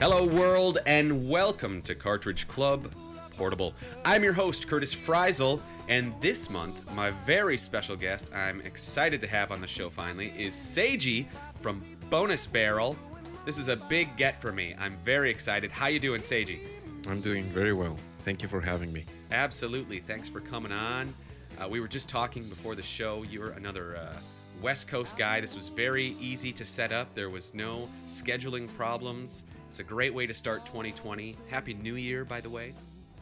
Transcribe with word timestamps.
Hello, 0.00 0.24
world, 0.24 0.78
and 0.86 1.28
welcome 1.28 1.82
to 1.82 1.94
Cartridge 1.94 2.48
Club 2.48 2.90
Portable. 3.36 3.74
I'm 4.02 4.24
your 4.24 4.32
host, 4.32 4.66
Curtis 4.66 4.94
Freisel, 4.94 5.60
and 5.88 6.14
this 6.22 6.48
month, 6.48 6.90
my 6.94 7.10
very 7.26 7.58
special 7.58 7.96
guest 7.96 8.30
I'm 8.34 8.62
excited 8.62 9.20
to 9.20 9.26
have 9.26 9.52
on 9.52 9.60
the 9.60 9.66
show 9.66 9.90
finally 9.90 10.32
is 10.38 10.54
Seiji 10.54 11.26
from 11.60 11.82
Bonus 12.08 12.46
Barrel. 12.46 12.96
This 13.44 13.58
is 13.58 13.68
a 13.68 13.76
big 13.76 14.16
get 14.16 14.40
for 14.40 14.52
me. 14.52 14.74
I'm 14.78 14.96
very 15.04 15.28
excited. 15.28 15.70
How 15.70 15.88
you 15.88 16.00
doing, 16.00 16.22
Seiji? 16.22 16.60
I'm 17.06 17.20
doing 17.20 17.44
very 17.50 17.74
well. 17.74 17.98
Thank 18.24 18.40
you 18.40 18.48
for 18.48 18.62
having 18.62 18.90
me. 18.94 19.04
Absolutely. 19.32 20.00
Thanks 20.00 20.30
for 20.30 20.40
coming 20.40 20.72
on. 20.72 21.12
Uh, 21.60 21.68
we 21.68 21.78
were 21.78 21.88
just 21.88 22.08
talking 22.08 22.44
before 22.44 22.74
the 22.74 22.82
show. 22.82 23.22
You're 23.24 23.50
another 23.50 23.98
uh, 23.98 24.18
West 24.62 24.88
Coast 24.88 25.18
guy. 25.18 25.42
This 25.42 25.54
was 25.54 25.68
very 25.68 26.16
easy 26.18 26.52
to 26.52 26.64
set 26.64 26.90
up. 26.90 27.14
There 27.14 27.28
was 27.28 27.54
no 27.54 27.86
scheduling 28.06 28.74
problems. 28.78 29.44
It's 29.70 29.78
a 29.78 29.84
great 29.84 30.12
way 30.12 30.26
to 30.26 30.34
start 30.34 30.66
2020. 30.66 31.36
Happy 31.48 31.74
New 31.74 31.94
Year, 31.94 32.24
by 32.24 32.40
the 32.40 32.50
way. 32.50 32.74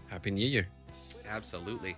Happy 0.07 0.31
New 0.31 0.47
Year. 0.47 0.67
Absolutely. 1.29 1.95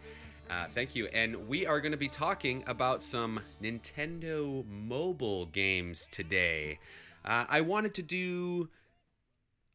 Uh, 0.50 0.66
thank 0.74 0.96
you. 0.96 1.06
And 1.06 1.46
we 1.46 1.66
are 1.66 1.80
going 1.80 1.92
to 1.92 1.96
be 1.96 2.08
talking 2.08 2.64
about 2.66 3.04
some 3.04 3.38
Nintendo 3.62 4.66
mobile 4.66 5.46
games 5.46 6.08
today. 6.10 6.80
Uh, 7.24 7.44
I 7.48 7.60
wanted 7.60 7.94
to 7.94 8.02
do 8.02 8.70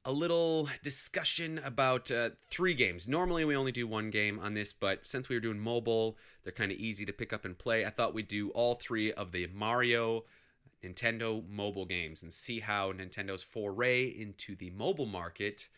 a 0.04 0.12
little 0.12 0.68
discussion 0.84 1.62
about 1.64 2.12
uh, 2.12 2.32
three 2.50 2.74
games. 2.74 3.08
Normally, 3.08 3.46
we 3.46 3.56
only 3.56 3.72
do 3.72 3.88
one 3.88 4.10
game 4.10 4.40
on 4.40 4.56
this, 4.56 4.74
but 4.74 5.08
since 5.08 5.30
we 5.30 5.38
were 5.38 5.42
doing 5.42 5.58
mobile, 5.58 6.18
they're 6.44 6.52
kind 6.52 6.74
of 6.74 6.78
easy 6.78 7.06
to 7.06 7.14
pick 7.14 7.32
up 7.32 7.46
and 7.46 7.58
play. 7.58 7.86
I 7.86 7.92
thought 7.92 8.14
we'd 8.14 8.28
do 8.28 8.50
all 8.50 8.76
three 8.76 9.14
of 9.14 9.32
the 9.32 9.48
Mario 9.54 10.26
Nintendo 10.86 11.48
mobile 11.50 11.86
games 11.86 12.22
and 12.22 12.32
see 12.32 12.60
how 12.60 12.92
Nintendo's 12.92 13.44
foray 13.44 14.06
into 14.06 14.56
the 14.56 14.70
mobile 14.72 15.06
market 15.06 15.70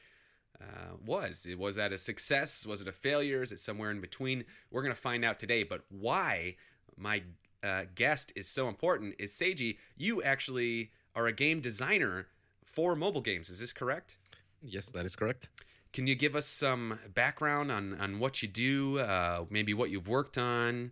uh, 0.62 0.96
was. 1.06 1.48
Was 1.58 1.76
that 1.76 1.94
a 1.94 1.98
success? 1.98 2.66
Was 2.66 2.82
it 2.82 2.88
a 2.88 2.92
failure? 2.92 3.44
Is 3.44 3.52
it 3.52 3.60
somewhere 3.60 3.92
in 3.92 4.02
between? 4.02 4.44
We're 4.72 4.82
going 4.82 4.96
to 4.96 5.02
find 5.02 5.24
out 5.24 5.40
today. 5.40 5.64
But 5.64 5.82
why 5.90 6.56
my 6.98 7.24
uh, 7.64 7.84
guest 7.96 8.34
is 8.36 8.48
so 8.48 8.68
important 8.68 9.16
is 9.20 9.32
Seiji. 9.32 9.78
You 9.96 10.24
actually 10.24 10.92
are 11.16 11.28
a 11.28 11.34
game 11.34 11.62
designer 11.62 12.28
for 12.66 12.96
mobile 12.96 13.22
games. 13.22 13.50
Is 13.50 13.60
this 13.60 13.74
correct? 13.74 14.18
Yes, 14.62 14.90
that 14.90 15.06
is 15.06 15.16
correct. 15.16 15.50
Can 15.94 16.06
you 16.06 16.16
give 16.16 16.36
us 16.36 16.46
some 16.46 17.00
background 17.14 17.72
on, 17.72 17.96
on 18.00 18.20
what 18.20 18.42
you 18.42 18.48
do, 18.48 19.00
uh, 19.00 19.46
maybe 19.50 19.74
what 19.74 19.90
you've 19.90 20.08
worked 20.08 20.38
on, 20.38 20.92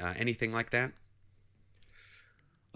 uh, 0.00 0.14
anything 0.16 0.52
like 0.52 0.70
that? 0.70 0.92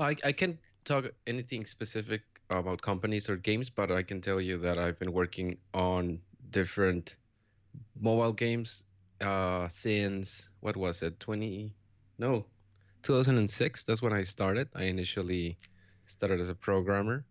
I, 0.01 0.17
I 0.25 0.33
can't 0.33 0.59
talk 0.85 1.05
anything 1.27 1.67
specific 1.67 2.23
about 2.49 2.81
companies 2.83 3.29
or 3.29 3.37
games, 3.37 3.71
but 3.71 3.93
I 3.93 4.03
can 4.03 4.21
tell 4.21 4.41
you 4.41 4.59
that 4.59 4.79
I've 4.79 4.99
been 4.99 5.13
working 5.13 5.59
on 5.75 6.21
different 6.51 7.17
mobile 8.01 8.33
games 8.33 8.83
uh, 9.21 9.69
since 9.69 10.49
what 10.61 10.77
was 10.77 11.03
it, 11.03 11.21
20? 11.21 11.73
No, 12.19 12.47
2006. 13.03 13.85
That's 13.85 14.03
when 14.03 14.13
I 14.13 14.23
started. 14.25 14.69
I 14.75 14.85
initially 14.85 15.59
started 16.07 16.41
as 16.41 16.49
a 16.49 16.55
programmer. 16.55 17.25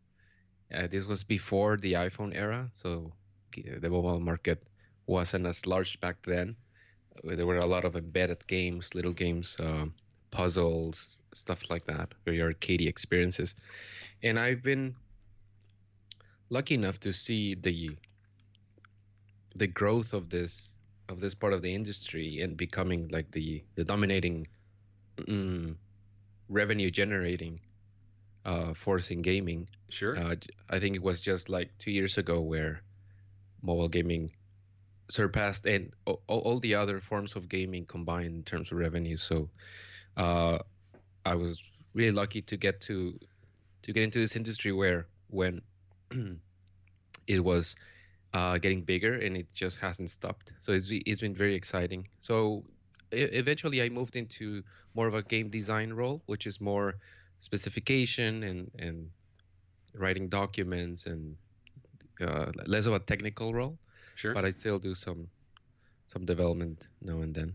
Uh, 0.74 0.88
this 0.88 1.06
was 1.06 1.24
before 1.24 1.78
the 1.78 1.94
iPhone 1.94 2.36
era, 2.36 2.69
so 2.74 3.12
the 3.56 3.90
mobile 3.90 4.19
market 4.19 4.63
wasn't 5.07 5.47
as 5.47 5.66
large 5.66 6.00
back 6.00 6.18
then. 6.25 6.56
There 7.24 7.47
were 7.47 7.57
a 7.57 7.66
lot 7.66 7.84
of 7.84 7.96
embedded 7.96 8.46
games, 8.47 8.94
little 8.94 9.13
games. 9.13 9.57
Um, 9.59 9.96
puzzles, 10.31 11.19
stuff 11.34 11.69
like 11.69 11.85
that, 11.85 12.13
very 12.25 12.40
arcadey 12.40 12.88
experiences. 12.88 13.56
And 14.23 14.40
I've 14.40 14.63
been 14.63 14.95
lucky 16.50 16.75
enough 16.75 17.00
to 17.01 17.13
see 17.13 17.56
the 17.56 17.91
the 19.56 19.68
growth 19.68 20.13
of 20.13 20.29
this 20.29 20.72
of 21.09 21.19
this 21.19 21.34
part 21.34 21.53
of 21.53 21.62
the 21.62 21.73
industry 21.73 22.41
and 22.41 22.56
becoming 22.56 23.07
like 23.09 23.31
the 23.31 23.63
the 23.75 23.84
dominating 23.84 24.47
mm, 25.18 25.75
revenue 26.50 26.91
generating 26.91 27.59
uh, 28.45 28.73
force 28.73 29.12
in 29.12 29.22
gaming. 29.22 29.68
Sure. 29.89 30.18
Uh, 30.18 30.35
I 30.69 30.79
think 30.79 30.95
it 30.95 31.03
was 31.03 31.22
just 31.22 31.50
like 31.50 31.69
two 31.78 31.91
years 31.91 32.18
ago 32.18 32.39
where 32.41 32.81
mobile 33.62 33.89
gaming 33.89 34.31
surpassed 35.09 35.66
and 35.66 35.91
all, 36.06 36.22
all 36.28 36.59
the 36.59 36.75
other 36.75 37.00
forms 37.01 37.35
of 37.35 37.50
gaming 37.50 37.85
combined 37.85 38.35
in 38.35 38.44
terms 38.44 38.72
of 38.72 38.78
revenue. 38.78 39.18
So 39.18 39.50
uh, 40.19 40.59
I 41.25 41.35
was 41.35 41.63
really 41.94 42.12
lucky 42.12 42.41
to 42.44 42.57
get 42.57 42.81
to 42.81 43.18
to 43.81 43.94
get 43.94 44.03
into 44.03 44.19
this 44.19 44.35
industry 44.35 44.72
where 44.72 45.07
when 45.30 45.62
it 47.28 47.44
was 47.44 47.75
uh, 48.34 48.57
getting 48.57 48.81
bigger 48.81 49.16
and 49.16 49.38
it 49.38 49.47
just 49.53 49.78
hasn't 49.80 50.09
stopped. 50.09 50.52
So 50.62 50.74
it's 50.74 50.90
it's 50.91 51.22
been 51.22 51.35
very 51.35 51.56
exciting. 51.56 52.07
So 52.19 52.63
eventually 53.12 53.81
I 53.81 53.90
moved 53.90 54.16
into 54.16 54.62
more 54.94 55.07
of 55.07 55.16
a 55.16 55.24
game 55.24 55.50
design 55.50 55.94
role, 55.94 56.22
which 56.25 56.46
is 56.46 56.59
more 56.59 56.96
specification 57.40 58.44
and 58.44 58.69
and 58.78 59.09
writing 59.96 60.28
documents 60.28 61.06
and 61.06 61.36
uh, 62.22 62.51
less 62.68 62.86
of 62.86 62.94
a 62.94 63.00
technical 63.00 63.53
role. 63.53 63.80
Sure. 64.16 64.34
But 64.34 64.44
I 64.44 64.51
still 64.51 64.80
do 64.80 64.94
some 64.96 65.30
some 66.07 66.25
development 66.25 66.88
now 67.01 67.22
and 67.22 67.34
then. 67.34 67.53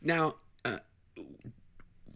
Now, 0.00 0.36
uh, 0.64 0.78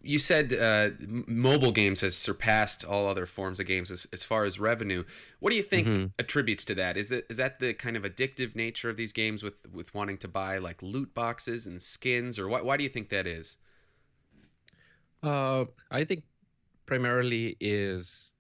you 0.07 0.19
said 0.19 0.53
uh, 0.53 0.91
mobile 1.27 1.73
games 1.73 2.01
has 2.01 2.17
surpassed 2.17 2.85
all 2.85 3.09
other 3.09 3.27
forms 3.27 3.59
of 3.59 3.67
games 3.67 3.91
as, 3.91 4.07
as 4.13 4.23
far 4.23 4.45
as 4.45 4.61
revenue. 4.61 5.05
What 5.41 5.51
do 5.51 5.57
you 5.57 5.63
think 5.63 5.87
mm-hmm. 5.87 6.07
attributes 6.19 6.65
to 6.67 6.75
that? 6.77 6.97
Is 6.97 7.11
it 7.11 7.27
is 7.29 7.37
that 7.39 7.59
the 7.59 7.75
kind 7.75 7.97
of 7.97 8.05
addictive 8.05 8.55
nature 8.55 8.89
of 8.89 8.97
these 8.97 9.13
games 9.13 9.43
with 9.43 9.55
with 9.73 9.95
wanting 9.95 10.19
to 10.19 10.29
buy 10.29 10.59
like 10.59 10.83
loot 10.83 11.15
boxes 11.15 11.67
and 11.67 11.83
skins, 11.83 12.39
or 12.39 12.49
why 12.49 12.63
why 12.63 12.77
do 12.77 12.85
you 12.85 12.91
think 12.91 13.09
that 13.11 13.27
is? 13.27 13.57
Uh, 15.23 15.65
I 15.91 16.05
think 16.05 16.25
primarily 16.87 17.57
is 17.61 18.33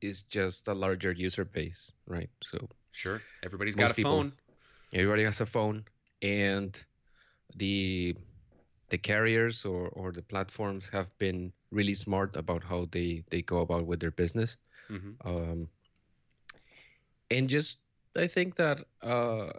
is 0.00 0.22
just 0.22 0.68
a 0.68 0.74
larger 0.74 1.12
user 1.12 1.44
base, 1.44 1.92
right? 2.06 2.30
So 2.42 2.68
sure, 2.92 3.22
everybody's 3.42 3.76
got 3.76 3.92
a 3.92 3.94
people, 3.94 4.12
phone. 4.12 4.32
Everybody 4.92 5.24
has 5.24 5.40
a 5.40 5.46
phone, 5.46 5.84
and 6.22 6.76
the 7.56 8.16
the 8.94 8.98
carriers 9.12 9.64
or, 9.64 9.88
or 9.98 10.12
the 10.12 10.22
platforms 10.22 10.84
have 10.96 11.08
been 11.18 11.52
really 11.78 11.96
smart 12.06 12.36
about 12.36 12.62
how 12.62 12.80
they, 12.92 13.24
they 13.30 13.42
go 13.42 13.58
about 13.66 13.84
with 13.90 13.98
their 13.98 14.12
business. 14.22 14.50
Mm-hmm. 14.88 15.12
Um, 15.30 15.68
and 17.34 17.48
just, 17.48 17.78
I 18.14 18.28
think 18.28 18.54
that 18.54 18.78
uh, 19.02 19.50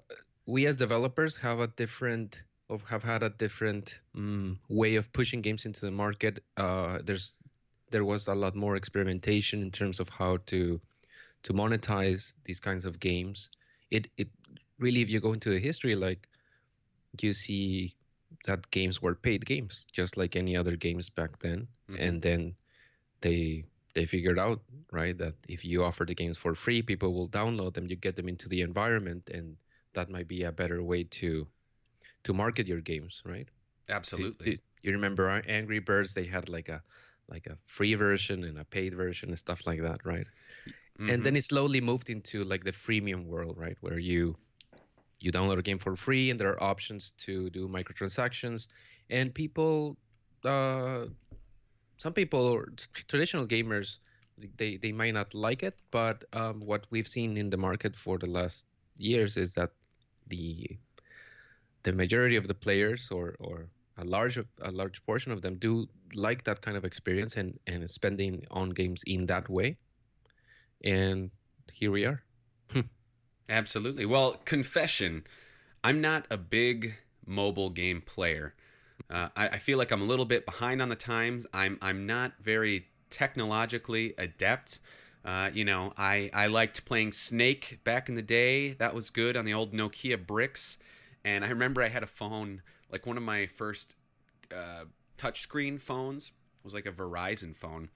we 0.46 0.68
as 0.68 0.78
developers 0.78 1.36
have 1.48 1.60
a 1.60 1.68
different 1.82 2.44
or 2.70 2.80
have 2.88 3.04
had 3.04 3.22
a 3.24 3.32
different 3.44 4.00
um, 4.16 4.58
way 4.70 4.96
of 4.96 5.12
pushing 5.12 5.42
games 5.42 5.66
into 5.66 5.82
the 5.82 5.92
market. 5.92 6.34
Uh, 6.56 7.00
there's 7.04 7.26
there 7.92 8.06
was 8.06 8.28
a 8.28 8.34
lot 8.44 8.56
more 8.56 8.76
experimentation 8.76 9.62
in 9.62 9.72
terms 9.72 10.00
of 10.00 10.08
how 10.10 10.38
to 10.52 10.80
to 11.44 11.54
monetize 11.54 12.34
these 12.46 12.60
kinds 12.60 12.86
of 12.86 12.94
games. 13.00 13.50
It 13.92 14.08
it 14.18 14.30
really, 14.80 15.02
if 15.02 15.10
you 15.10 15.20
go 15.20 15.34
into 15.34 15.50
the 15.52 15.60
history, 15.60 15.96
like 16.08 16.22
you 17.22 17.34
see 17.34 17.94
that 18.46 18.70
games 18.72 19.02
were 19.02 19.16
paid 19.16 19.46
games, 19.46 19.86
just 19.92 20.18
like 20.18 20.36
any 20.36 20.56
other 20.56 20.76
games 20.76 21.10
back 21.10 21.40
then. 21.40 21.68
Mm-hmm. 21.90 22.02
And 22.02 22.22
then 22.22 22.56
they 23.22 23.66
they 23.94 24.06
figured 24.06 24.38
out 24.38 24.62
right 24.92 25.18
that 25.18 25.36
if 25.48 25.64
you 25.64 25.84
offer 25.84 26.06
the 26.06 26.16
games 26.16 26.38
for 26.38 26.54
free, 26.54 26.82
people 26.82 27.14
will 27.14 27.30
download 27.30 27.74
them. 27.74 27.88
You 27.88 27.96
get 27.96 28.16
them 28.16 28.30
into 28.30 28.48
the 28.48 28.62
environment, 28.62 29.30
and 29.34 29.58
that 29.94 30.10
might 30.10 30.28
be 30.28 30.44
a 30.44 30.52
better 30.52 30.84
way 30.84 31.04
to 31.04 31.48
to 32.24 32.34
market 32.34 32.68
your 32.68 32.82
games, 32.82 33.22
right? 33.26 33.48
Absolutely. 33.90 34.60
you 34.82 34.92
remember 34.92 35.30
Angry 35.48 35.80
Birds? 35.80 36.14
They 36.14 36.26
had 36.26 36.50
like 36.50 36.70
a 36.70 36.82
like 37.28 37.48
a 37.48 37.58
free 37.66 37.96
version 37.96 38.44
and 38.44 38.60
a 38.60 38.66
paid 38.66 38.94
version 38.94 39.30
and 39.30 39.40
stuff 39.40 39.66
like 39.66 39.82
that, 39.82 40.06
right? 40.06 40.28
Mm-hmm. 41.00 41.10
And 41.10 41.24
then 41.24 41.36
it 41.36 41.44
slowly 41.44 41.82
moved 41.82 42.10
into 42.10 42.44
like 42.44 42.64
the 42.64 42.72
freemium 42.72 43.26
world, 43.26 43.58
right, 43.58 43.78
where 43.82 44.00
you 44.00 44.36
you 45.20 45.32
download 45.32 45.58
a 45.60 45.62
game 45.62 45.78
for 45.78 45.96
free 45.96 46.30
and 46.30 46.40
there 46.40 46.50
are 46.50 46.62
options 46.64 47.12
to 47.18 47.50
do 47.50 47.68
microtransactions. 47.68 48.68
And 49.10 49.34
people 49.34 49.98
uh, 50.44 51.06
some 51.98 52.14
people 52.14 52.42
or 52.42 52.70
traditional 53.08 53.48
gamers 53.48 53.98
they, 54.58 54.76
they 54.76 54.92
might 54.92 55.14
not 55.14 55.34
like 55.34 55.64
it 55.64 55.80
but 55.92 56.26
um, 56.34 56.60
what 56.60 56.86
we've 56.90 57.08
seen 57.08 57.38
in 57.38 57.50
the 57.50 57.58
market 57.58 57.96
for 57.96 58.18
the 58.18 58.28
last 58.28 58.66
years 58.98 59.38
is 59.38 59.54
that 59.54 59.72
the 60.28 60.78
the 61.84 61.94
majority 61.94 62.36
of 62.36 62.48
the 62.48 62.54
players 62.54 63.12
or 63.12 63.36
or 63.40 63.70
a 63.98 64.04
large 64.04 64.38
a 64.38 64.72
large 64.72 65.04
portion 65.06 65.32
of 65.32 65.42
them 65.42 65.56
do 65.56 65.88
like 66.14 66.44
that 66.44 66.62
kind 66.62 66.76
of 66.76 66.84
experience 66.84 67.38
and 67.38 67.58
and 67.68 67.90
spending 67.90 68.46
on 68.52 68.70
games 68.70 69.04
in 69.08 69.26
that 69.28 69.48
way. 69.50 69.78
And 70.84 71.32
here 71.72 71.92
we 71.92 72.06
are 72.06 72.22
Absolutely. 73.50 74.06
Well, 74.06 74.42
confession, 74.46 75.26
I'm 75.84 76.02
not 76.02 76.26
a 76.30 76.38
big 76.38 76.96
mobile 77.26 77.70
game 77.70 78.02
player. 78.02 78.54
Uh, 79.10 79.30
I, 79.36 79.50
I, 79.50 79.58
feel 79.58 79.78
like 79.78 79.92
I'm 79.92 80.02
a 80.02 80.06
little 80.06 80.26
bit 80.26 80.46
behind 80.46 80.82
on 80.82 80.90
the 80.90 80.96
times. 80.96 81.46
I'm 81.54 81.78
I'm 81.82 82.08
not 82.08 82.34
very 82.42 82.88
technologically 83.10 84.14
adept. 84.18 84.80
Uh, 85.24 85.50
you 85.54 85.66
know, 85.66 85.94
I, 85.98 86.30
I 86.34 86.48
liked 86.48 86.86
playing 86.86 87.12
Snake 87.12 87.80
back 87.84 88.10
in 88.10 88.16
the 88.16 88.22
day. 88.22 88.74
That 88.74 88.94
was 88.94 89.10
good 89.10 89.36
on 89.36 89.46
the 89.46 89.54
old 89.54 89.74
Nokia 89.74 90.24
bricks. 90.24 90.78
And 91.24 91.44
I 91.44 91.50
remember 91.50 91.82
I 91.82 91.88
had 91.88 92.04
a 92.04 92.08
phone, 92.08 92.62
like 92.92 93.08
one 93.08 93.18
of 93.18 93.24
my 93.24 93.48
first 93.48 93.96
uh, 94.52 94.86
touchscreen 95.18 95.82
phones 95.82 96.32
was 96.64 96.76
like 96.76 96.86
a 96.86 96.92
Verizon 96.92 97.56
phone. 97.56 97.90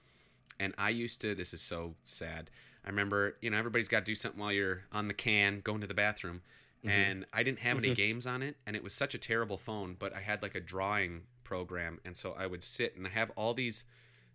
And 0.58 0.74
I 0.76 0.90
used 0.90 1.20
to, 1.20 1.34
this 1.36 1.54
is 1.54 1.62
so 1.62 1.94
sad. 2.04 2.50
I 2.84 2.88
remember, 2.88 3.36
you 3.40 3.50
know, 3.50 3.58
everybody's 3.58 3.88
got 3.88 4.00
to 4.00 4.04
do 4.04 4.14
something 4.14 4.40
while 4.40 4.52
you're 4.52 4.84
on 4.92 5.08
the 5.08 5.14
can, 5.14 5.60
going 5.60 5.80
to 5.80 5.86
the 5.86 5.94
bathroom. 5.94 6.42
Mm-hmm. 6.84 6.88
And 6.88 7.26
I 7.32 7.42
didn't 7.42 7.58
have 7.58 7.76
any 7.76 7.94
games 7.94 8.26
on 8.26 8.42
it. 8.42 8.56
And 8.66 8.74
it 8.74 8.82
was 8.82 8.94
such 8.94 9.14
a 9.14 9.18
terrible 9.18 9.58
phone, 9.58 9.96
but 9.98 10.16
I 10.16 10.20
had 10.20 10.42
like 10.42 10.54
a 10.54 10.60
drawing 10.60 11.22
program. 11.44 12.00
And 12.04 12.16
so 12.16 12.34
I 12.38 12.46
would 12.46 12.62
sit 12.62 12.96
and 12.96 13.06
I 13.06 13.10
have 13.10 13.30
all 13.36 13.52
these, 13.52 13.84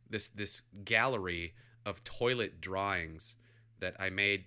this, 0.07 0.29
this 0.29 0.61
gallery 0.83 1.55
of 1.85 2.03
toilet 2.03 2.61
drawings 2.61 3.35
that 3.79 3.95
I 3.99 4.09
made 4.09 4.45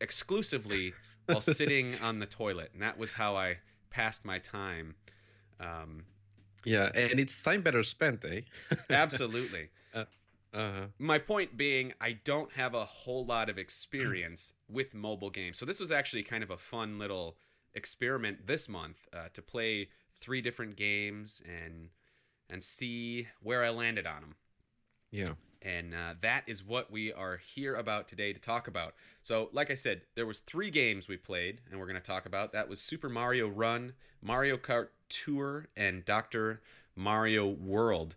exclusively 0.00 0.94
while 1.26 1.40
sitting 1.40 1.96
on 1.96 2.18
the 2.18 2.26
toilet, 2.26 2.70
and 2.72 2.82
that 2.82 2.98
was 2.98 3.12
how 3.12 3.36
I 3.36 3.58
passed 3.90 4.24
my 4.24 4.38
time. 4.38 4.94
Um, 5.60 6.04
yeah, 6.64 6.90
and 6.94 7.18
it's 7.20 7.42
time 7.42 7.62
better 7.62 7.82
spent, 7.82 8.24
eh? 8.24 8.42
absolutely. 8.90 9.68
Uh, 10.52 10.56
uh-huh. 10.56 10.86
My 10.98 11.18
point 11.18 11.56
being, 11.56 11.92
I 12.00 12.18
don't 12.24 12.52
have 12.52 12.74
a 12.74 12.84
whole 12.84 13.24
lot 13.24 13.48
of 13.48 13.58
experience 13.58 14.54
with 14.68 14.94
mobile 14.94 15.30
games, 15.30 15.58
so 15.58 15.66
this 15.66 15.80
was 15.80 15.90
actually 15.90 16.22
kind 16.22 16.42
of 16.42 16.50
a 16.50 16.56
fun 16.56 16.98
little 16.98 17.36
experiment 17.74 18.46
this 18.46 18.68
month 18.68 19.08
uh, 19.12 19.28
to 19.34 19.42
play 19.42 19.88
three 20.20 20.40
different 20.40 20.76
games 20.76 21.40
and 21.46 21.90
and 22.50 22.62
see 22.62 23.28
where 23.42 23.62
I 23.62 23.70
landed 23.70 24.06
on 24.06 24.22
them. 24.22 24.34
Yeah. 25.10 25.32
And 25.60 25.92
uh, 25.92 26.14
that 26.20 26.44
is 26.46 26.64
what 26.64 26.90
we 26.90 27.12
are 27.12 27.36
here 27.36 27.74
about 27.74 28.08
today 28.08 28.32
to 28.32 28.38
talk 28.38 28.68
about. 28.68 28.94
So, 29.22 29.50
like 29.52 29.70
I 29.70 29.74
said, 29.74 30.02
there 30.14 30.24
was 30.24 30.38
three 30.40 30.70
games 30.70 31.08
we 31.08 31.16
played, 31.16 31.60
and 31.68 31.78
we're 31.78 31.86
going 31.86 31.96
to 31.96 32.02
talk 32.02 32.26
about. 32.26 32.52
That 32.52 32.68
was 32.68 32.80
Super 32.80 33.08
Mario 33.08 33.48
Run, 33.48 33.92
Mario 34.22 34.56
Kart 34.56 34.88
Tour, 35.08 35.66
and 35.76 36.04
Doctor 36.04 36.62
Mario 36.94 37.46
World. 37.46 38.14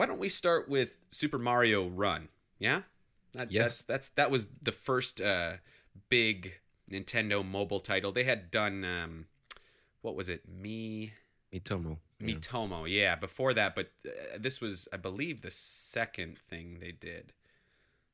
Why 0.00 0.06
don't 0.06 0.18
we 0.18 0.30
start 0.30 0.66
with 0.66 0.96
Super 1.10 1.38
Mario 1.38 1.86
Run? 1.86 2.28
Yeah, 2.58 2.84
that, 3.34 3.52
yes. 3.52 3.64
That's 3.64 3.82
that's 3.82 4.08
that 4.08 4.30
was 4.30 4.46
the 4.62 4.72
first 4.72 5.20
uh, 5.20 5.58
big 6.08 6.54
Nintendo 6.90 7.46
mobile 7.46 7.80
title. 7.80 8.10
They 8.10 8.24
had 8.24 8.50
done 8.50 8.82
um, 8.82 9.26
what 10.00 10.16
was 10.16 10.30
it? 10.30 10.48
Me 10.48 11.12
Miitomo. 11.52 11.98
Yeah. 12.18 12.86
yeah. 12.86 13.14
Before 13.16 13.52
that, 13.52 13.74
but 13.74 13.90
uh, 14.06 14.38
this 14.38 14.58
was, 14.58 14.88
I 14.90 14.96
believe, 14.96 15.42
the 15.42 15.50
second 15.50 16.38
thing 16.38 16.78
they 16.80 16.92
did, 16.92 17.34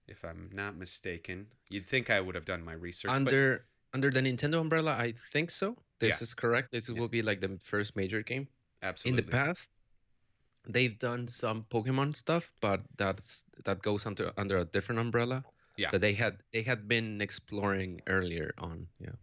if 0.08 0.24
I'm 0.24 0.50
not 0.52 0.76
mistaken. 0.76 1.46
You'd 1.70 1.86
think 1.86 2.10
I 2.10 2.20
would 2.20 2.34
have 2.34 2.44
done 2.44 2.64
my 2.64 2.72
research. 2.72 3.12
Under 3.12 3.64
but... 3.92 3.96
under 3.96 4.10
the 4.10 4.22
Nintendo 4.22 4.60
umbrella, 4.60 4.96
I 4.98 5.14
think 5.32 5.52
so. 5.52 5.76
This 6.00 6.18
yeah. 6.18 6.24
is 6.24 6.34
correct. 6.34 6.72
This 6.72 6.88
yeah. 6.88 6.98
will 6.98 7.06
be 7.06 7.22
like 7.22 7.40
the 7.40 7.56
first 7.62 7.94
major 7.94 8.24
game. 8.24 8.48
Absolutely. 8.82 9.22
In 9.22 9.26
the 9.26 9.30
past, 9.30 9.70
they've 10.68 10.98
done 10.98 11.28
some 11.28 11.64
Pokemon 11.70 12.16
stuff, 12.16 12.52
but 12.60 12.82
that's 12.96 13.44
that 13.64 13.82
goes 13.82 14.06
under 14.06 14.32
under 14.36 14.58
a 14.58 14.64
different 14.64 15.00
umbrella. 15.00 15.44
Yeah. 15.76 15.88
But 15.90 16.00
they 16.00 16.14
had 16.14 16.38
they 16.52 16.62
had 16.62 16.88
been 16.88 17.20
exploring 17.20 18.00
earlier 18.06 18.54
on. 18.58 18.88
Yeah. 18.98 19.16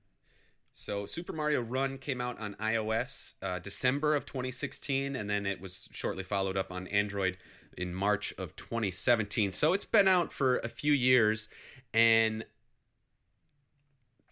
So 0.73 1.05
Super 1.05 1.33
Mario 1.33 1.61
Run 1.61 1.97
came 1.99 2.19
out 2.19 2.39
on 2.39 2.55
iOS 2.55 3.35
uh, 3.41 3.59
December 3.59 4.15
of 4.15 4.25
2016, 4.25 5.15
and 5.15 5.29
then 5.29 5.45
it 5.45 5.61
was 5.61 5.87
shortly 5.91 6.23
followed 6.23 6.57
up 6.57 6.71
on 6.71 6.87
Android 6.87 7.37
in 7.77 7.93
March 7.93 8.33
of 8.37 8.55
2017. 8.55 9.51
So 9.51 9.73
it's 9.73 9.85
been 9.85 10.07
out 10.07 10.33
for 10.33 10.57
a 10.57 10.69
few 10.69 10.93
years, 10.93 11.47
and 11.93 12.43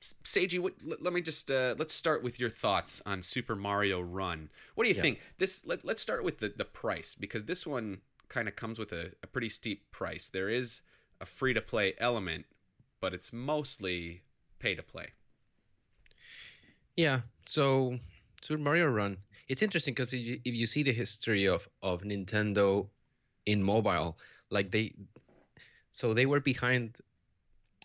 Seiji, 0.02 0.60
what, 0.60 0.74
let 0.84 1.14
me 1.14 1.22
just 1.22 1.52
uh, 1.52 1.76
let's 1.78 1.94
start 1.94 2.24
with 2.24 2.40
your 2.40 2.50
thoughts 2.50 3.02
on 3.06 3.22
Super 3.22 3.56
Mario 3.56 4.02
Run. 4.02 4.50
What 4.74 4.86
do 4.86 4.90
you 4.90 4.96
yeah. 4.96 5.02
think? 5.02 5.20
This 5.38 5.66
let, 5.66 5.86
us 5.86 6.00
start 6.00 6.24
with 6.24 6.40
the 6.40 6.52
the 6.56 6.66
price 6.66 7.16
because 7.16 7.46
this 7.46 7.68
one 7.68 8.02
kind 8.28 8.48
of 8.48 8.56
comes 8.56 8.80
with 8.80 8.92
a, 8.92 9.12
a 9.22 9.28
pretty 9.28 9.50
steep 9.50 9.92
price. 9.92 10.30
There 10.30 10.50
is 10.50 10.82
a 11.20 11.26
free 11.26 11.54
to 11.54 11.62
play 11.62 11.94
element, 12.00 12.46
but 13.00 13.14
it's 13.14 13.32
mostly 13.32 14.24
pay 14.58 14.74
to 14.74 14.82
play. 14.82 15.10
Yeah. 16.98 17.22
So 17.46 17.98
Super 18.42 18.62
Mario 18.62 18.88
Run. 18.88 19.18
It's 19.48 19.62
interesting 19.62 19.94
because 19.94 20.14
if, 20.14 20.40
if 20.46 20.56
you 20.56 20.66
see 20.66 20.82
the 20.82 20.94
history 20.94 21.46
of 21.46 21.68
of 21.84 22.02
Nintendo 22.02 22.88
in 23.46 23.62
mobile, 23.62 24.18
like 24.50 24.72
they, 24.72 24.94
so 25.92 26.14
they 26.14 26.26
were 26.26 26.40
behind 26.40 26.98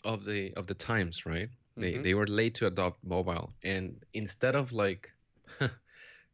of 0.04 0.24
the 0.24 0.54
of 0.54 0.66
the 0.66 0.74
times, 0.74 1.26
right? 1.26 1.50
Mm-hmm. 1.78 1.81
They 1.81 1.99
they 1.99 2.14
were 2.14 2.26
late 2.26 2.55
to 2.56 2.67
adopt 2.67 3.05
mobile, 3.05 3.52
and 3.62 4.05
instead 4.14 4.55
of 4.55 4.73
like 4.73 5.11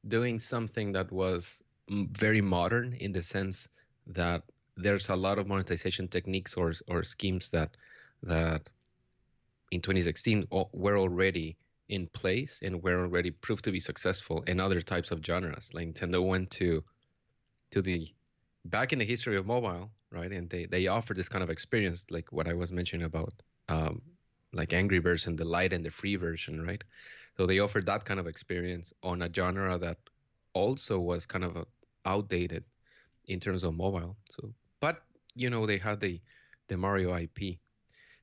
doing 0.09 0.41
something 0.41 0.93
that 0.93 1.11
was 1.11 1.63
very 1.91 2.41
modern 2.41 2.95
in 2.95 3.13
the 3.13 3.23
sense 3.23 3.69
that 4.07 4.43
there's 4.77 5.09
a 5.09 5.17
lot 5.17 5.39
of 5.39 5.47
monetization 5.47 6.09
techniques 6.09 6.55
or 6.55 6.73
or 6.89 7.03
schemes 7.03 7.49
that 7.51 7.77
that 8.23 8.69
in 9.73 9.81
2016 9.81 10.47
were 10.73 10.99
already 10.99 11.57
in 11.89 12.07
place 12.09 12.59
and 12.63 12.83
were 12.83 13.01
already 13.01 13.31
proved 13.31 13.65
to 13.65 13.73
be 13.73 13.81
successful 13.81 14.43
in 14.47 14.61
other 14.61 14.81
types 14.81 15.11
of 15.11 15.25
genres. 15.25 15.71
Like 15.73 15.89
Nintendo 15.89 16.27
went 16.27 16.51
to 16.53 16.85
to 17.73 17.83
the 17.83 18.09
back 18.67 18.93
in 18.93 18.99
the 18.99 19.05
history 19.05 19.37
of 19.37 19.47
mobile, 19.47 19.91
right? 20.11 20.31
And 20.31 20.49
they 20.49 20.67
they 20.67 20.87
offered 20.87 21.17
this 21.17 21.29
kind 21.29 21.43
of 21.43 21.51
experience, 21.51 22.05
like 22.11 22.33
what 22.33 22.47
I 22.47 22.55
was 22.55 22.71
mentioning 22.71 23.07
about, 23.07 23.33
um, 23.69 24.01
like 24.53 24.73
Angry 24.73 24.99
Birds 24.99 25.27
and 25.27 25.39
the 25.39 25.45
light 25.45 25.73
and 25.73 25.85
the 25.85 25.91
free 25.91 26.17
version, 26.17 26.65
right? 26.65 26.83
So 27.37 27.47
they 27.47 27.61
offered 27.61 27.87
that 27.87 28.05
kind 28.05 28.21
of 28.21 28.27
experience 28.27 28.93
on 29.03 29.23
a 29.23 29.33
genre 29.33 29.79
that 29.79 29.99
also 30.53 30.99
was 30.99 31.25
kind 31.27 31.45
of 31.45 31.67
outdated 32.05 32.65
in 33.27 33.41
terms 33.41 33.63
of 33.63 33.75
mobile. 33.75 34.17
So, 34.31 34.53
but 34.81 35.03
you 35.35 35.49
know 35.49 35.67
they 35.67 35.79
had 35.79 36.01
the 36.01 36.21
the 36.69 36.77
Mario 36.77 37.17
IP. 37.17 37.59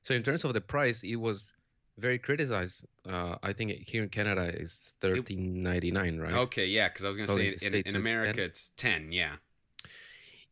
So 0.02 0.14
in 0.14 0.22
terms 0.22 0.44
of 0.44 0.54
the 0.54 0.60
price, 0.60 1.02
it 1.02 1.16
was 1.16 1.52
very 1.98 2.18
criticized. 2.18 2.84
Uh, 3.08 3.36
I 3.42 3.52
think 3.52 3.72
here 3.72 4.02
in 4.02 4.08
Canada 4.08 4.52
is 4.54 4.80
thirteen 5.00 5.62
ninety 5.62 5.90
nine, 5.90 6.18
right? 6.18 6.34
Okay, 6.34 6.66
yeah, 6.66 6.88
because 6.88 7.04
I 7.04 7.08
was 7.08 7.16
gonna 7.16 7.32
say 7.32 7.56
in, 7.62 7.74
in, 7.74 7.82
in 7.86 7.96
America 7.96 8.34
10. 8.34 8.44
it's 8.44 8.72
ten, 8.76 9.12
yeah. 9.12 9.36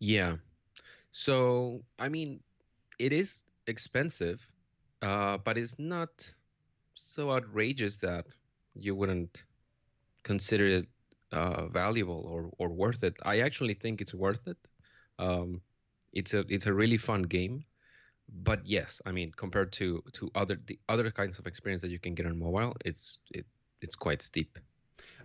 Yeah, 0.00 0.36
so 1.12 1.82
I 1.98 2.08
mean, 2.08 2.40
it 2.98 3.12
is 3.12 3.42
expensive, 3.66 4.46
uh, 5.02 5.38
but 5.38 5.58
it's 5.58 5.76
not 5.78 6.30
so 6.94 7.30
outrageous 7.30 7.96
that 7.98 8.26
you 8.74 8.94
wouldn't 8.94 9.44
consider 10.22 10.66
it 10.66 10.86
uh, 11.32 11.66
valuable 11.68 12.24
or, 12.26 12.50
or 12.58 12.68
worth 12.70 13.04
it. 13.04 13.16
I 13.22 13.40
actually 13.40 13.74
think 13.74 14.00
it's 14.00 14.14
worth 14.14 14.46
it. 14.46 14.58
Um, 15.18 15.60
it's 16.12 16.32
a 16.32 16.44
it's 16.48 16.66
a 16.66 16.72
really 16.72 16.96
fun 16.96 17.22
game 17.22 17.64
but 18.28 18.60
yes, 18.64 19.00
I 19.06 19.12
mean 19.12 19.32
compared 19.36 19.72
to 19.72 20.02
to 20.14 20.30
other 20.34 20.58
the 20.66 20.78
other 20.88 21.10
kinds 21.10 21.38
of 21.38 21.46
experience 21.46 21.82
that 21.82 21.90
you 21.90 21.98
can 21.98 22.14
get 22.14 22.26
on 22.26 22.38
mobile, 22.38 22.76
it's 22.84 23.20
it 23.30 23.46
it's 23.80 23.94
quite 23.94 24.22
steep. 24.22 24.58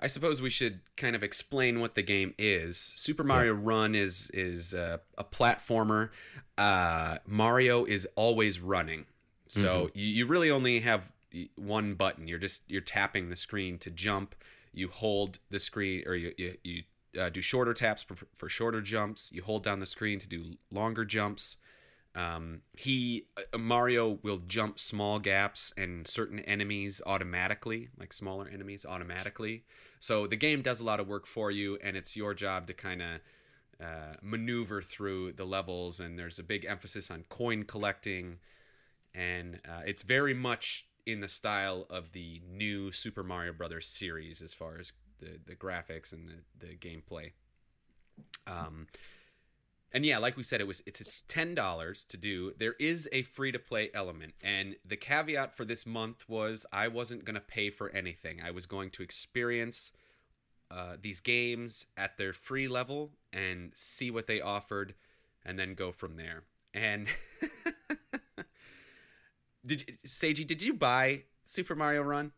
I 0.02 0.08
suppose 0.08 0.42
we 0.42 0.50
should 0.50 0.82
kind 0.98 1.16
of 1.16 1.24
explain 1.24 1.80
what 1.80 1.96
the 1.96 2.02
game 2.02 2.34
is. 2.38 2.78
Super 2.78 3.24
Mario 3.24 3.54
yeah. 3.54 3.60
Run 3.62 3.96
is 3.96 4.30
is 4.34 4.74
a, 4.74 5.02
a 5.18 5.24
platformer. 5.24 6.10
Uh, 6.58 7.18
Mario 7.26 7.86
is 7.86 8.08
always 8.16 8.60
running, 8.60 9.06
so 9.54 9.86
mm-hmm. 9.86 10.00
you, 10.00 10.06
you 10.06 10.26
really 10.26 10.50
only 10.50 10.80
have 10.80 11.12
one 11.56 11.94
button. 11.94 12.28
You're 12.28 12.40
just 12.40 12.64
you're 12.68 12.82
tapping 12.82 13.30
the 13.30 13.36
screen 13.36 13.78
to 13.80 13.90
jump. 13.90 14.36
You 14.74 14.88
hold 14.88 15.40
the 15.50 15.60
screen, 15.60 16.04
or 16.08 16.16
you 16.16 16.34
you, 16.38 16.56
you 16.64 16.84
uh, 17.20 17.30
do 17.30 17.42
shorter 17.42 17.74
taps 17.74 18.04
for, 18.04 18.16
for 18.36 18.50
shorter 18.50 18.82
jumps. 18.82 19.32
You 19.32 19.44
hold 19.44 19.64
down 19.64 19.80
the 19.80 19.86
screen 19.86 20.20
to 20.20 20.28
do 20.28 20.56
longer 20.72 21.06
jumps. 21.06 21.58
Um, 22.16 22.62
he 22.76 23.26
uh, 23.38 23.58
Mario 23.58 24.20
will 24.24 24.42
jump 24.48 24.80
small 24.80 25.20
gaps 25.20 25.74
and 25.78 26.08
certain 26.08 26.40
enemies 26.40 27.02
automatically, 27.06 27.90
like 27.98 28.14
smaller 28.14 28.48
enemies 28.52 28.86
automatically. 28.88 29.64
So 30.00 30.28
the 30.28 30.36
game 30.36 30.62
does 30.62 30.80
a 30.80 30.84
lot 30.84 31.00
of 31.00 31.08
work 31.08 31.26
for 31.26 31.50
you, 31.50 31.78
and 31.84 31.96
it's 31.96 32.16
your 32.16 32.34
job 32.34 32.68
to 32.68 32.74
kind 32.74 33.02
of 33.02 33.20
uh, 33.82 34.16
maneuver 34.22 34.82
through 34.82 35.34
the 35.34 35.46
levels. 35.46 36.00
And 36.00 36.18
there's 36.18 36.40
a 36.40 36.44
big 36.44 36.66
emphasis 36.66 37.10
on 37.10 37.26
coin 37.30 37.64
collecting, 37.64 38.40
and 39.14 39.60
uh, 39.68 39.82
it's 39.86 40.04
very 40.04 40.34
much 40.34 40.88
in 41.06 41.20
the 41.20 41.28
style 41.28 41.86
of 41.90 42.12
the 42.14 42.42
new 42.50 42.92
Super 42.92 43.24
Mario 43.24 43.54
Brothers 43.54 43.88
series 43.88 44.42
as 44.42 44.54
far 44.54 44.78
as 44.80 44.92
the 45.20 45.40
the 45.46 45.56
graphics 45.56 46.12
and 46.12 46.28
the 46.28 46.68
the 46.68 46.76
gameplay. 46.76 47.32
Um, 48.48 48.88
and 49.92 50.06
yeah, 50.06 50.18
like 50.18 50.36
we 50.36 50.44
said, 50.44 50.60
it 50.60 50.68
was 50.68 50.82
it's, 50.86 51.00
it's 51.02 51.22
ten 51.28 51.54
dollars 51.54 52.04
to 52.06 52.18
do. 52.18 52.54
There 52.58 52.76
is 52.80 53.08
a 53.12 53.22
free 53.24 53.52
to 53.52 53.60
play 53.60 53.92
element, 53.94 54.34
and 54.44 54.76
the 54.84 54.98
caveat 54.98 55.56
for 55.56 55.66
this 55.66 55.86
month 55.86 56.28
was 56.28 56.66
I 56.74 56.88
wasn't 56.88 57.26
going 57.26 57.36
to 57.36 57.42
pay 57.42 57.70
for 57.70 57.90
anything. 57.90 58.42
I 58.44 58.52
was 58.52 58.66
going 58.66 58.90
to 58.92 59.04
experience 59.04 59.92
uh, 60.72 60.96
these 61.00 61.20
games 61.20 61.86
at 61.96 62.18
their 62.18 62.34
free 62.34 62.68
level 62.68 63.12
and 63.32 63.72
see 63.76 64.10
what 64.10 64.26
they 64.26 64.42
offered, 64.42 64.96
and 65.46 65.60
then 65.60 65.76
go 65.76 65.92
from 65.92 66.16
there. 66.16 66.44
And 66.74 67.08
did 69.66 69.86
you, 69.88 69.98
Seiji? 70.06 70.46
Did 70.46 70.62
you 70.62 70.74
buy 70.74 71.24
Super 71.46 71.76
Mario 71.76 72.02
Run? 72.02 72.32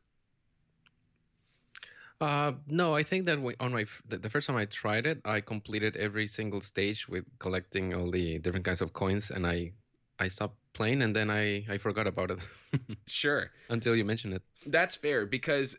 Uh, 2.21 2.53
no, 2.67 2.95
I 2.95 3.03
think 3.03 3.25
that 3.25 3.37
on 3.59 3.73
my 3.73 3.85
the 4.07 4.29
first 4.29 4.47
time 4.47 4.55
I 4.55 4.65
tried 4.65 5.05
it, 5.05 5.19
I 5.25 5.41
completed 5.41 5.97
every 5.97 6.27
single 6.27 6.61
stage 6.61 7.09
with 7.09 7.25
collecting 7.39 7.93
all 7.93 8.09
the 8.09 8.39
different 8.39 8.65
kinds 8.65 8.81
of 8.81 8.93
coins, 8.93 9.31
and 9.31 9.45
I 9.45 9.73
I 10.17 10.29
stopped 10.29 10.57
playing, 10.73 11.01
and 11.01 11.15
then 11.15 11.29
I 11.29 11.65
I 11.69 11.77
forgot 11.77 12.07
about 12.07 12.31
it. 12.31 12.39
sure. 13.07 13.51
Until 13.69 13.95
you 13.95 14.05
mentioned 14.05 14.33
it. 14.33 14.43
That's 14.65 14.95
fair 14.95 15.25
because 15.25 15.77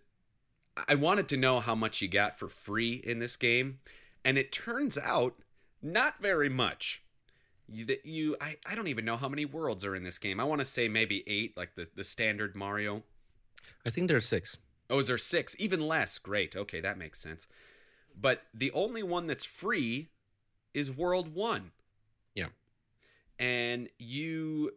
I 0.89 0.95
wanted 0.95 1.29
to 1.29 1.37
know 1.39 1.61
how 1.61 1.75
much 1.75 2.03
you 2.03 2.09
got 2.09 2.39
for 2.39 2.49
free 2.49 2.95
in 3.03 3.19
this 3.19 3.37
game, 3.37 3.79
and 4.25 4.37
it 4.37 4.53
turns 4.53 4.99
out 4.99 5.37
not 5.81 6.21
very 6.21 6.51
much. 6.51 7.03
You, 7.69 7.87
you 8.05 8.37
I, 8.41 8.57
I 8.65 8.75
don't 8.75 8.89
even 8.89 9.05
know 9.05 9.17
how 9.17 9.29
many 9.29 9.45
worlds 9.45 9.85
are 9.85 9.95
in 9.95 10.05
this 10.05 10.19
game. 10.19 10.41
I 10.41 10.45
want 10.45 10.61
to 10.61 10.65
say 10.65 10.89
maybe 10.89 11.25
eight, 11.27 11.57
like 11.57 11.75
the, 11.75 11.89
the 11.95 12.05
standard 12.05 12.55
Mario. 12.55 13.03
I 13.87 13.91
think 13.91 14.09
there 14.09 14.17
are 14.17 14.23
six. 14.23 14.57
Oh, 14.89 14.99
is 14.99 15.09
there 15.09 15.19
six? 15.19 15.57
Even 15.59 15.81
less. 15.81 16.19
Great. 16.19 16.55
Okay, 16.55 16.81
that 16.81 16.99
makes 16.99 17.19
sense. 17.19 17.49
But 18.19 18.43
the 18.55 18.71
only 18.73 19.03
one 19.03 19.27
that's 19.27 19.45
free 19.45 20.09
is 20.75 20.91
World 20.91 21.35
One. 21.35 21.73
Yeah. 22.35 22.49
And 23.39 23.89
you. 23.99 24.73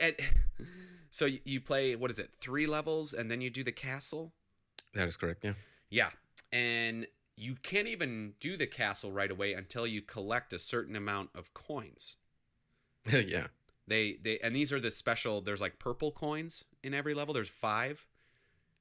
And, 0.00 0.14
so 1.10 1.26
you 1.26 1.60
play, 1.60 1.96
what 1.96 2.10
is 2.10 2.18
it, 2.18 2.30
three 2.40 2.66
levels, 2.66 3.12
and 3.12 3.30
then 3.30 3.40
you 3.40 3.50
do 3.50 3.62
the 3.62 3.72
castle? 3.72 4.32
That 4.94 5.08
is 5.08 5.16
correct, 5.16 5.44
yeah. 5.44 5.54
Yeah. 5.90 6.10
And 6.52 7.06
you 7.40 7.56
can't 7.62 7.88
even 7.88 8.34
do 8.38 8.56
the 8.56 8.66
castle 8.66 9.10
right 9.10 9.30
away 9.30 9.54
until 9.54 9.86
you 9.86 10.02
collect 10.02 10.52
a 10.52 10.58
certain 10.58 10.94
amount 10.94 11.30
of 11.34 11.54
coins. 11.54 12.16
yeah. 13.10 13.46
They 13.86 14.18
they 14.22 14.38
and 14.40 14.54
these 14.54 14.72
are 14.72 14.80
the 14.80 14.90
special 14.90 15.40
there's 15.40 15.60
like 15.60 15.78
purple 15.78 16.12
coins 16.12 16.64
in 16.82 16.94
every 16.94 17.14
level. 17.14 17.34
There's 17.34 17.48
5. 17.48 18.06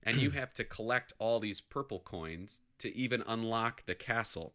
And 0.03 0.17
you 0.17 0.29
have 0.31 0.53
to 0.55 0.63
collect 0.63 1.13
all 1.19 1.39
these 1.39 1.61
purple 1.61 1.99
coins 1.99 2.61
to 2.79 2.95
even 2.95 3.23
unlock 3.27 3.85
the 3.85 3.95
castle. 3.95 4.53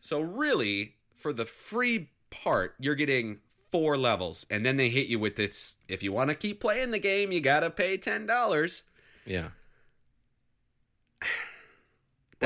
So 0.00 0.20
really, 0.20 0.96
for 1.16 1.32
the 1.32 1.46
free 1.46 2.10
part, 2.30 2.74
you're 2.78 2.94
getting 2.94 3.40
four 3.72 3.96
levels 3.96 4.46
and 4.48 4.64
then 4.64 4.76
they 4.76 4.88
hit 4.88 5.08
you 5.08 5.18
with 5.18 5.34
this 5.34 5.76
if 5.88 6.02
you 6.02 6.12
want 6.12 6.30
to 6.30 6.36
keep 6.36 6.60
playing 6.60 6.92
the 6.92 7.00
game, 7.00 7.32
you 7.32 7.40
got 7.40 7.60
to 7.60 7.70
pay 7.70 7.98
$10. 7.98 8.82
Yeah 9.26 9.48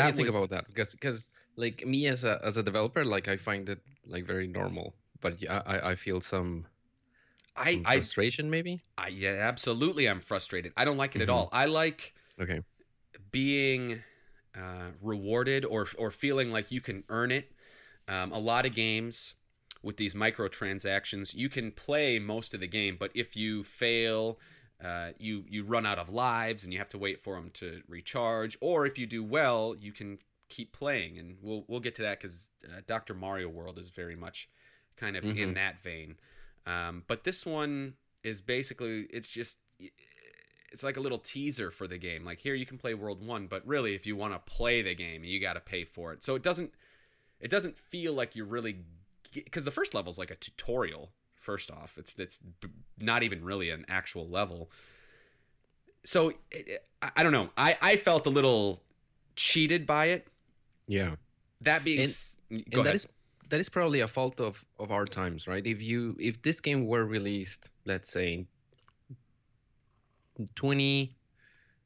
what 0.05 0.17
do 0.17 0.21
you 0.21 0.27
was... 0.27 0.35
think 0.35 0.45
about 0.45 0.57
that? 0.57 0.67
Because 0.67 0.93
because 0.93 1.29
like 1.57 1.87
me 1.87 2.07
as 2.07 2.25
a 2.25 2.41
as 2.45 2.57
a 2.57 2.63
developer, 2.63 3.05
like 3.05 3.29
I 3.29 3.37
find 3.37 3.69
it 3.69 3.81
like 4.07 4.25
very 4.25 4.47
normal, 4.47 4.95
but 5.21 5.41
yeah, 5.41 5.63
I 5.67 5.91
I 5.91 5.95
feel 5.95 6.21
some. 6.21 6.67
I, 7.61 7.75
some 7.75 7.85
frustration 7.85 8.47
I, 8.47 8.51
maybe. 8.51 8.81
I 8.97 9.09
yeah, 9.09 9.37
absolutely. 9.41 10.09
I'm 10.09 10.21
frustrated. 10.21 10.73
I 10.77 10.85
don't 10.85 10.97
like 10.97 11.17
it 11.17 11.19
mm-hmm. 11.19 11.31
at 11.31 11.35
all. 11.35 11.49
I 11.53 11.67
like 11.67 12.15
okay 12.41 12.61
being 13.31 14.03
uh, 14.57 14.91
rewarded 15.03 15.65
or 15.65 15.87
or 15.99 16.11
feeling 16.11 16.53
like 16.53 16.71
you 16.71 16.81
can 16.81 17.05
earn 17.09 17.31
it. 17.31 17.53
Um, 18.07 18.33
a 18.33 18.39
lot 18.39 18.65
of 18.65 18.75
games 18.75 19.35
with 19.83 19.97
these 19.97 20.15
microtransactions, 20.15 21.35
you 21.35 21.49
can 21.49 21.71
play 21.71 22.19
most 22.19 22.55
of 22.55 22.61
the 22.61 22.67
game, 22.67 22.97
but 22.99 23.11
if 23.15 23.37
you 23.37 23.63
fail 23.63 24.39
uh, 24.83 25.11
you 25.19 25.45
you 25.49 25.65
run 25.65 25.87
out 25.87 25.99
of 25.99 26.09
lives 26.09 26.65
and 26.65 26.73
you 26.73 26.79
have 26.79 26.89
to 26.91 26.99
wait 26.99 27.21
for 27.21 27.35
them 27.35 27.51
to 27.55 27.83
recharge. 27.89 28.57
Or 28.61 28.87
if 28.87 28.99
you 28.99 29.07
do 29.07 29.25
well, 29.25 29.75
you 29.79 29.93
can 29.93 30.19
keep 30.49 30.73
playing, 30.73 31.19
and 31.19 31.37
we'll 31.43 31.65
we'll 31.69 31.81
get 31.81 31.95
to 31.97 32.03
that 32.03 32.21
because 32.21 32.49
uh, 32.65 32.81
Doctor 32.87 33.15
Mario 33.15 33.49
World 33.49 33.79
is 33.79 33.91
very 33.91 34.17
much 34.17 34.49
kind 34.97 35.17
of 35.17 35.25
mm-hmm. 35.25 35.39
in 35.39 35.55
that 35.55 35.83
vein. 35.83 36.17
Um, 36.67 37.05
but 37.07 37.25
this 37.25 37.45
one 37.45 37.95
is 38.23 38.41
basically 38.41 39.07
it's 39.11 39.29
just 39.29 39.59
it's 40.71 40.83
like 40.83 40.97
a 40.97 41.01
little 41.01 41.19
teaser 41.19 41.71
for 41.71 41.87
the 41.87 41.99
game. 41.99 42.25
Like 42.25 42.41
here 42.41 42.55
you 42.55 42.67
can 42.67 42.79
play 42.79 42.95
World 42.95 43.27
One, 43.27 43.47
but 43.47 43.67
really 43.67 43.95
if 43.95 44.07
you 44.07 44.17
want 44.17 44.35
to 44.35 44.53
play 44.53 44.83
the 44.83 44.95
game, 44.95 45.25
you 45.25 45.41
got 45.41 45.55
to 45.55 45.61
pay 45.61 45.85
for 45.85 46.13
it. 46.13 46.23
So 46.23 46.35
it 46.35 46.43
doesn't 46.43 46.73
it 47.41 47.51
doesn't 47.51 47.77
feel 47.77 48.13
like 48.13 48.37
you're 48.37 48.47
really 48.47 48.79
because 49.33 49.65
the 49.65 49.71
first 49.71 49.95
level 49.95 50.11
is 50.11 50.19
like 50.19 50.31
a 50.31 50.37
tutorial 50.37 51.11
First 51.49 51.71
off, 51.71 51.97
it's 51.97 52.15
it's 52.17 52.41
not 53.01 53.23
even 53.23 53.43
really 53.43 53.71
an 53.71 53.87
actual 53.89 54.29
level. 54.29 54.71
So 56.05 56.35
it, 56.51 56.85
I 57.17 57.23
don't 57.23 57.33
know. 57.33 57.49
I 57.57 57.71
I 57.81 57.97
felt 57.97 58.27
a 58.27 58.31
little 58.39 58.83
cheated 59.35 59.87
by 59.87 60.05
it. 60.17 60.29
Yeah. 60.87 61.13
That 61.63 61.85
being, 61.85 62.01
and, 62.01 62.09
s- 62.09 62.37
and 62.51 62.85
that 62.87 62.95
is 62.95 63.07
that 63.49 63.61
is 63.61 63.71
probably 63.71 64.01
a 64.01 64.09
fault 64.09 64.41
of 64.41 64.63
of 64.79 64.91
our 64.91 65.07
times, 65.07 65.49
right? 65.49 65.67
If 65.67 65.81
you 65.81 66.17
if 66.21 66.43
this 66.43 66.61
game 66.61 66.87
were 66.87 67.07
released, 67.07 67.71
let's 67.87 68.11
say, 68.11 68.47
twenty 70.55 71.13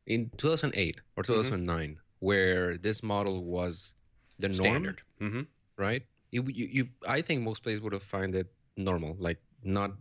in 0.06 0.30
two 0.38 0.48
thousand 0.48 0.72
eight 0.74 1.00
or 1.16 1.22
two 1.22 1.36
thousand 1.36 1.64
nine, 1.64 1.90
mm 1.90 1.92
mm-hmm. 1.92 2.26
where 2.26 2.78
this 2.78 3.02
model 3.02 3.44
was 3.44 3.94
the 4.40 4.48
norm, 4.48 4.54
Standard. 4.54 5.02
Mm-hmm. 5.20 5.42
right? 5.76 6.02
You, 6.32 6.42
you, 6.48 6.66
you, 6.66 6.88
I 7.06 7.20
think 7.22 7.42
most 7.42 7.62
players 7.62 7.80
would 7.80 7.92
have 7.92 8.02
found 8.02 8.34
it 8.34 8.48
normal, 8.76 9.16
like 9.20 9.38
not 9.64 9.92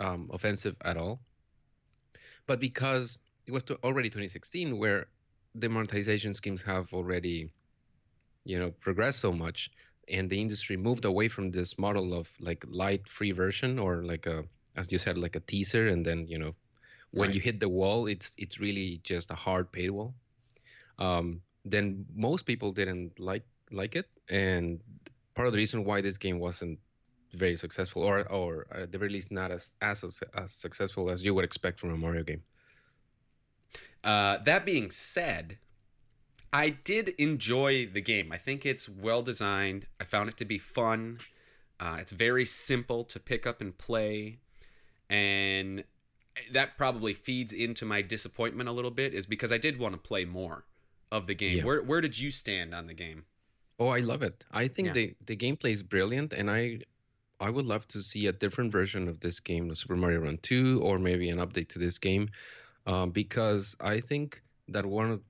um, 0.00 0.30
offensive 0.32 0.76
at 0.84 0.96
all. 0.96 1.20
But 2.46 2.60
because 2.60 3.18
it 3.46 3.52
was 3.52 3.62
already 3.82 4.08
2016, 4.08 4.78
where 4.78 5.06
the 5.54 5.68
monetization 5.68 6.34
schemes 6.34 6.62
have 6.62 6.92
already, 6.92 7.50
you 8.44 8.58
know, 8.58 8.70
progressed 8.80 9.20
so 9.20 9.32
much, 9.32 9.70
and 10.08 10.30
the 10.30 10.40
industry 10.40 10.76
moved 10.76 11.04
away 11.04 11.28
from 11.28 11.50
this 11.50 11.78
model 11.78 12.14
of 12.14 12.30
like 12.38 12.64
light 12.68 13.08
free 13.08 13.32
version 13.32 13.78
or 13.78 14.04
like 14.04 14.26
a, 14.26 14.44
as 14.76 14.92
you 14.92 14.98
said, 14.98 15.18
like 15.18 15.34
a 15.34 15.40
teaser, 15.40 15.88
and 15.88 16.04
then 16.04 16.26
you 16.28 16.38
know, 16.38 16.54
when 17.10 17.28
right. 17.28 17.34
you 17.34 17.40
hit 17.40 17.58
the 17.58 17.68
wall, 17.68 18.06
it's 18.06 18.32
it's 18.38 18.60
really 18.60 19.00
just 19.02 19.30
a 19.30 19.34
hard 19.34 19.72
paywall. 19.72 20.12
Um, 20.98 21.40
then 21.64 22.06
most 22.14 22.46
people 22.46 22.72
didn't 22.72 23.18
like 23.18 23.44
like 23.72 23.96
it, 23.96 24.06
and 24.28 24.80
part 25.34 25.46
of 25.48 25.52
the 25.52 25.58
reason 25.58 25.84
why 25.84 26.00
this 26.00 26.16
game 26.16 26.38
wasn't 26.38 26.78
very 27.36 27.56
successful, 27.56 28.02
or 28.02 28.30
or 28.30 28.66
at 28.70 28.92
the 28.92 28.98
very 28.98 29.10
least 29.10 29.30
not 29.30 29.50
as 29.50 29.72
as 29.80 30.04
as 30.34 30.52
successful 30.52 31.10
as 31.10 31.24
you 31.24 31.34
would 31.34 31.44
expect 31.44 31.80
from 31.80 31.90
a 31.92 31.96
Mario 31.96 32.22
game. 32.22 32.42
Uh, 34.04 34.38
that 34.38 34.64
being 34.64 34.90
said, 34.90 35.58
I 36.52 36.70
did 36.70 37.08
enjoy 37.18 37.86
the 37.86 38.00
game. 38.00 38.30
I 38.32 38.38
think 38.38 38.64
it's 38.64 38.88
well 38.88 39.22
designed. 39.22 39.86
I 40.00 40.04
found 40.04 40.28
it 40.28 40.36
to 40.38 40.44
be 40.44 40.58
fun. 40.58 41.18
Uh, 41.78 41.98
it's 42.00 42.12
very 42.12 42.44
simple 42.44 43.04
to 43.04 43.20
pick 43.20 43.46
up 43.46 43.60
and 43.60 43.76
play, 43.76 44.38
and 45.10 45.84
that 46.50 46.78
probably 46.78 47.14
feeds 47.14 47.52
into 47.52 47.84
my 47.84 48.00
disappointment 48.00 48.68
a 48.68 48.72
little 48.72 48.90
bit. 48.90 49.12
Is 49.12 49.26
because 49.26 49.52
I 49.52 49.58
did 49.58 49.78
want 49.78 49.94
to 49.94 49.98
play 49.98 50.24
more 50.24 50.64
of 51.10 51.26
the 51.26 51.34
game. 51.34 51.58
Yeah. 51.58 51.64
Where 51.64 51.82
where 51.82 52.00
did 52.00 52.18
you 52.18 52.30
stand 52.30 52.74
on 52.74 52.86
the 52.86 52.94
game? 52.94 53.24
Oh, 53.78 53.88
I 53.88 54.00
love 54.00 54.22
it. 54.22 54.44
I 54.50 54.68
think 54.68 54.88
yeah. 54.88 54.92
the 54.94 55.14
the 55.26 55.36
gameplay 55.36 55.72
is 55.72 55.82
brilliant, 55.82 56.32
and 56.32 56.50
I 56.50 56.80
I 57.40 57.50
would 57.50 57.66
love 57.66 57.86
to 57.88 58.02
see 58.02 58.26
a 58.28 58.32
different 58.32 58.72
version 58.72 59.08
of 59.08 59.20
this 59.20 59.40
game, 59.40 59.68
the 59.68 59.76
Super 59.76 59.96
Mario 59.96 60.20
Run 60.20 60.38
2, 60.42 60.80
or 60.82 60.98
maybe 60.98 61.28
an 61.28 61.38
update 61.38 61.68
to 61.70 61.78
this 61.78 61.98
game, 61.98 62.30
um, 62.86 63.10
because 63.10 63.76
I 63.80 64.00
think 64.00 64.42
that 64.68 64.86
one 64.86 65.10
of 65.10 65.20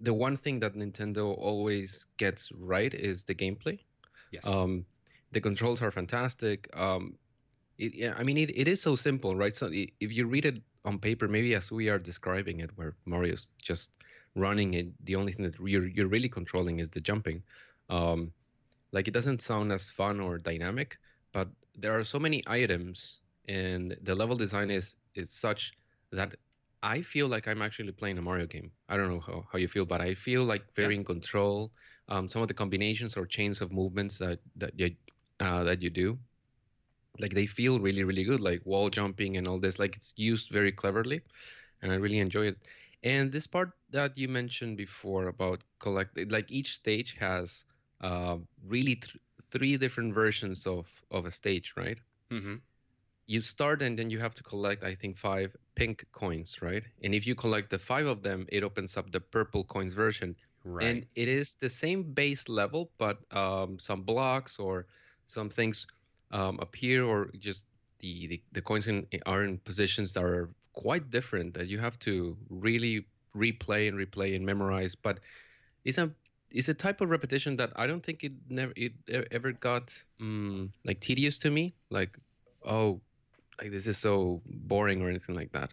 the 0.00 0.12
one 0.12 0.36
thing 0.36 0.58
that 0.60 0.74
Nintendo 0.74 1.36
always 1.38 2.06
gets 2.16 2.50
right 2.52 2.92
is 2.92 3.24
the 3.24 3.34
gameplay. 3.34 3.78
Yes. 4.32 4.46
Um, 4.46 4.84
the 5.30 5.40
controls 5.40 5.80
are 5.80 5.90
fantastic. 5.90 6.68
Um, 6.76 7.14
it, 7.78 7.94
yeah, 7.94 8.14
I 8.18 8.24
mean, 8.24 8.36
it, 8.36 8.50
it 8.56 8.68
is 8.68 8.82
so 8.82 8.96
simple, 8.96 9.36
right? 9.36 9.54
So 9.54 9.70
if 9.72 10.12
you 10.12 10.26
read 10.26 10.44
it 10.44 10.60
on 10.84 10.98
paper, 10.98 11.28
maybe 11.28 11.54
as 11.54 11.70
we 11.70 11.88
are 11.88 11.98
describing 11.98 12.60
it, 12.60 12.70
where 12.74 12.94
Mario's 13.06 13.50
just 13.62 13.90
running 14.34 14.74
it, 14.74 14.88
the 15.04 15.16
only 15.16 15.32
thing 15.32 15.44
that 15.44 15.54
you're, 15.60 15.86
you're 15.86 16.08
really 16.08 16.28
controlling 16.28 16.80
is 16.80 16.90
the 16.90 17.00
jumping. 17.00 17.42
Um, 17.88 18.32
like 18.90 19.08
it 19.08 19.14
doesn't 19.14 19.40
sound 19.40 19.72
as 19.72 19.88
fun 19.88 20.20
or 20.20 20.38
dynamic, 20.38 20.98
but 21.32 21.48
there 21.76 21.98
are 21.98 22.04
so 22.04 22.18
many 22.18 22.42
items 22.46 23.20
and 23.48 23.96
the 24.02 24.14
level 24.14 24.36
design 24.36 24.70
is 24.70 24.96
is 25.14 25.30
such 25.30 25.72
that 26.12 26.34
I 26.82 27.02
feel 27.02 27.28
like 27.28 27.46
I'm 27.48 27.62
actually 27.62 27.92
playing 27.92 28.18
a 28.18 28.22
Mario 28.22 28.46
game. 28.46 28.70
I 28.88 28.96
don't 28.96 29.08
know 29.08 29.20
how, 29.20 29.44
how 29.52 29.58
you 29.58 29.68
feel, 29.68 29.86
but 29.86 30.00
I 30.00 30.14
feel 30.14 30.44
like 30.44 30.64
very 30.74 30.94
yeah. 30.94 31.00
in 31.00 31.04
control. 31.04 31.72
Um, 32.08 32.28
some 32.28 32.42
of 32.42 32.48
the 32.48 32.54
combinations 32.54 33.16
or 33.16 33.26
chains 33.26 33.60
of 33.60 33.72
movements 33.72 34.18
that 34.18 34.40
that 34.56 34.78
you 34.78 34.94
uh, 35.40 35.64
that 35.64 35.82
you 35.82 35.90
do, 35.90 36.18
like 37.18 37.34
they 37.34 37.46
feel 37.46 37.78
really 37.80 38.04
really 38.04 38.24
good. 38.24 38.40
Like 38.40 38.62
wall 38.64 38.90
jumping 38.90 39.36
and 39.36 39.46
all 39.48 39.58
this, 39.58 39.78
like 39.78 39.96
it's 39.96 40.12
used 40.16 40.50
very 40.50 40.72
cleverly, 40.72 41.20
and 41.82 41.92
I 41.92 41.96
really 41.96 42.18
enjoy 42.18 42.46
it. 42.48 42.58
And 43.02 43.32
this 43.32 43.46
part 43.46 43.72
that 43.90 44.16
you 44.16 44.28
mentioned 44.28 44.76
before 44.76 45.28
about 45.28 45.62
collect, 45.80 46.18
like 46.30 46.50
each 46.50 46.74
stage 46.74 47.16
has 47.18 47.64
uh, 48.00 48.38
really 48.64 48.96
th- 48.96 49.16
three 49.50 49.76
different 49.76 50.14
versions 50.14 50.66
of 50.66 50.86
of 51.12 51.26
a 51.26 51.30
stage, 51.30 51.74
right? 51.76 51.98
Mm-hmm. 52.30 52.56
You 53.26 53.40
start 53.40 53.82
and 53.82 53.96
then 53.98 54.10
you 54.10 54.18
have 54.18 54.34
to 54.34 54.42
collect, 54.42 54.82
I 54.82 54.94
think, 54.94 55.16
five 55.16 55.56
pink 55.76 56.04
coins, 56.12 56.60
right? 56.60 56.82
And 57.04 57.14
if 57.14 57.26
you 57.26 57.34
collect 57.34 57.70
the 57.70 57.78
five 57.78 58.06
of 58.06 58.22
them, 58.22 58.46
it 58.48 58.64
opens 58.64 58.96
up 58.96 59.12
the 59.12 59.20
purple 59.20 59.64
coins 59.64 59.94
version. 59.94 60.34
Right. 60.64 60.86
And 60.86 61.06
it 61.14 61.28
is 61.28 61.54
the 61.54 61.70
same 61.70 62.02
base 62.02 62.48
level, 62.48 62.90
but 62.98 63.18
um, 63.30 63.78
some 63.78 64.02
blocks 64.02 64.58
or 64.58 64.86
some 65.26 65.48
things 65.48 65.86
um, 66.30 66.58
appear, 66.60 67.04
or 67.04 67.30
just 67.38 67.64
the, 68.00 68.26
the, 68.26 68.42
the 68.52 68.62
coins 68.62 68.86
in, 68.88 69.06
are 69.26 69.44
in 69.44 69.58
positions 69.58 70.12
that 70.14 70.24
are 70.24 70.50
quite 70.72 71.10
different 71.10 71.54
that 71.54 71.68
you 71.68 71.78
have 71.78 71.98
to 72.00 72.36
really 72.48 73.06
replay 73.36 73.88
and 73.88 73.96
replay 73.98 74.34
and 74.36 74.44
memorize. 74.44 74.94
But 74.94 75.20
it's 75.84 75.98
a 75.98 76.10
it's 76.54 76.68
a 76.68 76.74
type 76.74 77.00
of 77.00 77.10
repetition 77.10 77.56
that 77.56 77.72
I 77.76 77.86
don't 77.86 78.02
think 78.02 78.24
it 78.24 78.32
never 78.48 78.72
it 78.76 78.92
ever 79.30 79.52
got 79.52 79.92
um, 80.20 80.72
like 80.84 81.00
tedious 81.00 81.38
to 81.40 81.50
me. 81.50 81.74
Like, 81.90 82.18
oh, 82.64 83.00
like 83.60 83.70
this 83.70 83.86
is 83.86 83.98
so 83.98 84.42
boring 84.46 85.02
or 85.02 85.08
anything 85.08 85.34
like 85.34 85.52
that. 85.52 85.72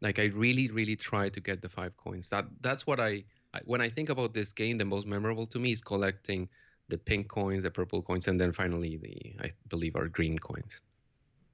Like 0.00 0.18
I 0.18 0.24
really 0.26 0.70
really 0.70 0.96
try 0.96 1.28
to 1.28 1.40
get 1.40 1.62
the 1.62 1.68
five 1.68 1.96
coins. 1.96 2.28
That 2.28 2.46
that's 2.60 2.86
what 2.86 3.00
I, 3.00 3.24
I 3.54 3.60
when 3.64 3.80
I 3.80 3.88
think 3.88 4.08
about 4.08 4.34
this 4.34 4.52
game, 4.52 4.78
the 4.78 4.84
most 4.84 5.06
memorable 5.06 5.46
to 5.46 5.58
me 5.58 5.72
is 5.72 5.80
collecting 5.80 6.48
the 6.88 6.98
pink 6.98 7.28
coins, 7.28 7.62
the 7.64 7.70
purple 7.70 8.02
coins, 8.02 8.28
and 8.28 8.40
then 8.40 8.52
finally 8.52 8.96
the 8.96 9.44
I 9.44 9.52
believe 9.68 9.96
are 9.96 10.08
green 10.08 10.38
coins. 10.38 10.80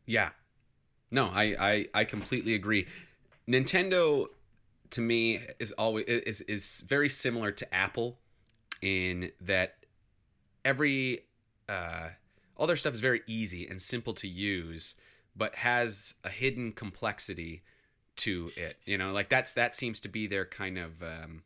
Yeah, 0.07 0.31
no, 1.11 1.31
I 1.33 1.57
I, 1.59 1.87
I 1.95 2.05
completely 2.05 2.55
agree. 2.55 2.87
Nintendo 3.49 4.27
to 4.91 5.01
me 5.01 5.41
is 5.59 5.73
always 5.73 6.05
is 6.07 6.43
is 6.43 6.85
very 6.87 7.09
similar 7.09 7.51
to 7.53 7.75
Apple 7.75 8.19
in 8.83 9.31
that 9.41 9.77
every 10.65 11.21
uh, 11.69 12.11
all 12.57 12.67
their 12.67 12.77
stuff 12.77 12.95
is 12.95 13.01
very 13.01 13.23
easy 13.27 13.67
and 13.67 13.81
simple 13.81 14.13
to 14.15 14.29
use, 14.29 14.95
but 15.35 15.55
has 15.57 16.15
a 16.25 16.29
hidden 16.29 16.73
complexity 16.73 17.63
to 18.17 18.51
it. 18.57 18.77
You 18.85 18.99
know, 18.99 19.13
like 19.13 19.29
that's 19.29 19.55
that 19.55 19.75
seems 19.75 20.01
to 20.01 20.09
be 20.09 20.27
their 20.27 20.45
kind 20.45 20.77
of 20.77 21.03
um, 21.03 21.43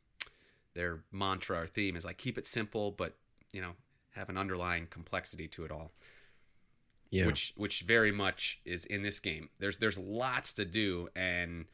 their 0.74 1.00
mantra 1.12 1.62
or 1.62 1.66
theme 1.66 1.96
is 1.96 2.04
like 2.04 2.18
keep 2.18 2.38
it 2.38 2.46
simple, 2.46 2.90
but 2.90 3.14
you 3.52 3.60
know 3.60 3.72
have 4.14 4.28
an 4.28 4.38
underlying 4.38 4.86
complexity 4.88 5.46
to 5.48 5.64
it 5.64 5.70
all. 5.70 5.92
Yeah. 7.10 7.26
Which 7.26 7.54
which 7.56 7.82
very 7.82 8.10
much 8.10 8.60
is 8.64 8.84
in 8.84 9.02
this 9.02 9.20
game. 9.20 9.50
There's 9.60 9.78
there's 9.78 9.98
lots 9.98 10.52
to 10.54 10.64
do 10.64 11.08
and 11.14 11.66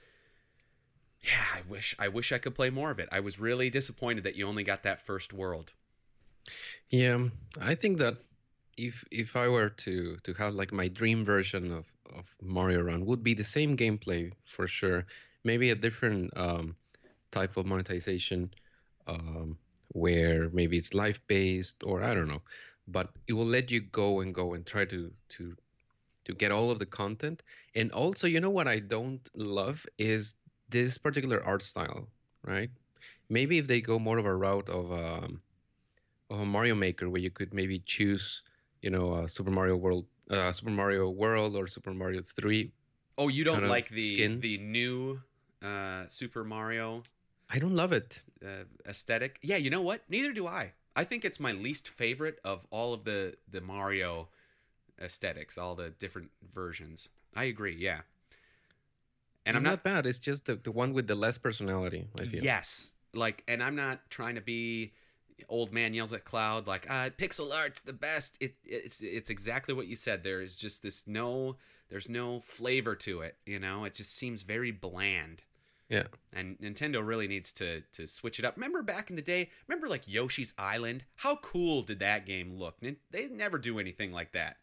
yeah, 1.23 1.45
I 1.55 1.62
wish 1.69 1.95
I 1.99 2.09
wish 2.09 2.33
I 2.33 2.38
could 2.38 2.55
play 2.55 2.71
more 2.71 2.91
of 2.91 2.99
it. 2.99 3.09
I 3.12 3.21
was 3.21 3.38
really 3.38 3.71
disappointed 3.71 4.25
that 4.25 4.37
you 4.37 4.47
only 4.47 4.64
got 4.64 4.83
that 4.83 5.05
first 5.07 5.33
world. 5.33 5.73
Yeah, 6.91 7.29
I 7.61 7.75
think 7.75 7.99
that 7.99 8.19
if 8.76 9.05
if 9.11 9.37
I 9.37 9.49
were 9.49 9.69
to 9.71 10.17
to 10.23 10.35
have 10.35 10.55
like 10.55 10.73
my 10.73 10.88
dream 10.88 11.25
version 11.25 11.73
of 11.73 11.87
of 12.14 12.26
Mario 12.43 12.81
Run 12.83 13.07
would 13.07 13.23
be 13.23 13.35
the 13.35 13.45
same 13.45 13.76
gameplay 13.76 14.33
for 14.45 14.67
sure. 14.67 15.07
Maybe 15.45 15.71
a 15.71 15.75
different 15.75 16.37
um, 16.37 16.76
type 17.33 17.57
of 17.57 17.67
monetization, 17.67 18.52
um, 19.07 19.59
where 19.88 20.50
maybe 20.50 20.76
it's 20.76 20.95
life 20.95 21.21
based 21.26 21.83
or 21.85 22.02
I 22.02 22.14
don't 22.14 22.29
know, 22.29 22.43
but 22.87 23.11
it 23.29 23.33
will 23.35 23.47
let 23.47 23.71
you 23.71 23.81
go 23.81 24.21
and 24.21 24.35
go 24.35 24.55
and 24.55 24.67
try 24.67 24.85
to 24.87 25.12
to 25.31 25.57
to 26.25 26.35
get 26.35 26.52
all 26.52 26.71
of 26.71 26.79
the 26.79 26.87
content. 26.87 27.43
And 27.75 27.91
also, 27.93 28.26
you 28.26 28.41
know 28.41 28.50
what 28.50 28.69
I 28.69 28.79
don't 28.81 29.29
love 29.35 29.87
is 29.99 30.37
this 30.73 30.99
particular 30.99 31.45
art 31.45 31.62
style, 31.62 32.09
right? 32.45 32.71
Maybe 33.29 33.59
if 33.59 33.67
they 33.67 33.81
go 33.81 33.99
more 33.99 34.19
of 34.19 34.26
a 34.26 34.35
route 34.35 34.69
of 34.69 34.91
um, 34.91 35.41
of 36.30 36.41
a 36.41 36.47
Mario 36.47 36.75
Maker, 36.75 37.08
where 37.08 37.21
you 37.21 37.30
could 37.30 37.54
maybe 37.54 37.78
choose, 37.87 38.43
you 38.80 38.91
know, 38.91 39.13
uh, 39.13 39.26
Super 39.28 39.50
Mario 39.50 39.76
World, 39.76 40.06
uh, 40.30 40.50
Super 40.52 40.71
Mario 40.71 41.11
World, 41.11 41.54
or 41.54 41.67
Super 41.69 41.95
Mario 41.95 42.23
Three. 42.23 42.73
Oh, 43.17 43.28
you 43.28 43.45
don't 43.45 43.69
like 43.69 43.89
the 43.91 44.15
skins. 44.15 44.43
the 44.43 44.58
new 44.58 45.21
uh, 45.63 46.08
Super 46.08 46.43
Mario? 46.43 47.02
I 47.49 47.58
don't 47.58 47.76
love 47.76 47.93
it. 47.93 48.23
Uh, 48.45 48.65
aesthetic. 48.87 49.39
Yeah, 49.43 49.56
you 49.58 49.71
know 49.71 49.82
what? 49.82 50.02
Neither 50.08 50.32
do 50.32 50.47
I. 50.47 50.73
I 50.97 51.04
think 51.04 51.25
it's 51.25 51.39
my 51.39 51.52
least 51.52 51.89
favorite 51.89 52.39
of 52.45 52.67
all 52.71 52.93
of 52.93 53.04
the 53.04 53.37
the 53.49 53.61
Mario 53.61 54.28
aesthetics, 55.00 55.56
all 55.56 55.75
the 55.75 55.91
different 55.91 56.30
versions. 56.52 57.08
I 57.35 57.45
agree. 57.45 57.76
Yeah 57.78 58.02
and 59.45 59.57
it's 59.57 59.61
I'm 59.61 59.63
not, 59.65 59.71
not 59.71 59.83
bad. 59.83 60.07
It's 60.07 60.19
just 60.19 60.47
the, 60.47 60.57
the 60.57 60.71
one 60.71 60.93
with 60.93 61.07
the 61.07 61.15
less 61.15 61.39
personality. 61.39 62.07
I 62.19 62.25
feel. 62.25 62.43
Yes, 62.43 62.93
like, 63.15 63.43
and 63.49 63.63
I'm 63.63 63.76
not 63.76 64.00
trying 64.11 64.37
to 64.37 64.41
be 64.41 64.93
old 65.49 65.73
man 65.73 65.93
yells 65.95 66.13
at 66.13 66.25
cloud 66.25 66.67
like 66.67 66.87
ah 66.89 67.09
pixel 67.19 67.52
art's 67.52 67.81
the 67.81 67.93
best. 67.93 68.37
It 68.41 68.55
it's 68.65 69.00
it's 69.00 69.31
exactly 69.31 69.75
what 69.75 69.87
you 69.87 69.97
said 69.97 70.23
there 70.23 70.41
is 70.41 70.57
just 70.57 70.83
this 70.83 71.07
no 71.07 71.57
there's 71.89 72.09
no 72.09 72.41
flavor 72.41 72.95
to 72.97 73.21
it 73.21 73.37
you 73.45 73.59
know? 73.59 73.85
It 73.85 73.95
just 73.95 74.15
seems 74.15 74.43
very 74.43 74.71
bland. 74.71 75.43
Yeah. 75.89 76.05
And 76.33 76.59
nintendo 76.59 77.07
really 77.07 77.28
needs 77.28 77.52
to 77.55 77.83
to 77.93 78.07
switch 78.07 78.39
it 78.39 78.45
up. 78.45 78.57
Remember 78.57 78.83
back 78.83 79.11
in 79.11 79.17
the 79.17 79.23
day 79.23 79.50
remember 79.67 79.89
like 79.89 80.07
yoshi's 80.07 80.55
island? 80.57 81.05
How 81.17 81.37
cool 81.37 81.83
did 81.83 81.99
that 81.99 82.25
game 82.25 82.57
look? 82.57 82.76
They 83.11 83.28
never 83.28 83.59
do 83.59 83.78
anything 83.78 84.13
like 84.13 84.33
that. 84.33 84.59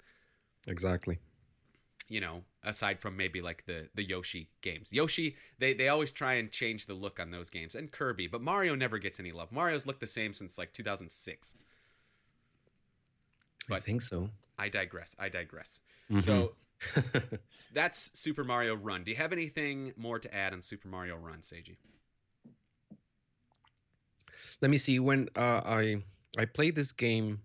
Exactly 0.65 1.19
you 2.09 2.19
know, 2.19 2.41
aside 2.63 2.99
from 2.99 3.15
maybe 3.15 3.41
like 3.41 3.65
the 3.65 3.87
the 3.95 4.03
Yoshi 4.03 4.49
games. 4.61 4.91
Yoshi, 4.91 5.37
they 5.59 5.73
they 5.73 5.87
always 5.87 6.11
try 6.11 6.33
and 6.33 6.51
change 6.51 6.87
the 6.87 6.93
look 6.93 7.19
on 7.19 7.31
those 7.31 7.49
games, 7.49 7.75
and 7.75 7.91
Kirby, 7.91 8.27
but 8.27 8.41
Mario 8.41 8.75
never 8.75 8.97
gets 8.97 9.19
any 9.19 9.31
love. 9.31 9.51
Mario's 9.51 9.85
looked 9.85 10.01
the 10.01 10.07
same 10.07 10.33
since 10.33 10.57
like 10.57 10.73
2006. 10.73 11.55
But 13.69 13.75
I 13.75 13.79
think 13.79 14.01
so. 14.01 14.29
I 14.57 14.67
digress. 14.67 15.15
I 15.19 15.29
digress. 15.29 15.79
Mm-hmm. 16.11 16.21
So 16.21 16.53
that's 17.73 18.19
Super 18.19 18.43
Mario 18.43 18.75
Run. 18.75 19.03
Do 19.03 19.11
you 19.11 19.17
have 19.17 19.31
anything 19.31 19.93
more 19.95 20.17
to 20.19 20.35
add 20.35 20.53
on 20.53 20.61
Super 20.61 20.87
Mario 20.87 21.15
Run, 21.15 21.39
Seiji? 21.39 21.77
Let 24.61 24.71
me 24.71 24.77
see. 24.77 24.99
When 24.99 25.29
uh, 25.35 25.61
I 25.63 26.01
I 26.37 26.45
played 26.45 26.75
this 26.75 26.91
game, 26.91 27.39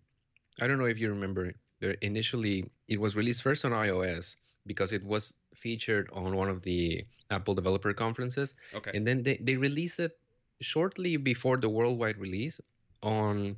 I 0.61 0.67
don't 0.67 0.79
know 0.79 0.87
if 0.87 0.99
you 0.99 1.11
remember. 1.11 1.53
Initially, 2.01 2.71
it 2.89 2.99
was 2.99 3.15
released 3.15 3.43
first 3.43 3.65
on 3.67 3.73
iOS, 3.73 4.37
because 4.67 4.93
it 4.93 5.05
was 5.05 5.33
featured 5.55 6.09
on 6.13 6.37
one 6.37 6.49
of 6.49 6.63
the 6.63 7.05
Apple 7.31 7.55
developer 7.55 7.93
conferences. 7.93 8.55
Okay. 8.75 8.91
And 8.95 9.07
then 9.07 9.23
they, 9.23 9.37
they 9.43 9.57
released 9.57 10.01
it 10.01 10.19
shortly 10.61 11.17
before 11.17 11.57
the 11.57 11.69
worldwide 11.69 12.19
release 12.19 12.61
on 13.03 13.57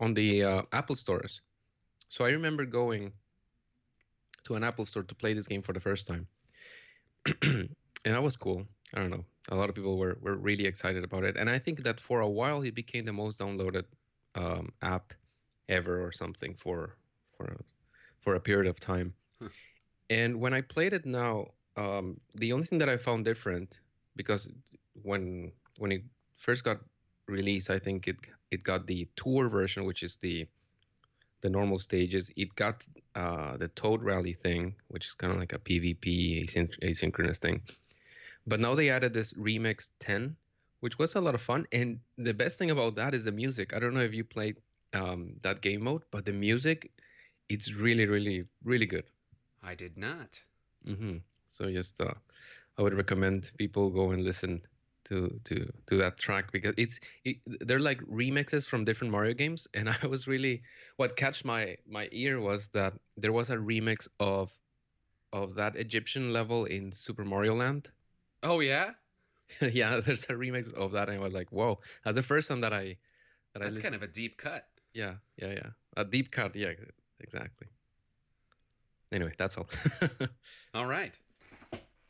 on 0.00 0.14
the 0.14 0.42
uh, 0.42 0.62
Apple 0.72 0.96
stores. 0.96 1.42
So 2.08 2.24
I 2.24 2.30
remember 2.30 2.64
going 2.64 3.12
to 4.44 4.54
an 4.54 4.64
Apple 4.64 4.84
store 4.84 5.02
to 5.02 5.14
play 5.14 5.34
this 5.34 5.46
game 5.46 5.62
for 5.62 5.72
the 5.72 5.80
first 5.80 6.06
time. 6.06 6.26
and 7.42 7.68
that 8.04 8.22
was 8.22 8.36
cool. 8.36 8.64
I 8.94 9.00
don't 9.00 9.10
know. 9.10 9.24
A 9.50 9.54
lot 9.54 9.68
of 9.68 9.74
people 9.74 9.98
were, 9.98 10.18
were 10.20 10.36
really 10.36 10.66
excited 10.66 11.04
about 11.04 11.24
it. 11.24 11.36
And 11.36 11.48
I 11.50 11.58
think 11.58 11.82
that 11.82 12.00
for 12.00 12.20
a 12.20 12.28
while 12.28 12.62
it 12.62 12.74
became 12.74 13.04
the 13.04 13.12
most 13.12 13.38
downloaded 13.38 13.84
um, 14.34 14.72
app 14.82 15.12
ever 15.68 16.04
or 16.04 16.12
something 16.12 16.54
for 16.54 16.96
for 17.36 17.64
for 18.20 18.34
a 18.34 18.40
period 18.40 18.68
of 18.68 18.80
time. 18.80 19.14
And 20.10 20.40
when 20.40 20.52
I 20.52 20.60
played 20.60 20.92
it 20.92 21.06
now, 21.06 21.46
um, 21.76 22.20
the 22.34 22.52
only 22.52 22.66
thing 22.66 22.78
that 22.78 22.88
I 22.90 22.96
found 22.98 23.24
different, 23.24 23.80
because 24.16 24.48
when 25.02 25.52
when 25.78 25.92
it 25.92 26.02
first 26.36 26.64
got 26.64 26.80
released, 27.28 27.70
I 27.70 27.78
think 27.78 28.08
it 28.08 28.16
it 28.50 28.64
got 28.64 28.86
the 28.86 29.08
tour 29.16 29.48
version, 29.48 29.84
which 29.84 30.02
is 30.02 30.16
the 30.16 30.46
the 31.42 31.48
normal 31.48 31.78
stages. 31.78 32.30
It 32.36 32.54
got 32.56 32.86
uh, 33.14 33.56
the 33.56 33.68
Toad 33.68 34.02
Rally 34.02 34.34
thing, 34.34 34.74
which 34.88 35.06
is 35.06 35.14
kind 35.14 35.32
of 35.32 35.38
like 35.38 35.52
a 35.52 35.58
PvP 35.58 36.50
asynchronous 36.82 37.38
thing. 37.38 37.62
But 38.46 38.60
now 38.60 38.74
they 38.74 38.90
added 38.90 39.12
this 39.12 39.32
Remix 39.34 39.90
10, 40.00 40.36
which 40.80 40.98
was 40.98 41.14
a 41.14 41.20
lot 41.20 41.34
of 41.34 41.42
fun. 41.42 41.66
And 41.72 42.00
the 42.18 42.34
best 42.34 42.58
thing 42.58 42.70
about 42.70 42.96
that 42.96 43.14
is 43.14 43.24
the 43.24 43.32
music. 43.32 43.74
I 43.74 43.78
don't 43.78 43.94
know 43.94 44.00
if 44.00 44.14
you 44.14 44.24
played 44.24 44.56
um, 44.92 45.36
that 45.42 45.62
game 45.62 45.82
mode, 45.84 46.02
but 46.10 46.24
the 46.24 46.32
music, 46.32 46.90
it's 47.48 47.72
really, 47.72 48.06
really, 48.06 48.44
really 48.64 48.86
good. 48.86 49.04
I 49.62 49.74
did 49.74 49.96
not. 49.96 50.42
Mm-hmm. 50.86 51.18
So 51.48 51.70
just 51.70 52.00
uh, 52.00 52.14
I 52.78 52.82
would 52.82 52.94
recommend 52.94 53.52
people 53.58 53.90
go 53.90 54.12
and 54.12 54.24
listen 54.24 54.62
to 55.04 55.40
to 55.44 55.70
to 55.86 55.96
that 55.96 56.18
track 56.18 56.52
because 56.52 56.74
it's 56.76 57.00
it, 57.24 57.38
they're 57.66 57.80
like 57.80 58.00
remixes 58.02 58.66
from 58.66 58.84
different 58.84 59.12
Mario 59.12 59.34
games, 59.34 59.66
and 59.74 59.88
I 60.02 60.06
was 60.06 60.26
really 60.26 60.62
what 60.96 61.16
catch 61.16 61.44
my 61.44 61.76
my 61.86 62.08
ear 62.12 62.40
was 62.40 62.68
that 62.68 62.94
there 63.16 63.32
was 63.32 63.50
a 63.50 63.56
remix 63.56 64.08
of 64.18 64.50
of 65.32 65.54
that 65.54 65.76
Egyptian 65.76 66.32
level 66.32 66.64
in 66.64 66.92
Super 66.92 67.24
Mario 67.24 67.54
Land. 67.54 67.88
Oh 68.42 68.60
yeah. 68.60 68.92
yeah, 69.60 70.00
there's 70.04 70.24
a 70.24 70.34
remix 70.34 70.72
of 70.74 70.92
that, 70.92 71.08
and 71.08 71.18
I 71.18 71.20
was 71.20 71.34
like, 71.34 71.50
"Whoa!" 71.50 71.80
That's 72.04 72.14
the 72.14 72.22
first 72.22 72.48
time 72.48 72.60
that 72.60 72.72
I 72.72 72.96
that 73.54 73.62
That's 73.62 73.78
I 73.78 73.82
kind 73.82 73.94
of 73.94 74.02
a 74.02 74.06
deep 74.06 74.38
cut. 74.38 74.66
Yeah, 74.94 75.14
yeah, 75.36 75.52
yeah. 75.52 75.70
A 75.96 76.04
deep 76.04 76.30
cut. 76.30 76.54
Yeah, 76.54 76.72
exactly 77.20 77.68
anyway, 79.12 79.32
that's 79.38 79.56
all. 79.56 79.68
all 80.74 80.86
right. 80.86 81.12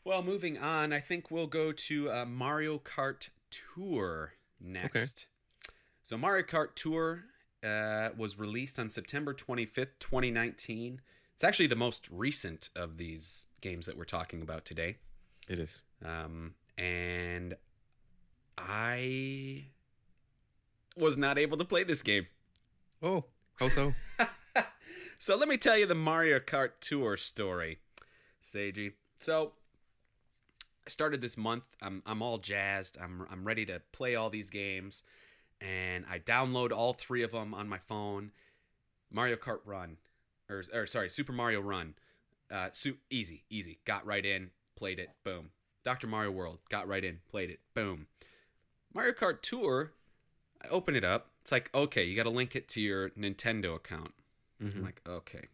Well, 0.04 0.22
moving 0.22 0.58
on, 0.58 0.92
I 0.92 1.00
think 1.00 1.30
we'll 1.30 1.46
go 1.46 1.72
to 1.72 2.10
uh, 2.10 2.24
Mario 2.24 2.78
Kart 2.78 3.28
Tour 3.50 4.32
next. 4.60 5.26
Okay. 5.66 5.74
So, 6.02 6.16
Mario 6.16 6.44
Kart 6.44 6.74
Tour 6.74 7.24
uh, 7.62 8.10
was 8.16 8.38
released 8.38 8.78
on 8.78 8.88
September 8.88 9.34
25th, 9.34 9.98
2019. 10.00 11.00
It's 11.34 11.44
actually 11.44 11.66
the 11.66 11.76
most 11.76 12.08
recent 12.10 12.70
of 12.74 12.96
these 12.96 13.46
games 13.60 13.86
that 13.86 13.96
we're 13.96 14.04
talking 14.04 14.42
about 14.42 14.64
today. 14.64 14.96
It 15.48 15.58
is. 15.58 15.82
Um, 16.04 16.54
and 16.78 17.54
I 18.56 19.64
was 20.96 21.16
not 21.16 21.38
able 21.38 21.56
to 21.58 21.64
play 21.64 21.84
this 21.84 22.02
game. 22.02 22.26
Oh, 23.02 23.24
how 23.56 23.68
so? 23.68 23.94
So 25.22 25.36
let 25.36 25.50
me 25.50 25.58
tell 25.58 25.76
you 25.76 25.84
the 25.84 25.94
Mario 25.94 26.38
Kart 26.38 26.70
Tour 26.80 27.18
story, 27.18 27.78
Seiji. 28.42 28.94
So 29.18 29.52
I 30.86 30.88
started 30.88 31.20
this 31.20 31.36
month. 31.36 31.64
I'm 31.82 32.02
I'm 32.06 32.22
all 32.22 32.38
jazzed. 32.38 32.96
I'm 32.98 33.26
I'm 33.30 33.44
ready 33.44 33.66
to 33.66 33.82
play 33.92 34.14
all 34.14 34.30
these 34.30 34.48
games, 34.48 35.02
and 35.60 36.06
I 36.10 36.20
download 36.20 36.72
all 36.72 36.94
three 36.94 37.22
of 37.22 37.32
them 37.32 37.52
on 37.52 37.68
my 37.68 37.76
phone. 37.76 38.30
Mario 39.12 39.36
Kart 39.36 39.60
Run, 39.66 39.98
or 40.48 40.64
or 40.72 40.86
sorry, 40.86 41.10
Super 41.10 41.32
Mario 41.32 41.60
Run. 41.60 41.96
Uh, 42.50 42.70
su- 42.72 42.96
easy, 43.10 43.44
easy. 43.50 43.78
Got 43.84 44.06
right 44.06 44.24
in, 44.24 44.52
played 44.74 44.98
it, 44.98 45.10
boom. 45.22 45.50
Dr. 45.84 46.06
Mario 46.06 46.30
World, 46.30 46.60
got 46.70 46.88
right 46.88 47.04
in, 47.04 47.18
played 47.30 47.50
it, 47.50 47.60
boom. 47.74 48.06
Mario 48.94 49.12
Kart 49.12 49.42
Tour, 49.42 49.92
I 50.64 50.68
open 50.68 50.96
it 50.96 51.04
up. 51.04 51.26
It's 51.42 51.52
like, 51.52 51.68
okay, 51.74 52.04
you 52.04 52.16
got 52.16 52.22
to 52.22 52.30
link 52.30 52.56
it 52.56 52.68
to 52.68 52.80
your 52.80 53.10
Nintendo 53.10 53.76
account. 53.76 54.14
Mhm. 54.62 54.76
I'm 54.76 54.82
like, 54.82 55.00
okay, 55.08 55.44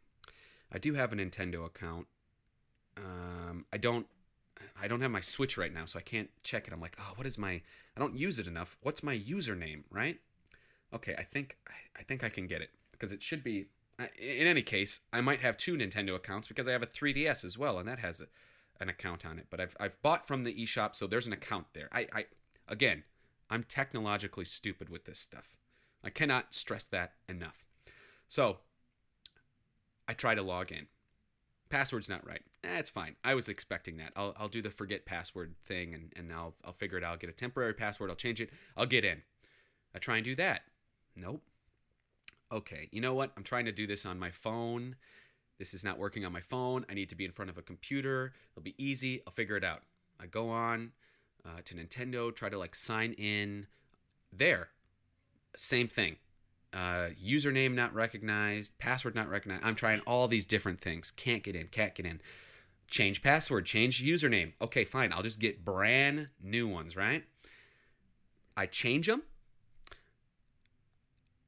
I 0.73 0.79
do 0.79 0.95
have 0.95 1.13
a 1.13 1.17
Nintendo 1.17 1.65
account. 1.65 2.07
Um, 2.97 3.67
I 3.73 3.77
don't, 3.77 4.07
I 4.81 4.89
don't 4.89 5.01
have 5.01 5.11
my 5.11 5.21
Switch 5.21 5.57
right 5.57 5.73
now, 5.73 5.85
so 5.85 5.99
I 5.99 6.03
can't 6.03 6.31
check 6.43 6.67
it. 6.67 6.73
I'm 6.73 6.81
like, 6.81 6.97
oh, 6.99 7.13
what 7.17 7.27
is 7.27 7.39
my? 7.39 7.63
I 7.97 8.01
don't 8.01 8.17
use 8.17 8.39
it 8.39 8.47
enough. 8.47 8.77
What's 8.81 9.03
my 9.03 9.17
username? 9.17 9.85
Right? 9.91 10.21
Okay, 10.93 11.15
I 11.19 11.23
think, 11.23 11.57
I 11.99 12.03
think 12.03 12.25
I 12.25 12.29
can 12.29 12.47
get 12.47 12.63
it 12.63 12.71
because 12.93 13.13
it 13.13 13.23
should 13.23 13.43
be. 13.45 13.67
In 14.19 14.47
any 14.47 14.61
case, 14.61 15.01
I 15.11 15.23
might 15.23 15.41
have 15.41 15.57
two 15.57 15.75
Nintendo 15.75 16.15
accounts 16.15 16.49
because 16.49 16.69
I 16.69 16.73
have 16.73 16.83
a 16.83 16.87
3DS 16.87 17.47
as 17.47 17.57
well, 17.57 17.79
and 17.79 17.89
that 17.89 17.99
has 18.01 18.21
a, 18.21 18.27
an 18.79 18.91
account 18.91 19.25
on 19.25 19.39
it. 19.39 19.47
But 19.49 19.59
I've 19.61 19.75
I've 19.81 20.01
bought 20.03 20.27
from 20.27 20.45
the 20.45 20.53
eShop, 20.53 20.95
so 20.95 21.07
there's 21.07 21.27
an 21.27 21.33
account 21.33 21.69
there. 21.73 21.89
I, 21.93 22.07
I 22.13 22.27
again, 22.69 23.05
I'm 23.49 23.63
technologically 23.65 24.45
stupid 24.45 24.91
with 24.91 25.07
this 25.07 25.19
stuff. 25.19 25.57
I 26.05 26.11
cannot 26.11 26.53
stress 26.53 26.85
that 26.87 27.15
enough. 27.27 27.65
So 28.29 28.59
I 30.09 30.13
try 30.15 30.35
to 30.35 30.43
log 30.43 30.73
in. 30.73 30.87
Password's 31.69 32.09
not 32.09 32.27
right. 32.27 32.43
Eh, 32.63 32.83
fine. 32.83 33.17
I 33.25 33.35
was 33.35 33.49
expecting 33.49 33.97
that. 33.97 34.13
I'll, 34.15 34.35
I'll 34.39 34.49
do 34.49 34.63
the 34.63 34.71
forget 34.71 35.05
password 35.05 35.55
thing 35.65 35.95
and, 35.95 36.13
and 36.15 36.33
I'll, 36.33 36.55
I'll 36.65 36.73
figure 36.73 36.99
it 36.99 37.05
out. 37.05 37.13
I'll 37.13 37.17
get 37.17 37.31
a 37.31 37.33
temporary 37.35 37.75
password. 37.75 38.11
I'll 38.11 38.17
change 38.17 38.41
it. 38.41 38.51
I'll 38.77 38.87
get 38.87 39.05
in. 39.05 39.23
I 39.95 39.99
try 39.99 40.17
and 40.17 40.25
do 40.25 40.35
that. 40.37 40.63
Nope. 41.17 41.43
Okay, 42.53 42.89
you 42.93 43.01
know 43.01 43.15
what? 43.15 43.33
I'm 43.37 43.43
trying 43.43 43.65
to 43.65 43.73
do 43.73 43.89
this 43.89 44.07
on 44.07 44.21
my 44.21 44.31
phone. 44.31 44.95
This 45.59 45.75
is 45.75 45.83
not 45.83 45.99
working 45.99 46.25
on 46.25 46.33
my 46.33 46.41
phone. 46.41 46.87
I 46.89 46.95
need 46.95 47.09
to 47.09 47.17
be 47.17 47.25
in 47.25 47.33
front 47.33 47.51
of 47.51 47.59
a 47.59 47.63
computer. 47.63 48.33
It'll 48.53 48.63
be 48.63 48.77
easy. 48.79 49.23
I'll 49.27 49.33
figure 49.33 49.57
it 49.57 49.65
out. 49.65 49.83
I 50.21 50.27
go 50.27 50.51
on 50.51 50.93
uh, 51.45 51.61
to 51.65 51.75
Nintendo, 51.75 52.35
try 52.35 52.49
to 52.49 52.59
like 52.59 52.75
sign 52.75 53.13
in. 53.15 53.67
There, 54.33 54.69
same 55.57 55.89
thing. 55.89 56.17
Uh, 56.77 57.09
username 57.19 57.73
not 57.73 57.95
recognized, 57.95 58.77
password 58.77 59.15
not 59.15 59.31
recognized. 59.31 59.65
I'm 59.65 59.75
trying 59.75 60.01
all 60.01 60.29
these 60.29 60.45
different 60.45 60.79
things. 60.79 61.11
Can't 61.11 61.43
get 61.43 61.57
in, 61.57 61.69
can't 61.69 61.95
get 61.95 62.05
in. 62.05 62.21
Change 62.87 63.23
password, 63.23 63.65
change 63.65 64.05
username. 64.05 64.53
Okay, 64.61 64.85
fine. 64.85 65.11
I'll 65.11 65.23
just 65.23 65.41
get 65.41 65.65
brand 65.65 66.29
new 66.43 66.69
ones, 66.69 66.95
right? 66.95 67.25
I 68.59 68.67
change 68.67 69.07
them. 69.07 69.23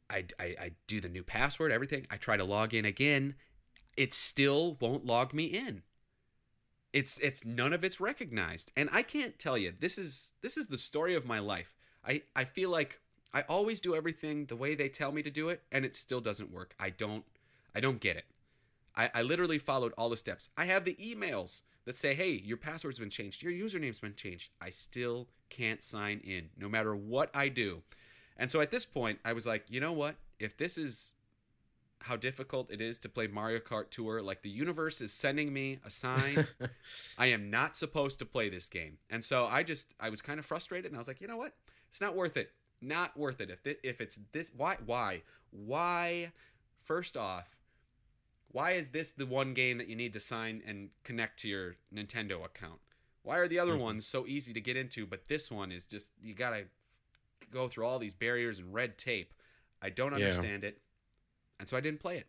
I, 0.08 0.24
I, 0.40 0.44
I 0.58 0.70
do 0.86 0.98
the 0.98 1.10
new 1.10 1.22
password, 1.22 1.72
everything. 1.72 2.06
I 2.10 2.16
try 2.16 2.38
to 2.38 2.44
log 2.44 2.72
in 2.72 2.86
again. 2.86 3.34
It 3.98 4.14
still 4.14 4.78
won't 4.80 5.04
log 5.04 5.34
me 5.34 5.44
in. 5.44 5.82
It's 6.94 7.18
it's 7.18 7.44
none 7.44 7.74
of 7.74 7.84
it's 7.84 8.00
recognized. 8.00 8.72
And 8.74 8.88
I 8.90 9.02
can't 9.02 9.38
tell 9.38 9.58
you. 9.58 9.74
This 9.78 9.98
is 9.98 10.32
this 10.40 10.56
is 10.56 10.68
the 10.68 10.78
story 10.78 11.14
of 11.14 11.26
my 11.26 11.38
life. 11.38 11.76
I, 12.02 12.22
I 12.34 12.44
feel 12.44 12.70
like 12.70 13.00
I 13.32 13.42
always 13.42 13.80
do 13.80 13.94
everything 13.94 14.46
the 14.46 14.56
way 14.56 14.74
they 14.74 14.88
tell 14.88 15.12
me 15.12 15.22
to 15.22 15.30
do 15.30 15.48
it, 15.48 15.62
and 15.70 15.84
it 15.84 15.96
still 15.96 16.20
doesn't 16.20 16.50
work. 16.50 16.74
I 16.78 16.90
don't 16.90 17.24
I 17.74 17.80
don't 17.80 18.00
get 18.00 18.16
it. 18.16 18.24
I, 18.96 19.10
I 19.14 19.22
literally 19.22 19.58
followed 19.58 19.92
all 19.96 20.08
the 20.08 20.16
steps. 20.16 20.50
I 20.56 20.64
have 20.64 20.84
the 20.84 20.96
emails 20.96 21.62
that 21.84 21.94
say, 21.94 22.14
hey, 22.14 22.30
your 22.44 22.56
password's 22.56 22.98
been 22.98 23.10
changed, 23.10 23.42
your 23.42 23.52
username's 23.52 24.00
been 24.00 24.14
changed. 24.14 24.50
I 24.60 24.70
still 24.70 25.28
can't 25.48 25.82
sign 25.82 26.20
in, 26.24 26.50
no 26.58 26.68
matter 26.68 26.94
what 26.94 27.30
I 27.34 27.48
do. 27.48 27.82
And 28.36 28.50
so 28.50 28.60
at 28.60 28.70
this 28.70 28.84
point, 28.84 29.20
I 29.24 29.32
was 29.32 29.46
like, 29.46 29.64
you 29.68 29.80
know 29.80 29.92
what? 29.92 30.16
If 30.38 30.56
this 30.56 30.76
is 30.76 31.14
how 32.00 32.16
difficult 32.16 32.70
it 32.70 32.80
is 32.80 32.98
to 32.98 33.08
play 33.08 33.26
Mario 33.26 33.58
Kart 33.58 33.90
Tour, 33.90 34.22
like 34.22 34.42
the 34.42 34.50
universe 34.50 35.00
is 35.00 35.12
sending 35.12 35.52
me 35.52 35.78
a 35.84 35.90
sign, 35.90 36.46
I 37.18 37.26
am 37.26 37.50
not 37.50 37.76
supposed 37.76 38.18
to 38.20 38.24
play 38.26 38.48
this 38.48 38.68
game. 38.68 38.98
And 39.10 39.24
so 39.24 39.46
I 39.46 39.62
just, 39.62 39.94
I 39.98 40.10
was 40.10 40.22
kind 40.22 40.38
of 40.38 40.46
frustrated 40.46 40.90
and 40.90 40.96
I 40.96 40.98
was 40.98 41.08
like, 41.08 41.20
you 41.20 41.26
know 41.26 41.36
what? 41.36 41.54
It's 41.88 42.00
not 42.00 42.14
worth 42.14 42.36
it. 42.36 42.52
Not 42.80 43.16
worth 43.16 43.40
it. 43.40 43.50
If 43.50 43.66
it, 43.66 43.80
if 43.82 44.00
it's 44.00 44.18
this, 44.32 44.50
why, 44.56 44.76
why, 44.84 45.22
why? 45.50 46.32
First 46.84 47.16
off, 47.16 47.56
why 48.50 48.72
is 48.72 48.90
this 48.90 49.12
the 49.12 49.26
one 49.26 49.52
game 49.52 49.78
that 49.78 49.88
you 49.88 49.96
need 49.96 50.12
to 50.14 50.20
sign 50.20 50.62
and 50.66 50.90
connect 51.04 51.40
to 51.40 51.48
your 51.48 51.76
Nintendo 51.94 52.44
account? 52.44 52.80
Why 53.22 53.36
are 53.38 53.48
the 53.48 53.58
other 53.58 53.74
Mhm. 53.74 53.80
ones 53.80 54.06
so 54.06 54.26
easy 54.26 54.52
to 54.54 54.60
get 54.60 54.76
into, 54.76 55.06
but 55.06 55.28
this 55.28 55.50
one 55.50 55.70
is 55.72 55.84
just 55.84 56.12
you 56.20 56.34
gotta 56.34 56.68
go 57.50 57.68
through 57.68 57.84
all 57.84 57.98
these 57.98 58.14
barriers 58.14 58.58
and 58.58 58.72
red 58.72 58.96
tape? 58.96 59.34
I 59.82 59.90
don't 59.90 60.12
Yeah. 60.12 60.16
understand 60.16 60.64
it, 60.64 60.80
and 61.58 61.68
so 61.68 61.76
I 61.76 61.80
didn't 61.80 62.00
play 62.00 62.16
it. 62.18 62.26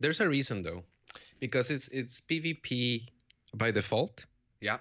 There's 0.00 0.20
a 0.20 0.28
reason 0.28 0.62
though, 0.62 0.84
because 1.40 1.70
it's 1.70 1.88
it's 1.88 2.20
PvP 2.20 3.08
by 3.54 3.70
default. 3.70 4.26
Yeah, 4.60 4.80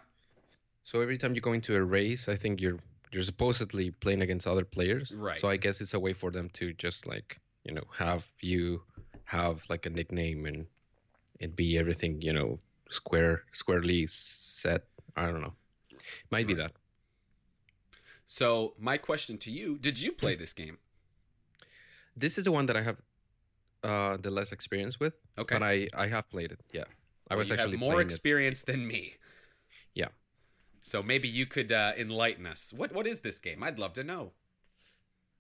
So 0.84 1.02
every 1.02 1.18
time 1.18 1.36
you 1.36 1.42
go 1.42 1.54
into 1.54 1.76
a 1.76 1.84
race, 1.84 2.28
I 2.28 2.36
think 2.36 2.60
you're 2.60 2.80
you're 3.12 3.24
supposedly 3.24 3.92
playing 3.92 4.22
against 4.22 4.48
other 4.48 4.66
players. 4.66 5.14
Right. 5.16 5.40
So 5.40 5.48
I 5.48 5.58
guess 5.58 5.82
it's 5.82 5.94
a 5.94 6.00
way 6.00 6.14
for 6.14 6.32
them 6.32 6.50
to 6.54 6.74
just 6.74 7.08
like 7.08 7.40
you 7.64 7.74
know 7.74 7.84
have 7.98 8.26
you 8.42 8.82
have 9.26 9.64
like 9.70 9.86
a 9.86 9.90
nickname 9.90 10.46
and 10.46 10.66
it 11.40 11.56
be 11.56 11.78
everything 11.78 12.22
you 12.22 12.34
know 12.34 12.60
square 12.90 13.44
squarely 13.52 14.08
set. 14.08 14.84
I 15.16 15.26
don't 15.28 15.42
know. 15.42 15.54
Might 16.32 16.48
be 16.48 16.54
that. 16.56 16.72
So 18.26 18.76
my 18.78 18.98
question 18.98 19.38
to 19.40 19.52
you: 19.52 19.78
Did 19.78 20.00
you 20.00 20.12
play 20.12 20.36
this 20.36 20.54
game? 20.54 20.78
This 22.16 22.38
is 22.38 22.44
the 22.46 22.52
one 22.52 22.66
that 22.68 22.76
I 22.78 22.82
have 22.82 22.98
uh 23.84 24.18
the 24.18 24.32
less 24.32 24.52
experience 24.52 25.00
with, 25.00 25.14
Okay, 25.38 25.56
but 25.56 25.64
I 25.64 25.88
I 25.96 26.08
have 26.08 26.30
played 26.30 26.52
it. 26.52 26.60
Yeah. 26.74 26.86
I 27.30 27.36
Well, 27.36 27.40
was 27.40 27.50
you 27.50 27.54
actually 27.56 27.78
have 27.78 27.80
more 27.80 27.94
playing 27.94 28.08
it. 28.08 28.14
experience 28.14 28.64
than 28.64 28.88
me. 28.88 29.16
Yeah. 29.94 30.10
So 30.88 31.04
maybe 31.04 31.28
you 31.28 31.46
could 31.46 31.74
uh, 31.74 31.92
enlighten 31.98 32.46
us. 32.46 32.74
What 32.74 32.94
what 32.94 33.06
is 33.08 33.20
this 33.20 33.40
game? 33.40 33.62
I'd 33.62 33.78
love 33.78 33.92
to 33.96 34.06
know. 34.06 34.32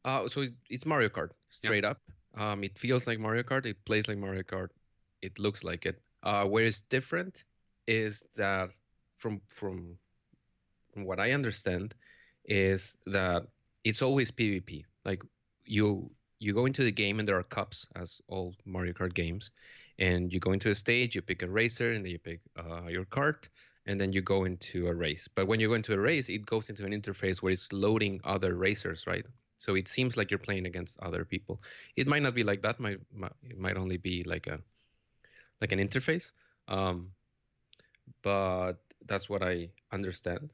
Uh, 0.04 0.28
so 0.28 0.46
it's 0.70 0.86
Mario 0.86 1.08
Kart, 1.08 1.30
straight 1.48 1.86
up. 1.86 2.02
Um, 2.36 2.66
it 2.66 2.78
feels 2.78 3.08
like 3.08 3.18
Mario 3.18 3.44
Kart. 3.44 3.66
It 3.66 3.78
plays 3.86 4.10
like 4.10 4.18
Mario 4.18 4.44
Kart. 4.44 4.72
It 5.22 5.40
looks 5.40 5.64
like 5.64 5.86
it. 5.86 6.02
Uh, 6.22 6.44
where 6.44 6.66
it's 6.66 6.82
different 6.82 7.46
is 7.88 8.26
that 8.36 8.72
from 9.20 9.40
from 9.48 9.98
from 10.94 11.06
what 11.06 11.18
I 11.18 11.32
understand 11.32 11.96
is 12.44 12.98
that 13.06 13.48
it's 13.86 14.02
always 14.02 14.30
PvP. 14.30 14.84
Like 15.06 15.24
you 15.64 16.12
you 16.40 16.54
go 16.54 16.66
into 16.66 16.84
the 16.84 16.92
game 16.92 17.20
and 17.20 17.28
there 17.28 17.40
are 17.40 17.44
cups 17.44 17.88
as 17.96 18.20
all 18.28 18.54
Mario 18.66 18.92
Kart 18.92 19.14
games, 19.14 19.52
and 19.98 20.34
you 20.34 20.42
go 20.42 20.52
into 20.52 20.72
a 20.72 20.76
stage, 20.76 21.16
you 21.16 21.22
pick 21.22 21.42
a 21.42 21.48
racer, 21.48 21.94
and 21.94 22.04
then 22.04 22.12
you 22.12 22.20
pick 22.20 22.42
uh, 22.60 22.88
your 22.88 23.06
kart, 23.06 23.48
and 23.88 24.00
then 24.00 24.12
you 24.14 24.22
go 24.22 24.44
into 24.44 24.88
a 24.88 24.94
race. 24.94 25.28
But 25.34 25.48
when 25.48 25.60
you 25.60 25.70
go 25.70 25.74
into 25.74 25.94
a 25.94 26.00
race, 26.00 26.30
it 26.30 26.46
goes 26.46 26.70
into 26.70 26.86
an 26.86 26.92
interface 26.92 27.42
where 27.42 27.54
it's 27.54 27.72
loading 27.72 28.20
other 28.24 28.56
racers, 28.56 29.06
right? 29.08 29.26
So 29.58 29.76
it 29.76 29.88
seems 29.88 30.18
like 30.18 30.30
you're 30.30 30.38
playing 30.38 30.68
against 30.68 31.00
other 31.00 31.26
people. 31.26 31.62
It 31.96 32.06
might 32.06 32.22
not 32.22 32.36
be 32.36 32.44
like 32.44 32.62
that. 32.62 32.80
Might, 32.80 33.00
might 33.14 33.32
it 33.44 33.58
might 33.58 33.78
only 33.78 33.98
be 33.98 34.24
like 34.24 34.48
a 34.48 34.60
like 35.62 35.72
an 35.72 35.80
interface. 35.80 36.32
Um, 36.68 37.12
but 38.22 38.74
that's 39.08 39.30
what 39.30 39.42
I 39.42 39.70
understand. 39.92 40.52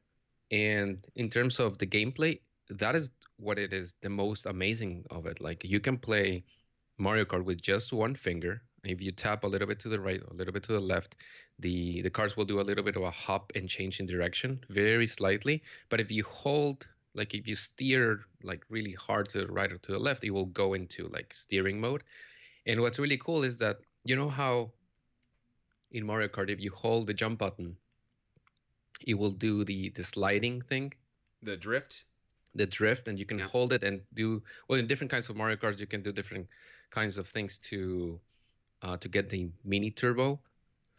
And 0.52 1.06
in 1.16 1.30
terms 1.30 1.60
of 1.60 1.78
the 1.80 1.88
gameplay, 1.88 2.40
that 2.70 2.96
is 2.96 3.10
what 3.38 3.60
it 3.60 3.74
is 3.74 3.96
the 4.02 4.10
most 4.10 4.46
amazing 4.46 5.06
of 5.10 5.26
it. 5.26 5.42
Like 5.42 5.64
you 5.64 5.80
can 5.80 5.98
play 5.98 6.44
Mario 6.98 7.26
Kart 7.26 7.44
with 7.44 7.62
just 7.62 7.92
one 7.92 8.16
finger. 8.16 8.62
If 8.84 9.02
you 9.02 9.12
tap 9.12 9.44
a 9.44 9.48
little 9.48 9.68
bit 9.68 9.80
to 9.82 9.90
the 9.90 10.00
right, 10.00 10.22
a 10.22 10.34
little 10.34 10.54
bit 10.54 10.64
to 10.64 10.74
the 10.74 10.80
left, 10.80 11.16
the 11.60 12.02
the 12.02 12.10
cars 12.10 12.36
will 12.38 12.46
do 12.46 12.60
a 12.60 12.68
little 12.70 12.84
bit 12.84 12.96
of 12.98 13.04
a 13.04 13.12
hop 13.12 13.52
and 13.56 13.70
change 13.70 14.00
in 14.00 14.06
direction, 14.06 14.64
very 14.70 15.08
slightly. 15.08 15.64
But 15.90 16.00
if 16.02 16.12
you 16.12 16.24
hold, 16.24 16.88
like 17.14 17.34
if 17.34 17.48
you 17.48 17.56
steer 17.56 18.26
like 18.44 18.64
really 18.70 18.94
hard 18.94 19.30
to 19.30 19.40
the 19.46 19.48
right 19.52 19.72
or 19.72 19.78
to 19.78 19.92
the 19.94 20.00
left, 20.00 20.24
it 20.24 20.32
will 20.32 20.48
go 20.48 20.74
into 20.74 21.08
like 21.10 21.34
steering 21.34 21.80
mode. 21.80 22.04
And 22.66 22.82
what's 22.82 23.00
really 23.00 23.18
cool 23.18 23.44
is 23.44 23.58
that 23.60 23.80
you 24.06 24.16
know 24.16 24.30
how 24.30 24.74
in 25.92 26.06
Mario 26.06 26.28
Kart, 26.28 26.50
if 26.50 26.60
you 26.60 26.72
hold 26.72 27.08
the 27.08 27.14
jump 27.14 27.40
button, 27.40 27.78
it 29.06 29.14
will 29.18 29.32
do 29.32 29.64
the 29.64 29.90
the 29.92 30.04
sliding 30.04 30.62
thing 30.62 30.92
The 31.44 31.58
drift. 31.58 32.06
the 32.56 32.66
drift 32.66 33.08
and 33.08 33.18
you 33.20 33.26
can 33.26 33.40
Yeah. 33.40 33.48
hold 33.54 33.74
it 33.74 33.84
and 33.84 34.02
do 34.14 34.44
well 34.68 34.80
in 34.80 34.88
different 34.88 35.12
kinds 35.12 35.30
of 35.30 35.36
Mario 35.36 35.56
Karts 35.58 35.80
you 35.80 35.88
can 35.88 36.02
do 36.04 36.12
different 36.12 36.48
kinds 36.92 37.18
of 37.18 37.28
things 37.28 37.58
to 37.70 38.20
uh, 38.84 38.98
to 38.98 39.10
get 39.10 39.30
the 39.30 39.50
mini 39.66 39.92
turbo 39.92 40.42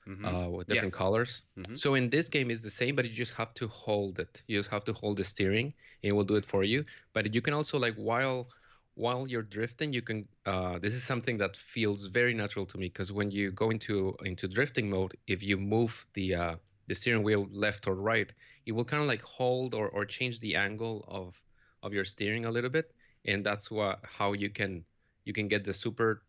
Mhm. 0.07 0.25
uh, 0.25 0.49
with 0.51 0.67
different 0.69 0.93
Yes. 0.93 0.95
colors. 0.95 1.43
Mhm. 1.57 1.77
So 1.77 1.95
in 1.95 2.11
this 2.11 2.29
game 2.29 2.51
it's 2.51 2.63
the 2.63 2.71
same, 2.71 2.97
but 2.97 3.05
you 3.05 3.13
just 3.13 3.35
have 3.35 3.55
to 3.55 3.69
hold 3.69 4.19
it. 4.21 4.43
You 4.49 4.59
just 4.59 4.71
have 4.71 4.85
to 4.85 4.93
hold 4.93 5.19
the 5.19 5.25
steering, 5.25 5.75
and 6.03 6.13
it 6.13 6.15
will 6.15 6.25
do 6.25 6.37
it 6.37 6.47
for 6.47 6.65
you. 6.65 6.85
But 7.13 7.35
you 7.35 7.43
can 7.43 7.55
also 7.55 7.79
like 7.79 7.95
while 7.97 8.49
while 8.95 9.27
you're 9.27 9.43
drifting, 9.43 9.93
you 9.93 10.03
can. 10.03 10.29
Uh, 10.47 10.79
this 10.79 10.95
is 10.95 11.03
something 11.03 11.37
that 11.39 11.57
feels 11.57 12.07
very 12.07 12.35
natural 12.35 12.67
to 12.67 12.79
me 12.79 12.87
because 12.89 13.13
when 13.13 13.31
you 13.31 13.51
go 13.53 13.71
into 13.71 14.17
into 14.25 14.49
drifting 14.49 14.89
mode, 14.91 15.17
if 15.27 15.43
you 15.43 15.57
move 15.57 16.07
the 16.15 16.35
uh, 16.35 16.57
the 16.87 16.95
steering 16.95 17.23
wheel 17.25 17.49
left 17.51 17.87
or 17.89 17.95
right, 17.97 18.33
it 18.67 18.73
will 18.73 18.85
kind 18.85 19.03
of 19.03 19.09
like 19.09 19.23
hold 19.23 19.75
or, 19.75 19.89
or 19.91 20.05
change 20.07 20.41
the 20.41 20.55
angle 20.57 21.05
of 21.09 21.43
of 21.83 21.93
your 21.93 22.05
steering 22.05 22.45
a 22.47 22.51
little 22.51 22.71
bit, 22.71 22.95
and 23.25 23.45
that's 23.45 23.71
what 23.71 24.01
how 24.05 24.33
you 24.33 24.51
can 24.51 24.85
you 25.25 25.33
can 25.33 25.49
get 25.49 25.65
the 25.65 25.75
super 25.75 26.23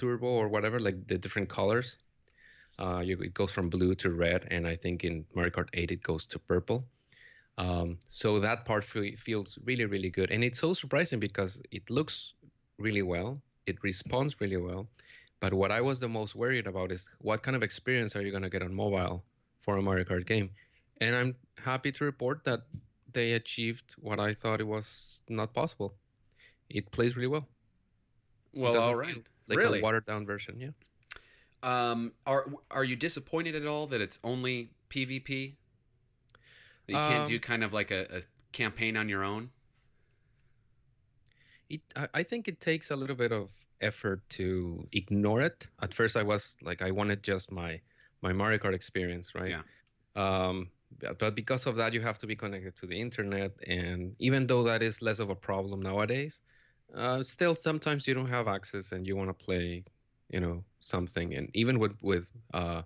turbo 0.00 0.26
or 0.26 0.48
whatever 0.48 0.80
like 0.80 1.06
the 1.06 1.18
different 1.18 1.48
colors. 1.48 1.98
Uh, 2.78 3.00
you, 3.04 3.18
it 3.20 3.34
goes 3.34 3.50
from 3.52 3.68
blue 3.68 3.94
to 3.96 4.10
red, 4.10 4.46
and 4.50 4.66
I 4.66 4.74
think 4.76 5.04
in 5.04 5.24
Mario 5.34 5.50
Kart 5.50 5.68
8 5.74 5.90
it 5.90 6.02
goes 6.02 6.26
to 6.26 6.38
purple. 6.38 6.84
Um, 7.58 7.98
so 8.08 8.40
that 8.40 8.64
part 8.64 8.84
fe- 8.84 9.16
feels 9.16 9.58
really 9.64 9.84
really 9.84 10.10
good, 10.10 10.30
and 10.30 10.42
it's 10.42 10.58
so 10.58 10.72
surprising 10.74 11.20
because 11.20 11.60
it 11.70 11.90
looks 11.90 12.34
really 12.78 13.02
well, 13.02 13.40
it 13.66 13.76
responds 13.82 14.40
really 14.40 14.56
well. 14.56 14.88
But 15.40 15.54
what 15.54 15.70
I 15.72 15.80
was 15.80 16.00
the 16.00 16.08
most 16.08 16.34
worried 16.34 16.66
about 16.66 16.92
is 16.92 17.08
what 17.18 17.42
kind 17.42 17.56
of 17.56 17.62
experience 17.62 18.16
are 18.16 18.22
you 18.22 18.30
going 18.30 18.42
to 18.42 18.50
get 18.50 18.62
on 18.62 18.74
mobile 18.74 19.24
for 19.62 19.76
a 19.76 19.82
Mario 19.82 20.04
Kart 20.04 20.26
game? 20.26 20.50
And 21.00 21.16
I'm 21.16 21.36
happy 21.58 21.92
to 21.92 22.04
report 22.04 22.44
that 22.44 22.62
they 23.12 23.32
achieved 23.32 23.94
what 23.98 24.20
I 24.20 24.34
thought 24.34 24.60
it 24.60 24.66
was 24.66 25.22
not 25.28 25.54
possible. 25.54 25.94
It 26.68 26.90
plays 26.92 27.16
really 27.16 27.28
well. 27.28 27.48
Well, 28.54 28.76
all 28.78 28.96
right. 28.96 29.16
Like 29.50 29.58
really? 29.58 29.80
a 29.80 29.82
watered 29.82 30.06
down 30.06 30.24
version, 30.26 30.58
yeah. 30.60 30.70
Um, 31.62 32.12
are 32.26 32.46
are 32.70 32.84
you 32.84 32.96
disappointed 32.96 33.54
at 33.54 33.66
all 33.66 33.86
that 33.88 34.00
it's 34.00 34.18
only 34.24 34.70
PvP? 34.88 35.56
That 36.86 36.92
you 36.92 36.98
can't 36.98 37.22
Um, 37.22 37.28
do 37.28 37.38
kind 37.38 37.62
of 37.62 37.72
like 37.72 37.90
a, 37.90 38.06
a 38.10 38.22
campaign 38.52 38.96
on 38.96 39.08
your 39.08 39.22
own. 39.22 39.50
It 41.68 41.82
I, 41.96 42.08
I 42.14 42.22
think 42.22 42.48
it 42.48 42.60
takes 42.60 42.90
a 42.90 42.96
little 42.96 43.16
bit 43.16 43.32
of 43.32 43.50
effort 43.80 44.20
to 44.30 44.86
ignore 44.92 45.40
it. 45.42 45.66
At 45.82 45.94
first 45.94 46.16
I 46.16 46.22
was 46.22 46.56
like 46.62 46.82
I 46.82 46.90
wanted 46.90 47.22
just 47.22 47.50
my 47.52 47.80
my 48.22 48.32
Mario 48.32 48.58
Kart 48.58 48.74
experience, 48.74 49.34
right? 49.34 49.50
Yeah. 49.50 49.62
Um 50.16 50.70
but 51.18 51.34
because 51.36 51.66
of 51.66 51.76
that 51.76 51.92
you 51.94 52.00
have 52.00 52.18
to 52.18 52.26
be 52.26 52.34
connected 52.34 52.74
to 52.76 52.86
the 52.86 53.00
internet 53.00 53.52
and 53.68 54.16
even 54.18 54.46
though 54.46 54.64
that 54.64 54.82
is 54.82 55.00
less 55.00 55.20
of 55.20 55.30
a 55.30 55.36
problem 55.36 55.80
nowadays, 55.80 56.42
uh, 56.94 57.22
still 57.22 57.54
sometimes 57.54 58.06
you 58.06 58.14
don't 58.14 58.28
have 58.28 58.48
access 58.48 58.92
and 58.92 59.06
you 59.06 59.16
want 59.16 59.28
to 59.30 59.34
play, 59.34 59.84
you 60.28 60.40
know, 60.40 60.64
something 60.80 61.34
and 61.34 61.50
even 61.54 61.78
with 61.78 61.92
with 62.02 62.30
uh 62.54 62.82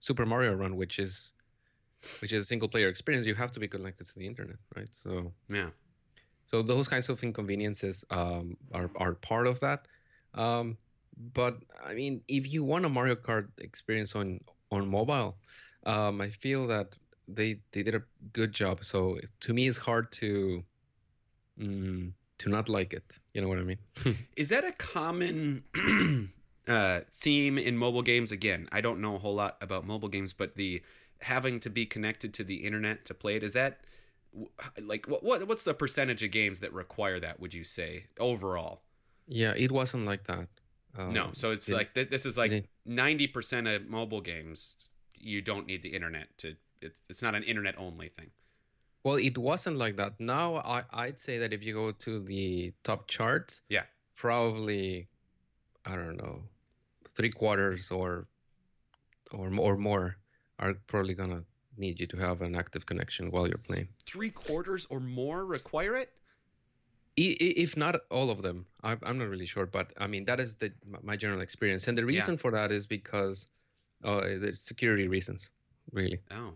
Super 0.00 0.26
Mario 0.26 0.54
Run 0.54 0.76
which 0.76 0.98
is 0.98 1.32
which 2.20 2.32
is 2.32 2.42
a 2.42 2.46
single 2.46 2.68
player 2.68 2.88
experience, 2.88 3.26
you 3.26 3.34
have 3.34 3.50
to 3.52 3.60
be 3.60 3.68
connected 3.68 4.06
to 4.06 4.18
the 4.18 4.26
internet, 4.26 4.58
right? 4.76 4.88
So 4.92 5.32
Yeah. 5.48 5.70
so 6.46 6.62
those 6.62 6.88
kinds 6.88 7.08
of 7.08 7.22
inconveniences 7.22 8.04
um, 8.10 8.56
are 8.72 8.90
are 8.96 9.14
part 9.14 9.46
of 9.46 9.60
that. 9.60 9.86
Um, 10.34 10.78
but 11.34 11.58
I 11.84 11.94
mean, 11.94 12.22
if 12.28 12.52
you 12.52 12.64
want 12.64 12.84
a 12.84 12.88
Mario 12.88 13.16
Kart 13.16 13.48
experience 13.58 14.14
on 14.14 14.40
on 14.70 14.88
mobile, 14.88 15.38
um, 15.86 16.20
I 16.20 16.30
feel 16.30 16.66
that 16.68 16.96
they 17.28 17.60
they 17.72 17.82
did 17.82 17.94
a 17.94 18.02
good 18.32 18.52
job. 18.52 18.84
So 18.84 19.18
to 19.40 19.54
me, 19.54 19.68
it's 19.68 19.78
hard 19.78 20.12
to 20.12 20.64
mm, 21.58 22.12
to 22.38 22.48
not 22.48 22.68
like 22.68 22.92
it. 22.94 23.04
You 23.34 23.42
know 23.42 23.48
what 23.48 23.58
I 23.58 23.62
mean? 23.64 23.78
Is 24.36 24.48
that 24.50 24.64
a 24.64 24.72
common 24.72 25.64
uh, 26.68 27.00
theme 27.20 27.58
in 27.58 27.76
mobile 27.76 28.02
games? 28.02 28.30
Again, 28.32 28.68
I 28.72 28.80
don't 28.80 29.00
know 29.00 29.16
a 29.16 29.18
whole 29.18 29.34
lot 29.34 29.56
about 29.60 29.84
mobile 29.86 30.08
games, 30.08 30.32
but 30.32 30.54
the 30.56 30.82
having 31.20 31.58
to 31.60 31.68
be 31.70 31.84
connected 31.84 32.32
to 32.34 32.44
the 32.44 32.56
internet 32.64 33.04
to 33.06 33.14
play 33.14 33.34
it 33.36 33.42
is 33.42 33.52
that 33.52 33.80
like 34.80 35.06
what, 35.06 35.22
what 35.24 35.46
what's 35.48 35.64
the 35.64 35.74
percentage 35.74 36.22
of 36.22 36.30
games 36.30 36.60
that 36.60 36.72
require 36.72 37.18
that? 37.20 37.40
Would 37.40 37.54
you 37.54 37.64
say 37.64 38.06
overall? 38.18 38.82
yeah, 39.26 39.52
it 39.56 39.72
wasn't 39.72 40.04
like 40.06 40.24
that. 40.24 40.48
no, 40.98 41.24
Um, 41.24 41.34
so 41.34 41.50
it's 41.50 41.68
it- 41.68 41.74
like 41.74 41.94
th- 41.94 42.10
this 42.10 42.24
is 42.26 42.36
like 42.38 42.66
ninety 42.86 43.26
percent 43.26 43.66
of 43.66 43.88
mobile 43.88 44.20
games. 44.20 44.76
You 45.18 45.40
don't 45.42 45.66
need 45.66 45.82
the 45.82 45.90
internet 45.90 46.36
to. 46.38 46.56
It's 46.80 46.94
it's 47.08 47.22
not 47.22 47.34
an 47.34 47.42
internet 47.42 47.74
only 47.78 48.08
thing. 48.10 48.30
Well, 49.04 49.16
it 49.16 49.36
wasn't 49.36 49.76
like 49.76 49.96
that. 49.96 50.18
Now 50.18 50.56
I, 50.56 50.82
I'd 50.92 51.20
say 51.20 51.38
that 51.38 51.52
if 51.52 51.62
you 51.62 51.74
go 51.74 51.92
to 51.92 52.20
the 52.20 52.72
top 52.82 53.06
charts, 53.06 53.60
Yeah. 53.68 53.84
probably 54.16 55.08
I 55.84 55.94
don't 55.94 56.16
know, 56.16 56.42
three 57.14 57.30
quarters 57.30 57.90
or 57.90 58.26
or 59.32 59.50
more, 59.50 59.74
or 59.74 59.76
more 59.76 60.16
are 60.58 60.74
probably 60.86 61.14
gonna 61.14 61.44
need 61.76 62.00
you 62.00 62.06
to 62.06 62.16
have 62.16 62.40
an 62.40 62.54
active 62.54 62.86
connection 62.86 63.30
while 63.30 63.46
you're 63.46 63.58
playing. 63.58 63.88
Three 64.06 64.30
quarters 64.30 64.86
or 64.88 65.00
more 65.00 65.44
require 65.44 65.96
it. 65.96 66.10
If 67.16 67.76
not 67.76 68.00
all 68.10 68.30
of 68.30 68.42
them, 68.42 68.66
I'm 68.82 68.98
I'm 69.02 69.18
not 69.18 69.28
really 69.28 69.46
sure, 69.46 69.66
but 69.66 69.92
I 69.98 70.06
mean 70.06 70.24
that 70.24 70.40
is 70.40 70.56
the 70.56 70.72
my 71.02 71.16
general 71.16 71.42
experience, 71.42 71.86
and 71.88 71.96
the 71.96 72.04
reason 72.04 72.38
for 72.38 72.50
that 72.52 72.72
is 72.72 72.86
because 72.86 73.46
uh, 74.02 74.20
there's 74.20 74.60
security 74.60 75.06
reasons, 75.08 75.50
really. 75.92 76.20
Oh, 76.30 76.54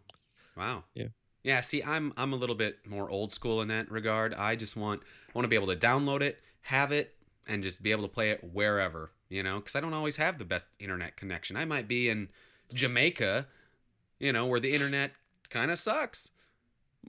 wow. 0.57 0.85
Yeah. 0.95 1.09
Yeah. 1.49 1.63
See, 1.63 1.83
I'm 1.83 2.13
I'm 2.19 2.35
a 2.35 2.37
little 2.37 2.55
bit 2.55 2.79
more 2.87 3.09
old 3.09 3.33
school 3.33 3.63
in 3.63 3.69
that 3.69 3.91
regard. 3.91 4.35
I 4.35 4.55
just 4.55 4.77
want 4.77 5.01
I 5.29 5.33
want 5.35 5.45
to 5.45 5.49
be 5.49 5.57
able 5.57 5.69
to 5.69 5.77
download 5.77 6.21
it, 6.21 6.43
have 6.61 6.93
it, 6.93 7.15
and 7.47 7.63
just 7.63 7.83
be 7.83 7.91
able 7.91 8.03
to 8.03 8.09
play 8.09 8.31
it 8.31 8.45
wherever. 8.53 9.13
You 9.31 9.43
know, 9.43 9.57
because 9.57 9.75
I 9.75 9.81
don't 9.81 9.95
always 9.95 10.17
have 10.17 10.39
the 10.39 10.45
best 10.45 10.69
internet 10.79 11.17
connection. 11.17 11.57
I 11.57 11.65
might 11.65 11.89
be 11.89 12.11
in 12.11 12.29
Jamaica, 12.75 13.47
you 14.19 14.31
know, 14.31 14.45
where 14.45 14.61
the 14.61 14.75
internet 14.75 15.13
kind 15.49 15.71
of 15.71 15.79
sucks. 15.79 16.31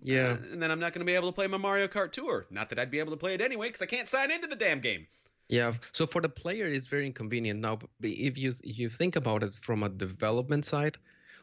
Yeah. 0.01 0.37
Uh, 0.41 0.53
and 0.53 0.63
then 0.63 0.71
I'm 0.71 0.79
not 0.79 0.93
going 0.93 1.01
to 1.01 1.05
be 1.05 1.15
able 1.15 1.29
to 1.29 1.35
play 1.35 1.47
my 1.47 1.57
Mario 1.57 1.87
Kart 1.87 2.13
Tour. 2.13 2.45
Not 2.49 2.69
that 2.69 2.79
I'd 2.79 2.91
be 2.91 2.99
able 2.99 3.11
to 3.11 3.17
play 3.17 3.33
it 3.33 3.41
anyway, 3.41 3.67
because 3.67 3.81
I 3.81 3.87
can't 3.87 4.07
sign 4.07 4.31
into 4.31 4.47
the 4.47 4.55
damn 4.55 4.79
game. 4.79 5.07
Yeah, 5.49 5.73
so 5.91 6.05
for 6.05 6.21
the 6.21 6.29
player, 6.29 6.67
it's 6.67 6.87
very 6.87 7.07
inconvenient. 7.07 7.59
Now, 7.59 7.79
if 8.01 8.37
you 8.37 8.53
if 8.63 8.77
you 8.77 8.87
think 8.87 9.15
about 9.15 9.43
it 9.43 9.53
from 9.53 9.83
a 9.83 9.89
development 9.89 10.65
side, 10.65 10.97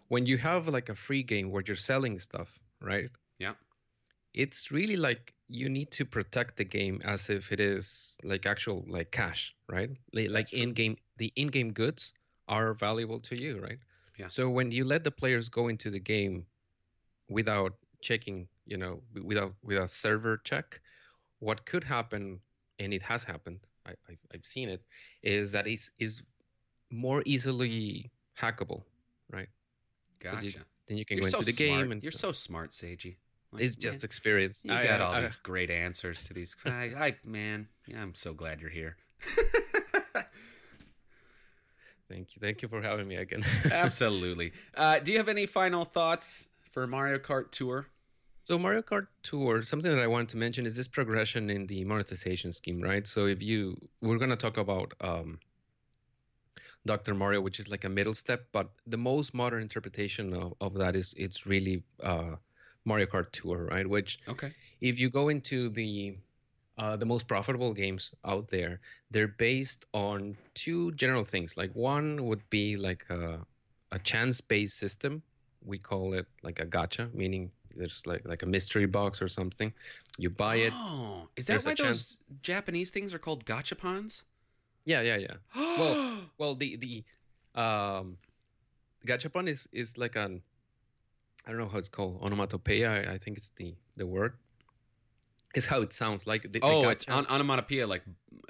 when 0.09 0.27
you 0.27 0.39
have 0.39 0.69
like 0.69 0.89
a 0.89 0.95
free 0.95 1.25
game 1.25 1.51
where 1.51 1.63
you're 1.67 1.77
selling 1.77 2.21
stuff, 2.21 2.61
right? 2.81 3.11
Yeah. 3.39 3.55
It's 4.35 4.71
really 4.71 4.97
like 4.97 5.35
you 5.49 5.69
need 5.69 5.91
to 5.93 6.05
protect 6.05 6.57
the 6.57 6.65
game 6.65 7.01
as 7.05 7.31
if 7.31 7.53
it 7.53 7.61
is 7.61 8.17
like 8.23 8.47
actual 8.47 8.85
like 8.89 9.11
cash, 9.11 9.55
right? 9.69 9.91
Li- 10.13 10.29
Like 10.29 10.53
in-game, 10.53 10.97
the 11.17 11.33
in-game 11.37 11.73
goods 11.73 12.13
are 12.49 12.75
valuable 12.75 13.21
to 13.21 13.37
you, 13.37 13.59
right? 13.61 13.79
Yeah. 14.19 14.29
So 14.29 14.49
when 14.51 14.71
you 14.73 14.85
let 14.85 15.05
the 15.05 15.11
players 15.11 15.49
go 15.49 15.69
into 15.69 15.91
the 15.91 16.01
game 16.01 16.47
without 17.29 17.75
checking, 18.01 18.49
you 18.67 18.77
know, 18.77 19.03
without 19.25 19.55
without 19.63 19.91
server 19.91 20.39
check, 20.39 20.81
what 21.41 21.65
could 21.67 21.85
happen, 21.85 22.41
and 22.79 22.93
it 22.93 23.03
has 23.03 23.25
happened, 23.25 23.61
I, 23.87 23.93
I 24.09 24.17
I've 24.35 24.47
seen 24.47 24.69
it, 24.69 24.83
is 25.23 25.53
that 25.53 25.67
it's 25.67 25.91
is 25.99 26.23
more 26.91 27.23
easily 27.27 28.11
hackable, 28.39 28.83
right? 29.31 29.49
you- 30.43 30.53
Gotcha. 30.53 30.67
Then 30.87 30.97
you 30.99 31.05
can 31.05 31.17
You're 31.19 31.25
go 31.25 31.31
so 31.31 31.39
into 31.39 31.47
the 31.47 31.57
smart. 31.57 31.81
game, 31.81 31.93
and 31.93 32.03
You're 32.03 32.13
so 32.13 32.33
smart, 32.33 32.71
Seiji. 32.71 33.17
Like, 33.53 33.63
it's 33.63 33.77
man, 33.77 33.93
just 33.93 34.05
experience. 34.05 34.61
You 34.65 34.73
I- 34.73 34.85
got 34.85 35.01
all 35.01 35.13
I- 35.15 35.21
these 35.23 35.37
great 35.37 35.71
answers 35.71 36.23
to 36.25 36.35
these. 36.35 36.57
I, 36.65 36.93
I 36.97 37.17
man, 37.25 37.69
yeah, 37.87 38.03
I'm 38.03 38.15
so 38.15 38.33
glad 38.35 38.61
you're 38.61 38.71
here. 38.71 38.97
Thank 42.09 42.37
you, 42.37 42.41
thank 42.41 42.63
you 42.63 42.69
for 42.69 42.81
having 42.81 43.09
me 43.09 43.17
again. 43.17 43.45
Absolutely. 43.71 44.53
Uh, 44.77 45.01
do 45.01 45.11
you 45.11 45.19
have 45.19 45.29
any 45.29 45.45
final 45.45 45.85
thoughts 45.85 46.49
for 46.71 46.87
Mario 46.87 47.19
Kart 47.19 47.51
Tour? 47.51 47.87
So 48.45 48.57
Mario 48.57 48.81
Kart 48.83 49.09
Tour, 49.25 49.61
something 49.63 49.91
that 49.91 49.99
I 50.01 50.07
wanted 50.07 50.29
to 50.29 50.37
mention 50.37 50.67
is 50.67 50.77
this 50.77 50.87
progression 50.87 51.51
in 51.51 51.67
the 51.67 51.85
monetization 51.85 52.53
scheme, 52.53 52.81
right? 52.81 53.05
So 53.09 53.27
if 53.27 53.43
you, 53.43 53.77
we're 54.03 54.19
gonna 54.19 54.37
talk 54.37 54.57
about 54.57 54.95
um, 55.01 55.41
Dr. 56.87 57.15
Mario, 57.15 57.41
which 57.41 57.61
is 57.61 57.69
like 57.69 57.85
a 57.85 57.89
middle 57.89 58.15
step, 58.15 58.47
but 58.53 58.71
the 58.87 58.97
most 58.97 59.35
modern 59.35 59.63
interpretation 59.63 60.33
of, 60.35 60.55
of 60.61 60.75
that 60.75 60.97
is 60.97 61.15
it's 61.17 61.47
really 61.47 61.83
uh, 62.03 62.37
Mario 62.85 63.07
Kart 63.07 63.31
Tour, 63.33 63.67
right? 63.71 63.89
Which 63.89 64.19
Okay. 64.29 64.53
if 64.81 64.99
you 64.99 65.11
go 65.11 65.29
into 65.29 65.69
the 65.71 66.17
uh, 66.79 66.97
the 66.97 67.07
most 67.07 67.27
profitable 67.27 67.73
games 67.73 68.11
out 68.25 68.49
there, 68.49 68.81
they're 69.11 69.29
based 69.39 69.87
on 69.95 70.37
two 70.55 70.93
general 70.93 71.25
things. 71.25 71.57
Like 71.57 71.73
one 71.75 72.25
would 72.27 72.43
be 72.51 72.77
like 72.77 73.05
a, 73.09 73.41
a 73.93 73.99
chance-based 73.99 74.77
system. 74.77 75.23
We 75.65 75.79
call 75.79 76.13
it 76.13 76.27
like 76.43 76.61
a 76.61 76.67
gacha, 76.67 77.13
meaning 77.15 77.51
there's 77.75 78.03
like 78.07 78.23
like 78.27 78.43
a 78.43 78.47
mystery 78.47 78.87
box 78.87 79.23
or 79.23 79.29
something. 79.29 79.73
You 80.19 80.31
buy 80.31 80.57
it. 80.57 80.73
Oh, 80.73 81.29
is 81.37 81.47
that 81.47 81.65
why 81.65 81.75
those 81.75 82.19
Japanese 82.43 82.91
things 82.91 83.15
are 83.15 83.19
called 83.19 83.45
gachapons? 83.47 84.23
Yeah, 84.87 85.03
yeah, 85.03 85.17
yeah. 85.17 85.37
well, 85.77 85.97
Well, 86.39 86.55
the 86.55 86.77
the 86.77 87.05
um, 87.61 88.19
gachapon 89.07 89.49
is 89.49 89.69
is 89.73 89.99
like 89.99 90.17
an 90.17 90.43
I 91.47 91.51
don't 91.51 91.61
know 91.61 91.69
how 91.69 91.79
it's 91.79 91.89
called 91.89 92.21
onomatopoeia. 92.23 92.91
I, 92.91 93.15
I 93.15 93.19
think 93.19 93.37
it's 93.37 93.51
the 93.57 93.75
the 93.97 94.07
word. 94.07 94.35
It's 95.55 95.67
how 95.67 95.81
it 95.81 95.93
sounds 95.93 96.27
like. 96.27 96.43
The, 96.43 96.49
the 96.49 96.61
oh, 96.63 96.89
it's 96.89 97.05
gacha- 97.05 97.17
on 97.17 97.27
onomatopoeia, 97.27 97.87
like, 97.87 98.03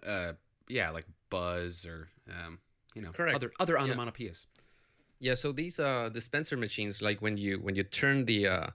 uh, 0.04 0.32
yeah, 0.68 0.90
like 0.90 1.06
buzz 1.30 1.86
or, 1.86 2.08
um, 2.28 2.58
you 2.94 3.02
know, 3.02 3.12
Correct. 3.12 3.36
other 3.36 3.52
other 3.60 3.74
Yeah. 3.74 3.94
onomatopoeias. 3.94 4.46
Yeah, 5.18 5.34
so 5.34 5.52
these 5.52 5.78
uh 5.78 6.10
dispenser 6.12 6.56
machines, 6.56 7.00
like 7.00 7.22
when 7.22 7.36
you 7.36 7.58
when 7.60 7.74
you 7.76 7.84
turn 7.84 8.24
the 8.24 8.48
uh 8.48 8.66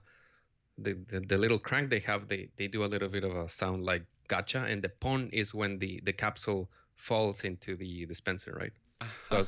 the, 0.78 0.94
the, 1.08 1.20
the 1.20 1.38
little 1.38 1.58
crank 1.58 1.90
they 1.90 2.00
have, 2.00 2.28
they 2.28 2.48
they 2.56 2.66
do 2.66 2.84
a 2.84 2.86
little 2.86 3.08
bit 3.08 3.24
of 3.24 3.36
a 3.36 3.48
sound 3.48 3.84
like 3.84 4.04
gacha, 4.28 4.70
and 4.70 4.82
the 4.82 4.88
pon 4.88 5.28
is 5.32 5.52
when 5.54 5.78
the 5.78 6.00
the 6.04 6.12
capsule 6.12 6.70
falls 7.02 7.42
into 7.44 7.76
the 7.76 8.06
dispenser, 8.06 8.52
right? 8.62 8.72
So 9.28 9.44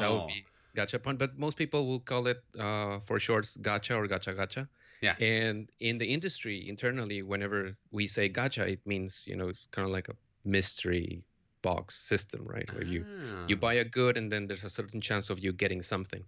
That 0.00 0.10
would 0.12 0.26
be 0.28 0.44
gachapon, 0.76 1.18
but 1.18 1.36
most 1.38 1.56
people 1.56 1.86
will 1.86 2.00
call 2.00 2.26
it 2.28 2.40
uh, 2.58 3.00
for 3.06 3.18
shorts 3.18 3.56
gacha 3.56 3.96
or 3.96 4.06
gacha 4.06 4.34
gacha. 4.36 4.68
Yeah. 5.02 5.16
And 5.20 5.68
in 5.80 5.98
the 5.98 6.06
industry 6.06 6.68
internally, 6.68 7.22
whenever 7.22 7.76
we 7.90 8.06
say 8.06 8.28
gacha, 8.28 8.64
it 8.74 8.80
means 8.86 9.24
you 9.26 9.36
know 9.36 9.48
it's 9.48 9.66
kind 9.74 9.86
of 9.88 9.92
like 9.92 10.08
a 10.08 10.16
mystery 10.44 11.22
box 11.62 11.96
system, 12.10 12.42
right? 12.46 12.68
Where 12.74 12.84
you 12.94 13.00
you 13.48 13.56
Ah. 13.56 13.64
buy 13.66 13.74
a 13.74 13.84
good 13.84 14.16
and 14.16 14.30
then 14.32 14.46
there's 14.46 14.64
a 14.64 14.70
certain 14.70 15.00
chance 15.00 15.30
of 15.32 15.38
you 15.44 15.52
getting 15.52 15.82
something. 15.82 16.22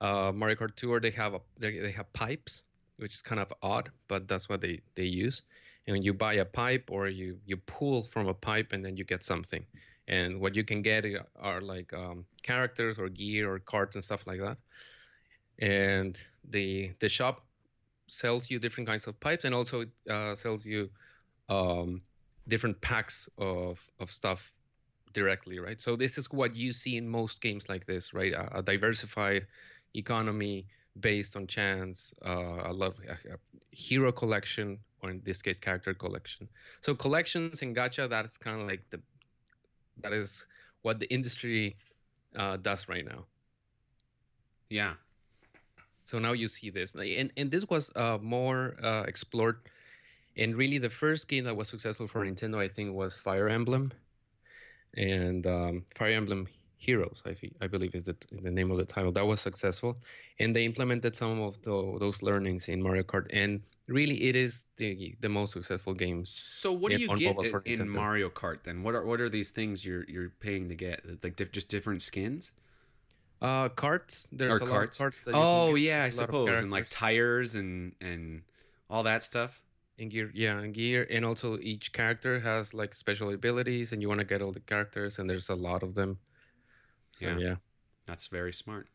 Uh, 0.00 0.32
Mario 0.34 0.56
Kart 0.56 0.74
Tour 0.76 1.00
they 1.00 1.10
have 1.22 1.32
a 1.34 1.40
they, 1.58 1.78
they 1.78 1.92
have 1.92 2.12
pipes, 2.12 2.62
which 3.00 3.14
is 3.14 3.22
kind 3.22 3.40
of 3.40 3.48
odd, 3.62 3.90
but 4.08 4.28
that's 4.28 4.48
what 4.48 4.60
they 4.60 4.80
they 4.96 5.08
use. 5.26 5.42
And 5.86 5.94
when 5.94 6.02
you 6.02 6.14
buy 6.14 6.34
a 6.34 6.44
pipe 6.62 6.86
or 6.96 7.08
you 7.08 7.38
you 7.46 7.56
pull 7.78 8.02
from 8.12 8.28
a 8.28 8.34
pipe 8.34 8.68
and 8.74 8.84
then 8.84 8.96
you 8.98 9.04
get 9.04 9.22
something. 9.22 9.64
And 10.06 10.40
what 10.40 10.54
you 10.54 10.64
can 10.64 10.82
get 10.82 11.04
are 11.40 11.60
like 11.60 11.92
um, 11.94 12.26
characters 12.42 12.98
or 12.98 13.08
gear 13.08 13.52
or 13.52 13.58
cards 13.58 13.96
and 13.96 14.04
stuff 14.04 14.26
like 14.26 14.40
that. 14.40 14.58
And 15.58 16.18
the 16.50 16.92
the 17.00 17.08
shop 17.08 17.44
sells 18.06 18.50
you 18.50 18.58
different 18.58 18.88
kinds 18.88 19.06
of 19.06 19.18
pipes 19.20 19.44
and 19.44 19.54
also 19.54 19.84
uh, 20.10 20.34
sells 20.34 20.66
you 20.66 20.90
um, 21.48 22.02
different 22.48 22.80
packs 22.80 23.28
of 23.38 23.80
of 23.98 24.10
stuff 24.10 24.52
directly, 25.14 25.58
right? 25.58 25.80
So 25.80 25.96
this 25.96 26.18
is 26.18 26.30
what 26.30 26.54
you 26.54 26.72
see 26.72 26.96
in 26.96 27.08
most 27.08 27.40
games 27.40 27.68
like 27.68 27.86
this, 27.86 28.12
right? 28.12 28.32
A, 28.32 28.58
a 28.58 28.62
diversified 28.62 29.46
economy 29.94 30.66
based 31.00 31.36
on 31.36 31.46
chance. 31.46 32.12
Uh, 32.24 32.56
I 32.56 32.70
love 32.70 32.96
a, 33.08 33.12
a 33.12 33.36
hero 33.70 34.12
collection, 34.12 34.78
or 35.02 35.10
in 35.10 35.22
this 35.24 35.40
case, 35.40 35.58
character 35.58 35.94
collection. 35.94 36.48
So 36.80 36.94
collections 36.94 37.62
and 37.62 37.74
gacha, 37.74 38.08
that's 38.08 38.36
kind 38.36 38.60
of 38.60 38.66
like 38.66 38.82
the 38.90 39.00
that 40.00 40.12
is 40.12 40.46
what 40.82 40.98
the 41.00 41.12
industry 41.12 41.76
uh, 42.36 42.56
does 42.58 42.88
right 42.88 43.04
now. 43.04 43.24
Yeah. 44.70 44.94
So 46.04 46.18
now 46.18 46.32
you 46.32 46.48
see 46.48 46.70
this, 46.70 46.94
and 46.94 47.30
and 47.36 47.50
this 47.50 47.68
was 47.68 47.90
uh, 47.96 48.18
more 48.20 48.76
uh, 48.82 49.04
explored. 49.08 49.56
And 50.36 50.56
really, 50.56 50.78
the 50.78 50.90
first 50.90 51.28
game 51.28 51.44
that 51.44 51.56
was 51.56 51.68
successful 51.68 52.08
for 52.08 52.26
Nintendo, 52.26 52.58
I 52.58 52.68
think, 52.68 52.92
was 52.92 53.16
Fire 53.16 53.48
Emblem, 53.48 53.92
and 54.96 55.46
um, 55.46 55.84
Fire 55.94 56.12
Emblem 56.12 56.48
Heroes. 56.84 57.18
I, 57.30 57.32
fe- 57.40 57.56
I 57.64 57.66
believe 57.74 57.94
is 57.94 58.04
the, 58.10 58.16
the 58.44 58.50
name 58.58 58.70
of 58.74 58.78
the 58.82 58.84
title. 58.96 59.12
That 59.18 59.26
was 59.26 59.40
successful, 59.40 59.90
and 60.40 60.48
they 60.54 60.64
implemented 60.64 61.12
some 61.16 61.40
of 61.48 61.52
the, 61.62 61.96
those 62.04 62.18
learnings 62.28 62.68
in 62.68 62.78
Mario 62.86 63.02
Kart. 63.02 63.26
And 63.42 63.50
really, 63.98 64.18
it 64.28 64.36
is 64.36 64.52
the 64.76 64.90
the 65.24 65.28
most 65.38 65.52
successful 65.52 65.94
games. 65.94 66.28
So 66.62 66.68
what 66.72 66.92
do 66.92 66.98
you 66.98 67.08
get 67.16 67.36
in. 67.66 67.88
Mario 67.88 68.28
Kart 68.40 68.58
then? 68.66 68.82
What 68.84 68.94
are 68.94 69.04
what 69.10 69.20
are 69.24 69.30
these 69.38 69.50
things 69.58 69.84
you're 69.86 70.04
you're 70.14 70.32
paying 70.46 70.68
to 70.68 70.74
get? 70.86 70.96
Like 71.24 71.36
diff- 71.36 71.52
just 71.52 71.68
different 71.68 72.02
skins? 72.02 72.52
Uh, 73.42 73.68
karts. 73.70 74.26
There's 74.32 74.52
Or 74.60 74.64
a 74.64 74.64
lot 74.64 74.84
of 74.84 74.90
karts? 74.90 75.24
karts. 75.24 75.30
Oh 75.34 75.74
yeah, 75.74 76.04
I 76.04 76.10
suppose, 76.10 76.60
and 76.60 76.70
like 76.70 76.88
tires 76.90 77.54
and 77.54 77.92
and 78.00 78.42
all 78.88 79.02
that 79.04 79.22
stuff. 79.22 79.60
and 79.98 80.10
gear 80.10 80.28
yeah 80.34 80.58
and 80.64 80.74
gear 80.74 81.06
and 81.14 81.24
also 81.24 81.48
each 81.72 81.92
character 81.92 82.40
has 82.40 82.74
like 82.74 82.92
special 83.04 83.28
abilities 83.38 83.92
and 83.92 84.02
you 84.02 84.08
want 84.12 84.18
to 84.24 84.26
get 84.32 84.42
all 84.42 84.50
the 84.58 84.64
characters 84.72 85.12
and 85.18 85.30
there's 85.30 85.50
a 85.50 85.54
lot 85.68 85.82
of 85.86 85.94
them 85.94 86.18
so 87.18 87.26
Yeah. 87.26 87.38
yeah 87.38 87.56
That's 88.06 88.28
very 88.28 88.52
smart. 88.52 88.88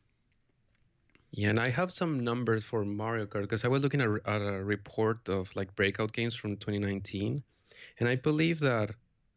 yeah 1.31 1.49
and 1.49 1.59
i 1.59 1.69
have 1.69 1.91
some 1.91 2.19
numbers 2.23 2.63
for 2.63 2.83
mario 2.85 3.25
kart 3.25 3.41
because 3.41 3.63
i 3.65 3.67
was 3.67 3.83
looking 3.83 4.01
at, 4.01 4.09
at 4.25 4.41
a 4.41 4.63
report 4.63 5.27
of 5.29 5.53
like 5.55 5.73
breakout 5.75 6.11
games 6.13 6.35
from 6.35 6.57
2019 6.57 7.43
and 7.99 8.09
i 8.09 8.15
believe 8.15 8.59
that 8.59 8.91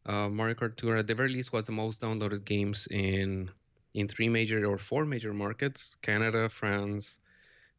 uh, 0.05 0.29
mario 0.29 0.55
kart 0.55 0.75
tour 0.75 0.97
at 0.97 1.07
the 1.07 1.15
very 1.15 1.29
least 1.29 1.53
was 1.53 1.65
the 1.65 1.71
most 1.71 2.01
downloaded 2.01 2.43
games 2.45 2.87
in 2.91 3.49
in 3.93 4.07
three 4.07 4.29
major 4.29 4.65
or 4.65 4.77
four 4.77 5.05
major 5.05 5.33
markets 5.33 5.95
canada 6.01 6.49
france 6.49 7.19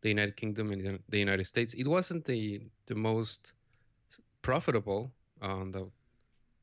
the 0.02 0.08
united 0.08 0.36
kingdom 0.36 0.70
and 0.72 0.84
the- 0.84 1.00
the 1.08 1.18
united 1.18 1.46
states 1.46 1.74
it 1.74 1.86
wasn't 1.86 2.24
the 2.24 2.60
the 2.86 2.94
most 2.94 3.52
profitable 4.42 5.12
um, 5.42 5.72
the, 5.72 5.90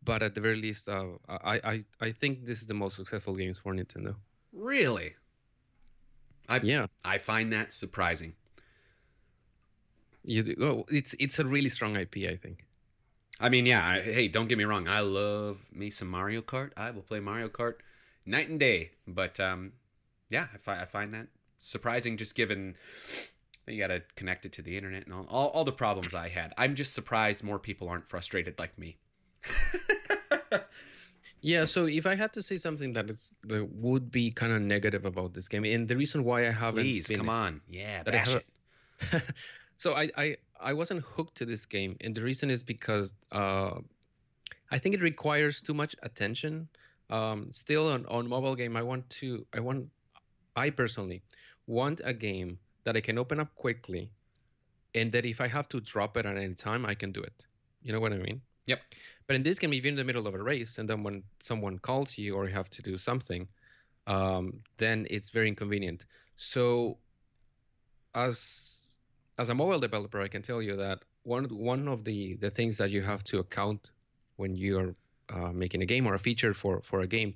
but 0.03 0.23
at 0.23 0.35
the 0.35 0.41
very 0.41 0.57
least 0.57 0.87
uh, 0.89 1.07
I, 1.29 1.55
I 1.73 1.85
i 2.01 2.11
think 2.11 2.45
this 2.45 2.61
is 2.61 2.67
the 2.67 2.73
most 2.73 2.95
successful 2.95 3.35
games 3.35 3.59
for 3.59 3.73
nintendo 3.73 4.15
Really? 4.53 5.15
I 6.49 6.59
yeah 6.63 6.87
I 7.05 7.17
find 7.17 7.51
that 7.53 7.71
surprising. 7.73 8.33
you 10.23 10.43
do, 10.43 10.55
oh, 10.61 10.85
it's 10.89 11.13
it's 11.19 11.39
a 11.39 11.45
really 11.45 11.69
strong 11.69 11.95
ip 11.95 12.15
i 12.17 12.35
think 12.35 12.65
I 13.41 13.49
mean, 13.49 13.65
yeah. 13.65 13.83
I, 13.83 14.01
hey, 14.01 14.27
don't 14.27 14.47
get 14.47 14.59
me 14.59 14.65
wrong. 14.65 14.87
I 14.87 14.99
love 14.99 15.57
me 15.73 15.89
some 15.89 16.07
Mario 16.07 16.41
Kart. 16.41 16.71
I 16.77 16.91
will 16.91 17.01
play 17.01 17.19
Mario 17.19 17.49
Kart 17.49 17.77
night 18.23 18.49
and 18.49 18.59
day. 18.59 18.91
But 19.07 19.39
um, 19.39 19.73
yeah, 20.29 20.45
I, 20.53 20.57
fi- 20.57 20.79
I 20.79 20.85
find 20.85 21.11
that 21.13 21.27
surprising. 21.57 22.17
Just 22.17 22.35
given 22.35 22.75
that 23.65 23.73
you 23.73 23.79
got 23.79 23.87
to 23.87 24.03
connect 24.15 24.45
it 24.45 24.51
to 24.53 24.61
the 24.61 24.77
internet 24.77 25.05
and 25.05 25.13
all, 25.13 25.25
all 25.27 25.47
all 25.49 25.63
the 25.63 25.71
problems 25.71 26.13
I 26.13 26.29
had. 26.29 26.53
I'm 26.55 26.75
just 26.75 26.93
surprised 26.93 27.43
more 27.43 27.57
people 27.57 27.89
aren't 27.89 28.07
frustrated 28.07 28.59
like 28.59 28.77
me. 28.77 28.97
yeah 31.41 31.65
so 31.65 31.85
if 31.85 32.05
i 32.05 32.15
had 32.15 32.31
to 32.31 32.41
say 32.41 32.57
something 32.57 32.93
that 32.93 33.09
is 33.09 33.31
that 33.43 33.67
would 33.73 34.11
be 34.11 34.31
kind 34.31 34.53
of 34.53 34.61
negative 34.61 35.05
about 35.05 35.33
this 35.33 35.47
game 35.47 35.65
and 35.65 35.87
the 35.87 35.95
reason 35.97 36.23
why 36.23 36.47
i 36.47 36.51
haven't 36.51 36.83
Please, 36.83 37.07
been 37.07 37.17
come 37.17 37.29
on. 37.29 37.61
Yeah, 37.69 38.03
bash 38.03 38.35
it. 38.35 38.45
so 39.77 39.93
I, 39.95 40.09
I 40.17 40.37
I 40.59 40.73
wasn't 40.73 41.01
hooked 41.01 41.35
to 41.37 41.45
this 41.45 41.65
game, 41.65 41.97
and 42.01 42.13
the 42.13 42.21
reason 42.21 42.49
is 42.49 42.61
because 42.61 43.13
uh, 43.31 43.79
I 44.69 44.77
think 44.77 44.95
it 44.95 45.01
requires 45.01 45.61
too 45.61 45.73
much 45.73 45.95
attention. 46.03 46.67
Um, 47.09 47.51
still 47.51 47.89
on, 47.89 48.05
on 48.05 48.27
mobile 48.27 48.55
game, 48.55 48.77
I 48.77 48.83
want 48.83 49.09
to 49.21 49.45
I 49.53 49.59
want 49.59 49.87
I 50.55 50.69
personally 50.69 51.21
want 51.67 52.01
a 52.03 52.13
game 52.13 52.59
that 52.83 52.95
I 52.95 53.01
can 53.01 53.17
open 53.17 53.39
up 53.39 53.53
quickly, 53.55 54.11
and 54.95 55.11
that 55.11 55.25
if 55.25 55.41
I 55.41 55.47
have 55.47 55.67
to 55.69 55.81
drop 55.81 56.17
it 56.17 56.25
at 56.25 56.37
any 56.37 56.53
time, 56.53 56.85
I 56.85 56.93
can 56.93 57.11
do 57.11 57.21
it. 57.21 57.45
You 57.81 57.91
know 57.91 57.99
what 57.99 58.13
I 58.13 58.17
mean? 58.17 58.41
Yep. 58.67 58.81
But 59.31 59.37
in 59.37 59.43
this 59.43 59.59
game, 59.59 59.71
if 59.71 59.85
you're 59.85 59.91
in 59.91 59.95
the 59.95 60.03
middle 60.03 60.27
of 60.27 60.33
a 60.33 60.43
race 60.43 60.77
and 60.77 60.89
then 60.89 61.03
when 61.03 61.23
someone 61.39 61.79
calls 61.79 62.17
you 62.17 62.35
or 62.35 62.49
you 62.49 62.53
have 62.53 62.69
to 62.71 62.81
do 62.81 62.97
something, 62.97 63.47
um, 64.05 64.59
then 64.75 65.07
it's 65.09 65.29
very 65.29 65.47
inconvenient. 65.47 66.05
So 66.35 66.97
as 68.13 68.97
as 69.37 69.47
a 69.47 69.55
mobile 69.55 69.79
developer, 69.79 70.19
I 70.19 70.27
can 70.27 70.41
tell 70.41 70.61
you 70.61 70.75
that 70.75 70.99
one 71.23 71.45
one 71.45 71.87
of 71.87 72.03
the 72.03 72.35
the 72.41 72.49
things 72.49 72.75
that 72.79 72.89
you 72.91 73.01
have 73.03 73.23
to 73.31 73.39
account 73.39 73.91
when 74.35 74.53
you 74.53 74.77
are 74.77 74.95
uh, 75.29 75.53
making 75.53 75.81
a 75.81 75.85
game 75.85 76.05
or 76.07 76.15
a 76.15 76.19
feature 76.19 76.53
for 76.53 76.81
for 76.81 76.99
a 76.99 77.07
game 77.07 77.33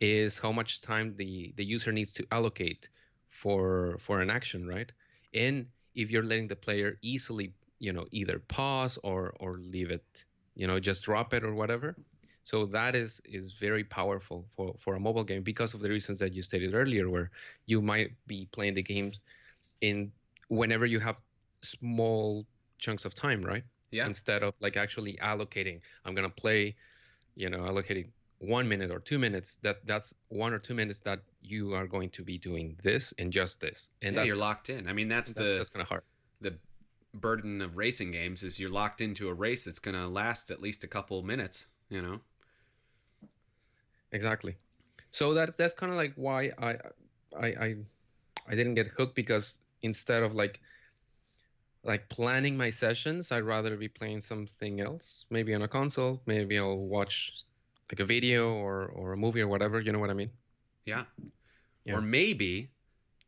is 0.00 0.40
how 0.40 0.50
much 0.50 0.80
time 0.80 1.14
the 1.18 1.54
the 1.56 1.64
user 1.64 1.92
needs 1.92 2.12
to 2.14 2.26
allocate 2.32 2.88
for 3.28 3.96
for 4.00 4.20
an 4.20 4.28
action, 4.28 4.66
right? 4.66 4.90
And 5.34 5.68
if 5.94 6.10
you're 6.10 6.24
letting 6.24 6.48
the 6.48 6.56
player 6.56 6.98
easily, 7.00 7.54
you 7.78 7.92
know, 7.92 8.06
either 8.10 8.40
pause 8.40 8.98
or 9.04 9.36
or 9.38 9.58
leave 9.58 9.92
it, 9.92 10.24
you 10.58 10.66
know, 10.66 10.78
just 10.90 11.00
drop 11.02 11.32
it 11.32 11.42
or 11.48 11.54
whatever. 11.54 11.96
So 12.44 12.66
that 12.66 12.92
is 12.96 13.20
is 13.24 13.54
very 13.66 13.84
powerful 13.84 14.38
for 14.56 14.74
for 14.82 14.92
a 14.96 15.00
mobile 15.08 15.24
game 15.30 15.42
because 15.42 15.72
of 15.74 15.80
the 15.80 15.88
reasons 15.96 16.18
that 16.18 16.32
you 16.36 16.42
stated 16.42 16.74
earlier, 16.74 17.08
where 17.14 17.30
you 17.66 17.80
might 17.92 18.10
be 18.26 18.48
playing 18.56 18.74
the 18.74 18.82
games 18.82 19.20
in 19.80 20.10
whenever 20.48 20.86
you 20.94 20.98
have 21.08 21.16
small 21.62 22.44
chunks 22.78 23.04
of 23.04 23.14
time, 23.14 23.42
right? 23.42 23.64
Yeah. 23.90 24.06
Instead 24.06 24.42
of 24.42 24.54
like 24.60 24.76
actually 24.76 25.14
allocating, 25.32 25.80
I'm 26.04 26.14
gonna 26.14 26.36
play, 26.44 26.74
you 27.36 27.50
know, 27.50 27.60
allocating 27.70 28.08
one 28.40 28.66
minute 28.68 28.90
or 28.90 29.00
two 29.00 29.18
minutes. 29.18 29.58
That 29.62 29.76
that's 29.86 30.14
one 30.28 30.52
or 30.52 30.58
two 30.58 30.74
minutes 30.74 31.00
that 31.00 31.20
you 31.40 31.74
are 31.74 31.86
going 31.86 32.10
to 32.10 32.22
be 32.24 32.36
doing 32.38 32.76
this 32.82 33.12
and 33.18 33.32
just 33.32 33.60
this, 33.60 33.88
and 34.02 34.14
yeah, 34.14 34.20
that's 34.20 34.28
you're 34.28 34.36
locked 34.48 34.70
in. 34.70 34.88
I 34.88 34.92
mean, 34.92 35.08
that's 35.08 35.32
that- 35.34 35.42
the 35.42 35.56
that's 35.58 35.70
kind 35.70 35.82
of 35.82 35.88
hard. 35.88 36.02
the 36.40 36.52
burden 37.14 37.60
of 37.60 37.76
racing 37.76 38.10
games 38.10 38.42
is 38.42 38.60
you're 38.60 38.70
locked 38.70 39.00
into 39.00 39.28
a 39.28 39.34
race 39.34 39.64
that's 39.64 39.78
going 39.78 39.96
to 39.96 40.06
last 40.06 40.50
at 40.50 40.60
least 40.60 40.84
a 40.84 40.88
couple 40.88 41.22
minutes. 41.22 41.66
You 41.88 42.02
know. 42.02 42.20
Exactly. 44.12 44.56
So 45.10 45.34
that 45.34 45.56
that's 45.56 45.74
kind 45.74 45.90
of 45.90 45.96
like 45.96 46.12
why 46.16 46.50
I 46.58 46.76
I 47.38 47.46
I 47.46 47.76
I 48.46 48.54
didn't 48.54 48.74
get 48.74 48.88
hooked 48.88 49.14
because 49.14 49.58
instead 49.82 50.22
of 50.22 50.34
like 50.34 50.60
like 51.84 52.08
planning 52.08 52.56
my 52.56 52.70
sessions, 52.70 53.32
I'd 53.32 53.44
rather 53.44 53.76
be 53.76 53.88
playing 53.88 54.20
something 54.20 54.80
else, 54.80 55.24
maybe 55.30 55.54
on 55.54 55.62
a 55.62 55.68
console. 55.68 56.20
Maybe 56.26 56.58
I'll 56.58 56.76
watch 56.76 57.32
like 57.90 58.00
a 58.00 58.04
video 58.04 58.52
or 58.52 58.86
or 58.86 59.12
a 59.12 59.16
movie 59.16 59.40
or 59.40 59.48
whatever. 59.48 59.80
You 59.80 59.92
know 59.92 59.98
what 59.98 60.10
I 60.10 60.14
mean? 60.14 60.30
Yeah. 60.84 61.04
Yeah. 61.84 61.96
Or 61.96 62.00
maybe, 62.00 62.70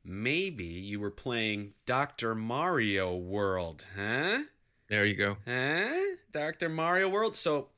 maybe 0.05 0.64
you 0.64 1.01
were 1.01 1.11
playing 1.11 1.74
Dr. 1.86 2.34
Mario 2.34 3.16
World, 3.16 3.84
huh? 3.96 4.42
There 4.88 5.05
you 5.05 5.14
go. 5.14 5.36
Huh? 5.46 6.16
Dr. 6.32 6.68
Mario 6.68 7.09
World. 7.09 7.36
So, 7.36 7.68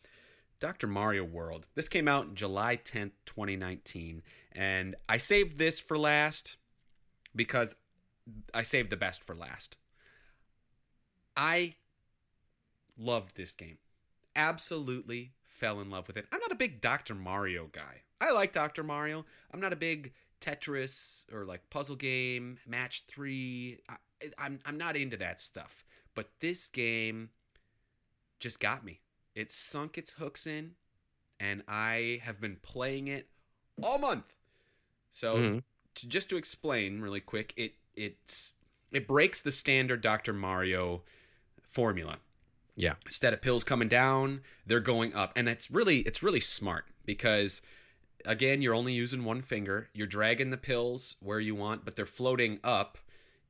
Dr. 0.61 0.87
Mario 0.87 1.25
World. 1.25 1.67
This 1.75 1.89
came 1.89 2.09
out 2.09 2.35
July 2.35 2.77
10th, 2.77 3.13
2019. 3.27 4.23
And 4.53 4.95
I 5.09 5.17
saved 5.17 5.59
this 5.59 5.81
for 5.81 5.99
last 5.99 6.57
because 7.35 7.75
I 8.55 8.63
saved 8.63 8.91
the 8.91 8.97
best 8.97 9.23
for 9.25 9.35
last. 9.35 9.77
I 11.37 11.75
loved 12.99 13.37
this 13.37 13.55
game. 13.55 13.79
Absolutely 14.37 15.33
fell 15.43 15.81
in 15.81 15.91
love 15.91 16.07
with 16.07 16.17
it. 16.17 16.27
I'm 16.33 16.41
not 16.41 16.53
a 16.53 16.57
big 16.57 16.81
Dr. 16.81 17.15
Mario 17.15 17.69
guy. 17.73 18.03
I 18.21 18.31
like 18.33 18.53
Dr. 18.53 18.83
Mario. 18.83 19.25
I'm 19.53 19.61
not 19.61 19.73
a 19.73 19.77
big 19.77 20.13
Tetris 20.43 21.25
or 21.33 21.45
like 21.47 21.71
puzzle 21.71 21.97
game, 21.97 22.59
match 22.67 23.05
three. 23.07 23.79
I, 23.89 23.97
I'm 24.39 24.59
I'm 24.67 24.77
not 24.77 24.97
into 24.97 25.17
that 25.19 25.41
stuff. 25.41 25.85
But 26.15 26.29
this 26.41 26.69
game 26.69 27.31
just 28.41 28.61
got 28.61 28.85
me. 28.85 29.01
It 29.35 29.51
sunk 29.51 29.97
its 29.97 30.11
hooks 30.13 30.47
in, 30.47 30.73
and 31.41 31.63
I 31.67 32.21
have 32.25 32.41
been 32.41 32.57
playing 32.61 33.09
it 33.09 33.29
all 33.83 33.99
month. 33.99 34.35
So 35.11 35.37
Mhm. 35.37 35.63
to, 35.95 36.09
just 36.09 36.29
to 36.31 36.37
explain 36.37 37.01
really 37.01 37.21
quick, 37.21 37.55
it 37.57 37.75
it's 37.95 38.55
it 38.91 39.07
breaks 39.09 39.41
the 39.41 39.53
standard 39.53 40.03
Dr. 40.03 40.33
Mario 40.35 41.03
formula. 41.63 42.19
Yeah. 42.77 42.95
Instead 43.07 43.33
of 43.33 43.41
pills 43.43 43.65
coming 43.65 43.89
down, 43.89 44.43
they're 44.67 44.81
going 44.81 45.15
up, 45.15 45.33
and 45.37 45.49
it's 45.49 45.71
really 45.71 46.01
it's 46.01 46.23
really 46.23 46.41
smart 46.41 46.87
because 47.07 47.63
again, 48.27 48.63
you're 48.63 48.75
only 48.75 48.93
using 48.93 49.25
one 49.25 49.43
finger. 49.43 49.89
You're 49.93 50.07
dragging 50.07 50.51
the 50.51 50.57
pills 50.57 51.17
where 51.21 51.41
you 51.41 51.55
want, 51.55 51.85
but 51.85 51.97
they're 51.97 52.07
floating 52.07 52.61
up 52.63 52.99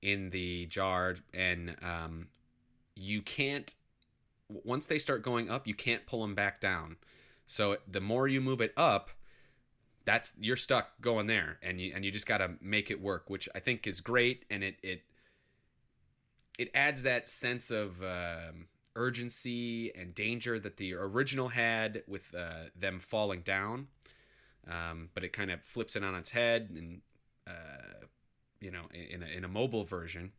in 0.01 0.31
the 0.31 0.67
jar, 0.67 1.17
and 1.33 1.77
um, 1.83 2.29
you 2.95 3.23
can't. 3.23 3.75
Once 4.49 4.87
they 4.87 4.99
start 4.99 5.23
going 5.23 5.49
up, 5.49 5.67
you 5.67 5.75
can't 5.75 6.07
pull 6.07 6.21
them 6.21 6.35
back 6.35 6.61
down. 6.61 6.97
So 7.47 7.77
the 7.89 8.01
more 8.01 8.29
you 8.29 8.41
move 8.41 8.61
it 8.61 8.73
up, 8.77 9.11
that's 10.05 10.35
you're 10.39 10.57
stuck 10.57 11.01
going 11.01 11.27
there, 11.27 11.59
and 11.63 11.81
you 11.81 11.93
and 11.95 12.05
you 12.05 12.11
just 12.11 12.27
got 12.27 12.39
to 12.39 12.53
make 12.61 12.91
it 12.91 13.01
work, 13.01 13.31
which 13.31 13.49
I 13.55 13.61
think 13.61 13.87
is 13.87 14.01
great, 14.01 14.45
and 14.51 14.63
it 14.65 14.77
it 14.83 15.03
it 16.59 16.71
adds 16.75 17.03
that 17.05 17.29
sense 17.29 17.71
of 17.71 18.03
um, 18.03 18.67
urgency 18.97 19.95
and 19.95 20.15
danger 20.15 20.59
that 20.59 20.77
the 20.77 20.95
original 20.95 21.49
had 21.49 22.03
with 22.07 22.35
uh, 22.37 22.69
them 22.79 22.99
falling 23.01 23.41
down. 23.41 23.89
Um, 24.69 25.09
but 25.15 25.25
it 25.25 25.33
kind 25.33 25.51
of 25.51 25.63
flips 25.63 25.97
it 25.97 26.05
on 26.05 26.15
its 26.15 26.31
head, 26.31 26.71
and 26.75 27.01
uh, 27.47 28.07
you 28.61 28.71
know, 28.71 28.85
in 28.93 29.23
a, 29.23 29.27
in 29.27 29.45
a 29.45 29.49
mobile 29.49 29.85
version. 29.85 30.33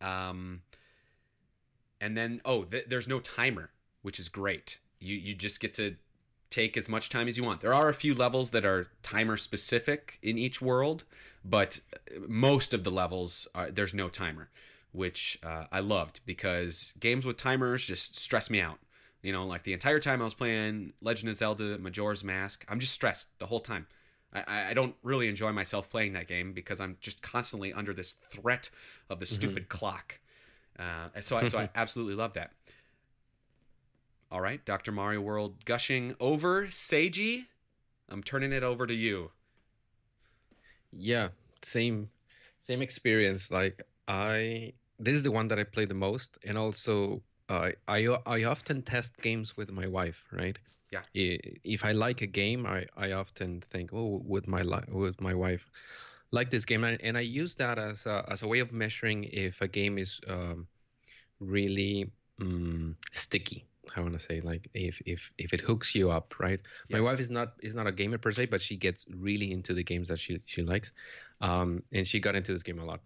Um, 0.00 0.62
and 2.00 2.16
then 2.16 2.40
oh, 2.44 2.64
th- 2.64 2.86
there's 2.88 3.08
no 3.08 3.20
timer, 3.20 3.70
which 4.02 4.18
is 4.18 4.28
great. 4.28 4.80
You 5.00 5.16
you 5.16 5.34
just 5.34 5.60
get 5.60 5.74
to 5.74 5.96
take 6.50 6.76
as 6.76 6.88
much 6.88 7.08
time 7.08 7.28
as 7.28 7.36
you 7.36 7.44
want. 7.44 7.60
There 7.60 7.74
are 7.74 7.88
a 7.88 7.94
few 7.94 8.14
levels 8.14 8.50
that 8.50 8.64
are 8.64 8.88
timer 9.02 9.36
specific 9.36 10.18
in 10.22 10.36
each 10.36 10.60
world, 10.60 11.04
but 11.44 11.80
most 12.26 12.74
of 12.74 12.84
the 12.84 12.90
levels 12.90 13.46
are 13.54 13.70
there's 13.70 13.94
no 13.94 14.08
timer, 14.08 14.50
which 14.92 15.38
uh, 15.42 15.64
I 15.70 15.80
loved 15.80 16.20
because 16.26 16.94
games 16.98 17.24
with 17.24 17.36
timers 17.36 17.84
just 17.84 18.18
stress 18.18 18.50
me 18.50 18.60
out. 18.60 18.78
You 19.22 19.32
know, 19.32 19.44
like 19.46 19.64
the 19.64 19.72
entire 19.72 20.00
time 20.00 20.20
I 20.20 20.24
was 20.24 20.34
playing 20.34 20.94
Legend 21.02 21.28
of 21.28 21.36
Zelda 21.36 21.78
Majora's 21.78 22.24
Mask, 22.24 22.64
I'm 22.68 22.80
just 22.80 22.94
stressed 22.94 23.38
the 23.38 23.46
whole 23.46 23.60
time. 23.60 23.86
I, 24.32 24.70
I 24.70 24.74
don't 24.74 24.94
really 25.02 25.28
enjoy 25.28 25.52
myself 25.52 25.90
playing 25.90 26.12
that 26.12 26.28
game 26.28 26.52
because 26.52 26.80
I'm 26.80 26.96
just 27.00 27.20
constantly 27.20 27.72
under 27.72 27.92
this 27.92 28.12
threat 28.12 28.70
of 29.08 29.20
the 29.20 29.26
stupid 29.26 29.68
clock. 29.68 30.20
Uh, 30.78 31.20
so 31.20 31.36
I, 31.36 31.46
so 31.46 31.58
I 31.58 31.68
absolutely 31.74 32.14
love 32.14 32.34
that. 32.34 32.52
All 34.32 34.40
right, 34.40 34.64
Dr. 34.64 34.92
Mario 34.92 35.20
World 35.20 35.64
gushing 35.64 36.14
over. 36.20 36.66
Seiji, 36.68 37.46
I'm 38.08 38.22
turning 38.22 38.52
it 38.52 38.62
over 38.62 38.86
to 38.86 38.94
you. 38.94 39.32
Yeah, 40.92 41.28
same 41.62 42.08
same 42.62 42.82
experience. 42.82 43.50
Like 43.50 43.82
I 44.06 44.72
this 44.98 45.14
is 45.14 45.22
the 45.22 45.32
one 45.32 45.48
that 45.48 45.58
I 45.58 45.64
play 45.64 45.84
the 45.84 45.94
most 45.94 46.38
and 46.44 46.56
also 46.56 47.22
uh, 47.50 47.70
I 47.88 48.06
I 48.26 48.44
often 48.44 48.82
test 48.82 49.12
games 49.20 49.56
with 49.56 49.70
my 49.72 49.86
wife, 49.86 50.24
right? 50.32 50.58
Yeah. 50.90 51.02
If 51.14 51.84
I 51.84 51.92
like 51.92 52.22
a 52.22 52.26
game, 52.26 52.64
I 52.66 52.86
I 52.96 53.12
often 53.12 53.62
think, 53.70 53.90
"Oh, 53.92 54.22
would 54.24 54.46
my 54.46 54.62
li- 54.62 54.88
would 54.88 55.20
my 55.20 55.34
wife 55.34 55.68
like 56.30 56.50
this 56.50 56.64
game?" 56.64 56.84
And, 56.84 57.00
and 57.02 57.18
I 57.18 57.22
use 57.22 57.56
that 57.56 57.78
as 57.78 58.06
a, 58.06 58.24
as 58.28 58.42
a 58.42 58.46
way 58.48 58.60
of 58.60 58.72
measuring 58.72 59.24
if 59.24 59.60
a 59.60 59.68
game 59.68 59.98
is 59.98 60.20
um, 60.28 60.68
really 61.40 62.12
mm, 62.40 62.94
sticky. 63.12 63.66
I 63.96 64.00
want 64.00 64.12
to 64.14 64.20
say 64.20 64.40
like 64.40 64.68
if 64.74 65.02
if 65.06 65.32
if 65.38 65.52
it 65.52 65.60
hooks 65.60 65.94
you 65.94 66.10
up, 66.12 66.38
right? 66.38 66.60
My 66.92 67.00
wife 67.00 67.18
is 67.18 67.30
not 67.30 67.54
is 67.62 67.74
not 67.74 67.88
a 67.88 67.92
gamer 67.92 68.18
per 68.18 68.30
se, 68.30 68.46
but 68.46 68.62
she 68.62 68.76
gets 68.76 69.06
really 69.16 69.50
into 69.50 69.74
the 69.74 69.82
games 69.82 70.06
that 70.08 70.20
she 70.20 70.40
she 70.46 70.62
likes, 70.62 70.92
um, 71.40 71.82
and 71.92 72.06
she 72.06 72.20
got 72.20 72.36
into 72.36 72.52
this 72.52 72.62
game 72.62 72.78
a 72.78 72.84
lot. 72.84 73.00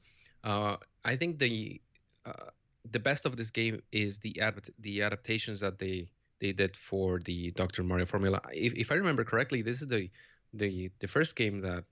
Uh, 0.44 0.76
I 1.04 1.16
think 1.16 1.38
the 1.38 1.80
uh, 2.26 2.50
the 2.90 2.98
best 2.98 3.24
of 3.26 3.36
this 3.36 3.50
game 3.50 3.80
is 3.92 4.18
the 4.18 4.30
adapt 4.38 4.70
the 4.80 5.02
adaptations 5.02 5.60
that 5.60 5.78
they 5.78 6.08
they 6.40 6.52
did 6.52 6.76
for 6.76 7.20
the 7.20 7.50
Dr. 7.52 7.82
Mario 7.82 8.06
formula. 8.06 8.40
If 8.52 8.74
if 8.74 8.90
I 8.92 8.94
remember 8.96 9.24
correctly, 9.24 9.62
this 9.62 9.80
is 9.82 9.88
the 9.88 10.10
the 10.52 10.90
the 11.00 11.08
first 11.08 11.36
game 11.36 11.60
that 11.62 11.84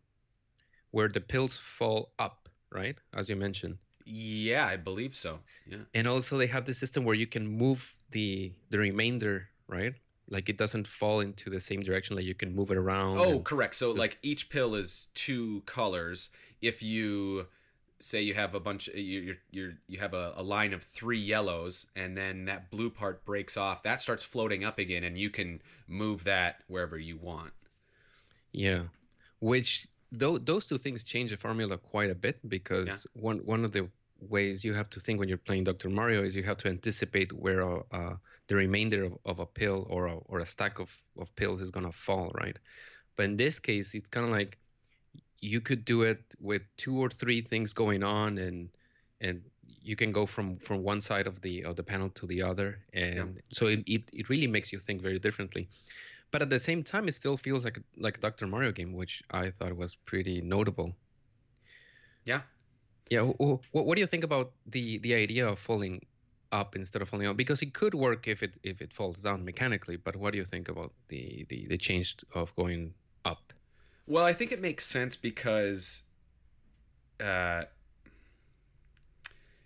where 0.90 1.08
the 1.08 1.20
pills 1.20 1.56
fall 1.56 2.12
up, 2.18 2.48
right? 2.70 2.96
As 3.14 3.28
you 3.28 3.36
mentioned 3.36 3.78
Yeah, 4.04 4.66
I 4.66 4.76
believe 4.76 5.14
so. 5.14 5.40
Yeah. 5.66 5.84
and 5.94 6.06
also 6.06 6.36
they 6.36 6.46
have 6.48 6.64
the 6.66 6.74
system 6.74 7.04
where 7.04 7.14
you 7.14 7.26
can 7.26 7.46
move 7.46 7.80
the 8.10 8.52
the 8.70 8.78
remainder 8.78 9.48
right 9.68 9.94
like 10.28 10.48
it 10.48 10.58
doesn't 10.58 10.86
fall 10.86 11.20
into 11.20 11.48
the 11.50 11.60
same 11.60 11.82
direction 11.82 12.16
like 12.16 12.24
you 12.26 12.34
can 12.34 12.54
move 12.54 12.70
it 12.70 12.76
around 12.76 13.16
Oh, 13.18 13.30
and- 13.36 13.44
correct. 13.44 13.74
So 13.76 13.92
like 13.92 14.18
each 14.22 14.50
pill 14.50 14.74
is 14.74 15.08
two 15.14 15.62
colors. 15.66 16.30
If 16.60 16.82
you 16.82 17.46
say 18.02 18.20
you 18.20 18.34
have 18.34 18.54
a 18.54 18.60
bunch, 18.60 18.88
you 18.88 19.20
you 19.20 19.36
you 19.50 19.74
you 19.86 19.98
have 20.00 20.14
a, 20.14 20.34
a 20.36 20.42
line 20.42 20.72
of 20.72 20.82
three 20.82 21.18
yellows, 21.18 21.86
and 21.96 22.16
then 22.16 22.46
that 22.46 22.70
blue 22.70 22.90
part 22.90 23.24
breaks 23.24 23.56
off. 23.56 23.82
That 23.82 24.00
starts 24.00 24.22
floating 24.24 24.64
up 24.64 24.78
again, 24.78 25.04
and 25.04 25.16
you 25.18 25.30
can 25.30 25.62
move 25.88 26.24
that 26.24 26.62
wherever 26.68 26.98
you 26.98 27.16
want. 27.16 27.52
yeah 28.52 28.82
which 29.40 29.88
though 30.12 30.38
those 30.38 30.66
two 30.66 30.78
things 30.78 31.02
change 31.02 31.30
the 31.30 31.36
formula 31.36 31.76
quite 31.76 32.10
a 32.10 32.14
bit 32.14 32.38
because 32.48 33.06
one 33.14 33.38
one 33.38 33.64
of 33.64 33.72
the 33.72 33.88
ways 34.20 34.62
you 34.64 34.72
have 34.72 34.88
to 34.90 35.00
think 35.00 35.18
when 35.18 35.28
you're 35.28 35.36
playing 35.48 35.64
Dr. 35.64 35.90
Mario 35.90 36.22
is 36.22 36.36
you 36.36 36.44
have 36.44 36.58
to 36.58 36.68
anticipate 36.68 37.32
where 37.32 37.62
uh, 37.92 38.14
the 38.46 38.54
remainder 38.54 39.04
of, 39.04 39.18
of 39.24 39.38
a 39.40 39.46
pill 39.46 39.86
or 39.90 40.06
a, 40.06 40.16
or 40.26 40.38
a 40.38 40.46
stack 40.46 40.78
of, 40.78 40.90
of 41.18 41.34
pills 41.34 41.60
is 41.60 41.72
going 41.72 41.86
to 41.86 41.92
fall, 41.92 42.30
right? 42.34 42.56
But 43.16 43.24
in 43.24 43.36
this 43.36 43.58
case, 43.58 43.94
it's 43.94 44.08
kind 44.08 44.24
of 44.24 44.30
like 44.30 44.58
you 45.42 45.60
could 45.60 45.84
do 45.84 46.02
it 46.02 46.22
with 46.40 46.62
two 46.76 46.96
or 46.98 47.10
three 47.10 47.40
things 47.40 47.74
going 47.74 48.02
on 48.02 48.38
and 48.38 48.70
and 49.20 49.42
you 49.82 49.96
can 49.96 50.12
go 50.12 50.24
from 50.24 50.56
from 50.58 50.82
one 50.82 51.00
side 51.00 51.26
of 51.26 51.40
the 51.42 51.64
of 51.64 51.74
the 51.76 51.82
panel 51.82 52.08
to 52.10 52.26
the 52.26 52.40
other. 52.40 52.78
And 52.92 53.40
so 53.50 53.66
it, 53.66 53.82
it, 53.86 54.02
it 54.12 54.28
really 54.28 54.46
makes 54.46 54.72
you 54.72 54.78
think 54.78 55.02
very 55.02 55.18
differently. 55.18 55.68
But 56.30 56.42
at 56.42 56.50
the 56.50 56.58
same 56.58 56.82
time 56.82 57.08
it 57.08 57.14
still 57.14 57.36
feels 57.36 57.64
like 57.64 57.78
like 57.96 58.18
a 58.18 58.20
Dr. 58.20 58.46
Mario 58.46 58.72
game 58.72 58.92
which 58.92 59.22
I 59.30 59.50
thought 59.50 59.76
was 59.76 59.96
pretty 59.96 60.40
notable. 60.40 60.94
Yeah. 62.24 62.42
yeah 63.10 63.24
wh- 63.26 63.36
wh- 63.38 63.74
what, 63.74 63.86
what 63.86 63.94
do 63.96 64.00
you 64.00 64.06
think 64.06 64.24
about 64.24 64.52
the 64.66 64.98
the 64.98 65.14
idea 65.14 65.48
of 65.48 65.58
falling 65.58 66.06
up 66.52 66.76
instead 66.76 67.02
of 67.02 67.08
falling 67.08 67.26
out? 67.26 67.36
Because 67.36 67.62
it 67.62 67.74
could 67.74 67.94
work 67.94 68.28
if 68.28 68.44
it 68.44 68.54
if 68.62 68.80
it 68.80 68.92
falls 68.92 69.18
down 69.18 69.44
mechanically 69.44 69.96
but 69.96 70.14
what 70.14 70.32
do 70.32 70.38
you 70.38 70.44
think 70.44 70.68
about 70.68 70.92
the 71.08 71.44
the, 71.48 71.66
the 71.66 71.78
change 71.78 72.16
of 72.34 72.54
going 72.54 72.94
up 73.24 73.52
Well, 74.06 74.24
I 74.24 74.32
think 74.32 74.52
it 74.52 74.60
makes 74.60 74.84
sense 74.84 75.16
because, 75.16 76.02
uh, 77.20 77.64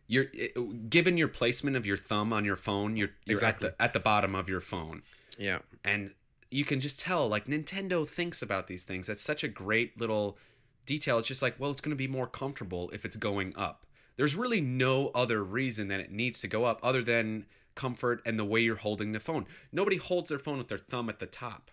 you're 0.07 0.27
it, 0.33 0.89
given 0.91 1.17
your 1.17 1.29
placement 1.29 1.77
of 1.77 1.85
your 1.87 1.97
thumb 1.97 2.33
on 2.33 2.45
your 2.45 2.57
phone, 2.57 2.97
you're 2.97 3.11
you're 3.25 3.35
Exactly. 3.37 3.69
at 3.69 3.79
the 3.79 3.83
at 3.83 3.93
the 3.93 4.01
bottom 4.01 4.35
of 4.35 4.49
your 4.49 4.61
phone, 4.61 5.03
yeah 5.39 5.59
and 5.85 6.15
you 6.51 6.65
can 6.65 6.79
just 6.81 7.01
tell 7.01 7.29
like 7.29 7.47
Nintendo 7.47 8.07
thinks 8.07 8.41
about 8.41 8.69
these 8.69 8.85
things. 8.85 9.09
That's 9.09 9.21
such 9.23 9.43
a 9.43 9.49
great 9.49 9.99
little 10.01 10.39
detail. 10.85 11.19
It's 11.19 11.27
just 11.27 11.43
like, 11.43 11.57
well, 11.59 11.73
it's 11.73 11.81
going 11.81 11.91
to 11.91 11.97
be 11.97 12.07
more 12.07 12.29
comfortable 12.29 12.89
if 12.93 13.05
it's 13.05 13.17
going 13.17 13.53
up. 13.57 13.85
There's 14.17 14.37
really 14.37 14.61
no 14.61 15.09
other 15.09 15.43
reason 15.43 15.89
that 15.89 15.99
it 15.99 16.13
needs 16.13 16.41
to 16.43 16.49
go 16.49 16.65
up 16.65 16.79
other 16.85 17.03
than 17.03 17.47
comfort 17.75 18.23
and 18.25 18.39
the 18.39 18.45
way 18.45 18.61
you're 18.61 18.77
holding 18.77 19.11
the 19.13 19.19
phone. 19.21 19.47
Nobody 19.73 19.97
holds 19.97 20.29
their 20.29 20.39
phone 20.39 20.59
with 20.59 20.69
their 20.69 20.79
thumb 20.79 21.09
at 21.09 21.19
the 21.19 21.27
top. 21.27 21.71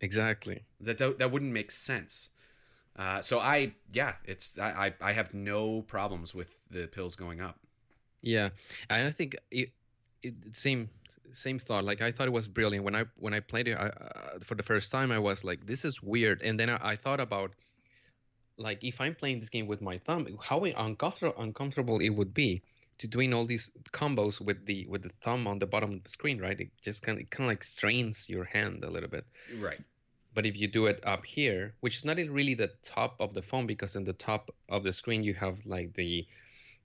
Exactly 0.00 0.62
That 0.80 0.98
that, 0.98 1.18
that 1.18 1.30
wouldn't 1.30 1.52
make 1.52 1.70
sense. 1.70 2.30
Uh, 2.96 3.20
so 3.22 3.38
I 3.38 3.74
yeah, 3.92 4.14
it's 4.24 4.58
I, 4.58 4.94
I 5.00 5.12
have 5.12 5.32
no 5.32 5.82
problems 5.82 6.34
with 6.34 6.48
the 6.70 6.86
pills 6.86 7.14
going 7.14 7.40
up. 7.40 7.58
Yeah, 8.20 8.50
and 8.90 9.06
I 9.06 9.10
think 9.10 9.36
it, 9.50 9.70
it 10.22 10.34
same 10.52 10.90
same 11.32 11.58
thought. 11.58 11.84
Like 11.84 12.02
I 12.02 12.10
thought 12.10 12.26
it 12.26 12.32
was 12.32 12.46
brilliant 12.46 12.84
when 12.84 12.94
I 12.94 13.04
when 13.16 13.32
I 13.32 13.40
played 13.40 13.68
it 13.68 13.74
I, 13.74 13.86
uh, 13.86 14.38
for 14.42 14.54
the 14.54 14.62
first 14.62 14.90
time. 14.90 15.12
I 15.12 15.18
was 15.18 15.44
like, 15.44 15.66
this 15.66 15.84
is 15.84 16.02
weird, 16.02 16.42
and 16.42 16.58
then 16.58 16.68
I, 16.68 16.78
I 16.82 16.96
thought 16.96 17.20
about 17.20 17.52
like 18.58 18.84
if 18.84 19.00
I'm 19.00 19.14
playing 19.14 19.40
this 19.40 19.48
game 19.48 19.66
with 19.66 19.80
my 19.80 19.98
thumb, 19.98 20.26
how 20.42 20.64
uncomfortable 20.64 21.40
uncomfortable 21.40 22.00
it 22.00 22.10
would 22.10 22.34
be 22.34 22.62
to 23.00 23.08
doing 23.08 23.32
all 23.32 23.46
these 23.46 23.70
combos 23.92 24.42
with 24.42 24.66
the 24.66 24.86
with 24.86 25.02
the 25.02 25.10
thumb 25.22 25.46
on 25.46 25.58
the 25.58 25.66
bottom 25.66 25.92
of 25.94 26.04
the 26.04 26.10
screen, 26.10 26.38
right? 26.38 26.60
It 26.60 26.70
just 26.82 27.02
kind 27.02 27.18
of 27.18 27.28
kind 27.30 27.46
of 27.46 27.50
like 27.52 27.64
strains 27.64 28.28
your 28.28 28.44
hand 28.44 28.84
a 28.84 28.90
little 28.90 29.08
bit. 29.08 29.24
Right. 29.58 29.80
But 30.34 30.44
if 30.46 30.56
you 30.56 30.68
do 30.68 30.86
it 30.86 31.00
up 31.04 31.24
here, 31.24 31.74
which 31.80 31.96
is 31.96 32.04
not 32.04 32.18
really 32.18 32.54
the 32.54 32.70
top 32.82 33.16
of 33.18 33.32
the 33.32 33.42
phone, 33.42 33.66
because 33.66 33.96
in 33.96 34.04
the 34.04 34.12
top 34.12 34.50
of 34.68 34.84
the 34.84 34.92
screen 34.92 35.22
you 35.24 35.32
have 35.34 35.56
like 35.64 35.94
the 35.94 36.26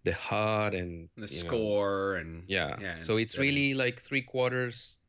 the 0.05 0.13
HUD 0.13 0.73
and 0.73 1.09
The 1.17 1.27
you 1.27 1.43
know, 1.43 1.47
score 1.47 2.15
and 2.15 2.43
yeah. 2.47 2.77
yeah, 2.79 2.99
so 3.01 3.17
it's 3.17 3.35
everything. 3.35 3.55
really 3.55 3.73
like 3.73 4.01
three 4.01 4.21
quarters 4.21 4.99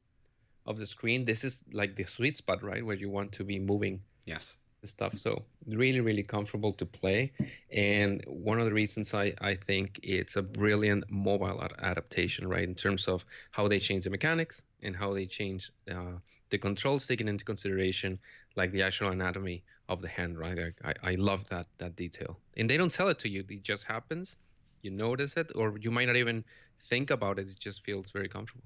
of 0.66 0.78
the 0.78 0.86
screen. 0.86 1.24
This 1.24 1.44
is 1.44 1.62
like 1.72 1.94
the 1.94 2.04
sweet 2.04 2.36
spot, 2.36 2.64
right, 2.64 2.84
where 2.84 2.96
you 2.96 3.10
want 3.10 3.30
to 3.32 3.44
be 3.44 3.58
moving 3.60 4.00
yes. 4.24 4.56
Stuff. 4.86 5.16
So 5.18 5.44
really, 5.66 6.00
really 6.00 6.22
comfortable 6.22 6.72
to 6.74 6.86
play. 6.86 7.32
And 7.72 8.22
one 8.26 8.58
of 8.58 8.64
the 8.66 8.72
reasons 8.72 9.14
I, 9.14 9.34
I 9.40 9.54
think 9.54 10.00
it's 10.02 10.36
a 10.36 10.42
brilliant 10.42 11.04
mobile 11.10 11.62
ad- 11.62 11.72
adaptation, 11.80 12.48
right? 12.48 12.64
In 12.64 12.74
terms 12.74 13.08
of 13.08 13.24
how 13.52 13.68
they 13.68 13.78
change 13.78 14.04
the 14.04 14.10
mechanics 14.10 14.62
and 14.82 14.96
how 14.96 15.12
they 15.12 15.26
change 15.26 15.70
uh, 15.90 16.18
the 16.50 16.58
controls 16.58 17.06
taken 17.06 17.28
into 17.28 17.44
consideration, 17.44 18.18
like 18.56 18.72
the 18.72 18.82
actual 18.82 19.10
anatomy 19.10 19.64
of 19.88 20.00
the 20.02 20.08
hand, 20.08 20.38
right? 20.38 20.58
I, 20.84 20.90
I, 20.90 20.94
I 21.12 21.14
love 21.16 21.46
that 21.48 21.66
that 21.78 21.96
detail. 21.96 22.38
And 22.56 22.68
they 22.70 22.76
don't 22.76 22.92
sell 22.92 23.08
it 23.08 23.18
to 23.20 23.28
you; 23.28 23.44
it 23.48 23.62
just 23.62 23.84
happens. 23.84 24.36
You 24.82 24.90
notice 24.92 25.36
it, 25.36 25.50
or 25.54 25.76
you 25.80 25.90
might 25.90 26.06
not 26.06 26.16
even 26.16 26.44
think 26.88 27.10
about 27.10 27.38
it. 27.38 27.48
It 27.48 27.58
just 27.58 27.84
feels 27.84 28.10
very 28.10 28.28
comfortable. 28.28 28.64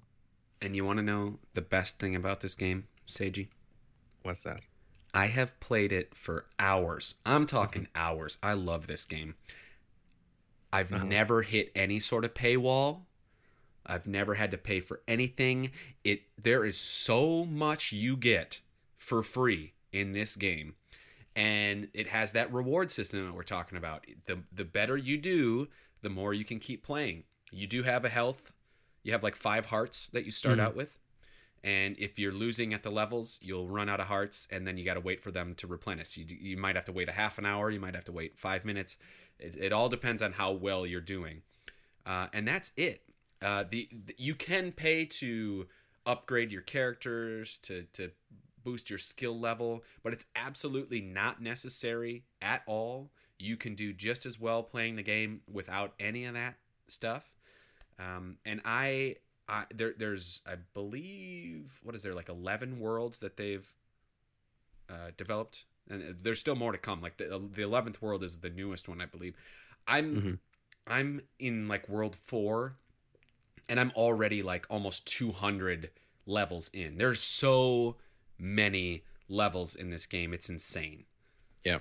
And 0.62 0.76
you 0.76 0.84
want 0.84 0.98
to 0.98 1.02
know 1.02 1.38
the 1.54 1.62
best 1.62 1.98
thing 1.98 2.14
about 2.14 2.40
this 2.40 2.54
game, 2.54 2.88
Seiji? 3.08 3.48
What's 4.22 4.42
that? 4.42 4.60
I 5.12 5.26
have 5.26 5.58
played 5.60 5.92
it 5.92 6.14
for 6.14 6.46
hours. 6.58 7.14
I'm 7.26 7.46
talking 7.46 7.88
hours. 7.94 8.38
I 8.42 8.52
love 8.52 8.86
this 8.86 9.04
game. 9.04 9.34
I've 10.72 10.92
Uh-huh. 10.92 11.04
never 11.04 11.42
hit 11.42 11.72
any 11.74 11.98
sort 11.98 12.24
of 12.24 12.32
paywall. 12.34 13.06
I've 13.84 14.06
never 14.06 14.34
had 14.34 14.50
to 14.52 14.58
pay 14.58 14.80
for 14.80 15.02
anything. 15.08 15.72
It 16.04 16.22
there 16.40 16.64
is 16.64 16.78
so 16.78 17.44
much 17.44 17.90
you 17.92 18.16
get 18.16 18.60
for 18.98 19.22
free 19.22 19.72
in 19.92 20.12
this 20.12 20.36
game. 20.36 20.76
And 21.34 21.88
it 21.94 22.08
has 22.08 22.32
that 22.32 22.52
reward 22.52 22.90
system 22.90 23.26
that 23.26 23.32
we're 23.34 23.42
talking 23.42 23.78
about. 23.78 24.06
The 24.26 24.44
the 24.52 24.64
better 24.64 24.96
you 24.96 25.16
do, 25.18 25.68
the 26.02 26.10
more 26.10 26.32
you 26.34 26.44
can 26.44 26.60
keep 26.60 26.84
playing. 26.84 27.24
You 27.50 27.66
do 27.66 27.82
have 27.82 28.04
a 28.04 28.08
health. 28.08 28.52
You 29.02 29.10
have 29.12 29.22
like 29.24 29.34
5 29.34 29.66
hearts 29.66 30.06
that 30.08 30.24
you 30.24 30.30
start 30.30 30.58
Mhm. 30.58 30.62
out 30.62 30.76
with. 30.76 30.99
And 31.62 31.96
if 31.98 32.18
you're 32.18 32.32
losing 32.32 32.72
at 32.72 32.82
the 32.82 32.90
levels, 32.90 33.38
you'll 33.42 33.68
run 33.68 33.88
out 33.88 34.00
of 34.00 34.06
hearts, 34.06 34.48
and 34.50 34.66
then 34.66 34.78
you 34.78 34.84
got 34.84 34.94
to 34.94 35.00
wait 35.00 35.22
for 35.22 35.30
them 35.30 35.54
to 35.56 35.66
replenish. 35.66 36.16
You, 36.16 36.24
you 36.28 36.56
might 36.56 36.74
have 36.74 36.86
to 36.86 36.92
wait 36.92 37.08
a 37.08 37.12
half 37.12 37.38
an 37.38 37.44
hour, 37.44 37.70
you 37.70 37.80
might 37.80 37.94
have 37.94 38.04
to 38.04 38.12
wait 38.12 38.38
five 38.38 38.64
minutes. 38.64 38.96
It, 39.38 39.56
it 39.58 39.72
all 39.72 39.88
depends 39.88 40.22
on 40.22 40.32
how 40.32 40.52
well 40.52 40.86
you're 40.86 41.00
doing, 41.00 41.42
uh, 42.06 42.28
and 42.32 42.48
that's 42.48 42.72
it. 42.76 43.02
Uh, 43.42 43.64
the, 43.68 43.88
the 44.06 44.14
you 44.18 44.34
can 44.34 44.72
pay 44.72 45.04
to 45.04 45.66
upgrade 46.06 46.50
your 46.50 46.62
characters 46.62 47.58
to 47.58 47.84
to 47.92 48.10
boost 48.64 48.90
your 48.90 48.98
skill 48.98 49.38
level, 49.38 49.82
but 50.02 50.12
it's 50.12 50.26
absolutely 50.36 51.00
not 51.00 51.42
necessary 51.42 52.24
at 52.40 52.62
all. 52.66 53.10
You 53.38 53.56
can 53.56 53.74
do 53.74 53.92
just 53.92 54.26
as 54.26 54.38
well 54.38 54.62
playing 54.62 54.96
the 54.96 55.02
game 55.02 55.40
without 55.50 55.94
any 55.98 56.24
of 56.26 56.34
that 56.34 56.56
stuff. 56.88 57.24
Um, 57.98 58.36
and 58.44 58.60
I 58.64 59.16
I, 59.50 59.64
there, 59.74 59.94
there's, 59.98 60.40
I 60.46 60.54
believe, 60.74 61.80
what 61.82 61.94
is 61.96 62.02
there, 62.02 62.14
like 62.14 62.28
11 62.28 62.78
worlds 62.78 63.18
that 63.18 63.36
they've 63.36 63.68
uh, 64.88 65.10
developed, 65.16 65.64
and 65.88 66.16
there's 66.22 66.38
still 66.38 66.54
more 66.54 66.70
to 66.72 66.78
come. 66.78 67.00
Like 67.02 67.16
the 67.16 67.24
the 67.24 67.62
11th 67.62 68.00
world 68.00 68.22
is 68.22 68.38
the 68.38 68.50
newest 68.50 68.88
one, 68.88 69.00
I 69.00 69.06
believe. 69.06 69.34
I'm 69.88 70.16
Mhm. 70.16 70.38
I'm 70.86 71.22
in 71.38 71.68
like 71.68 71.88
world 71.88 72.14
four, 72.14 72.76
and 73.68 73.80
I'm 73.80 73.90
already 73.96 74.42
like 74.42 74.66
almost 74.70 75.06
200 75.06 75.90
levels 76.26 76.70
in. 76.72 76.96
There's 76.96 77.20
so 77.20 77.96
many 78.38 79.04
levels 79.28 79.74
in 79.74 79.90
this 79.90 80.06
game. 80.06 80.32
It's 80.32 80.48
insane. 80.48 81.06
Yeah, 81.64 81.80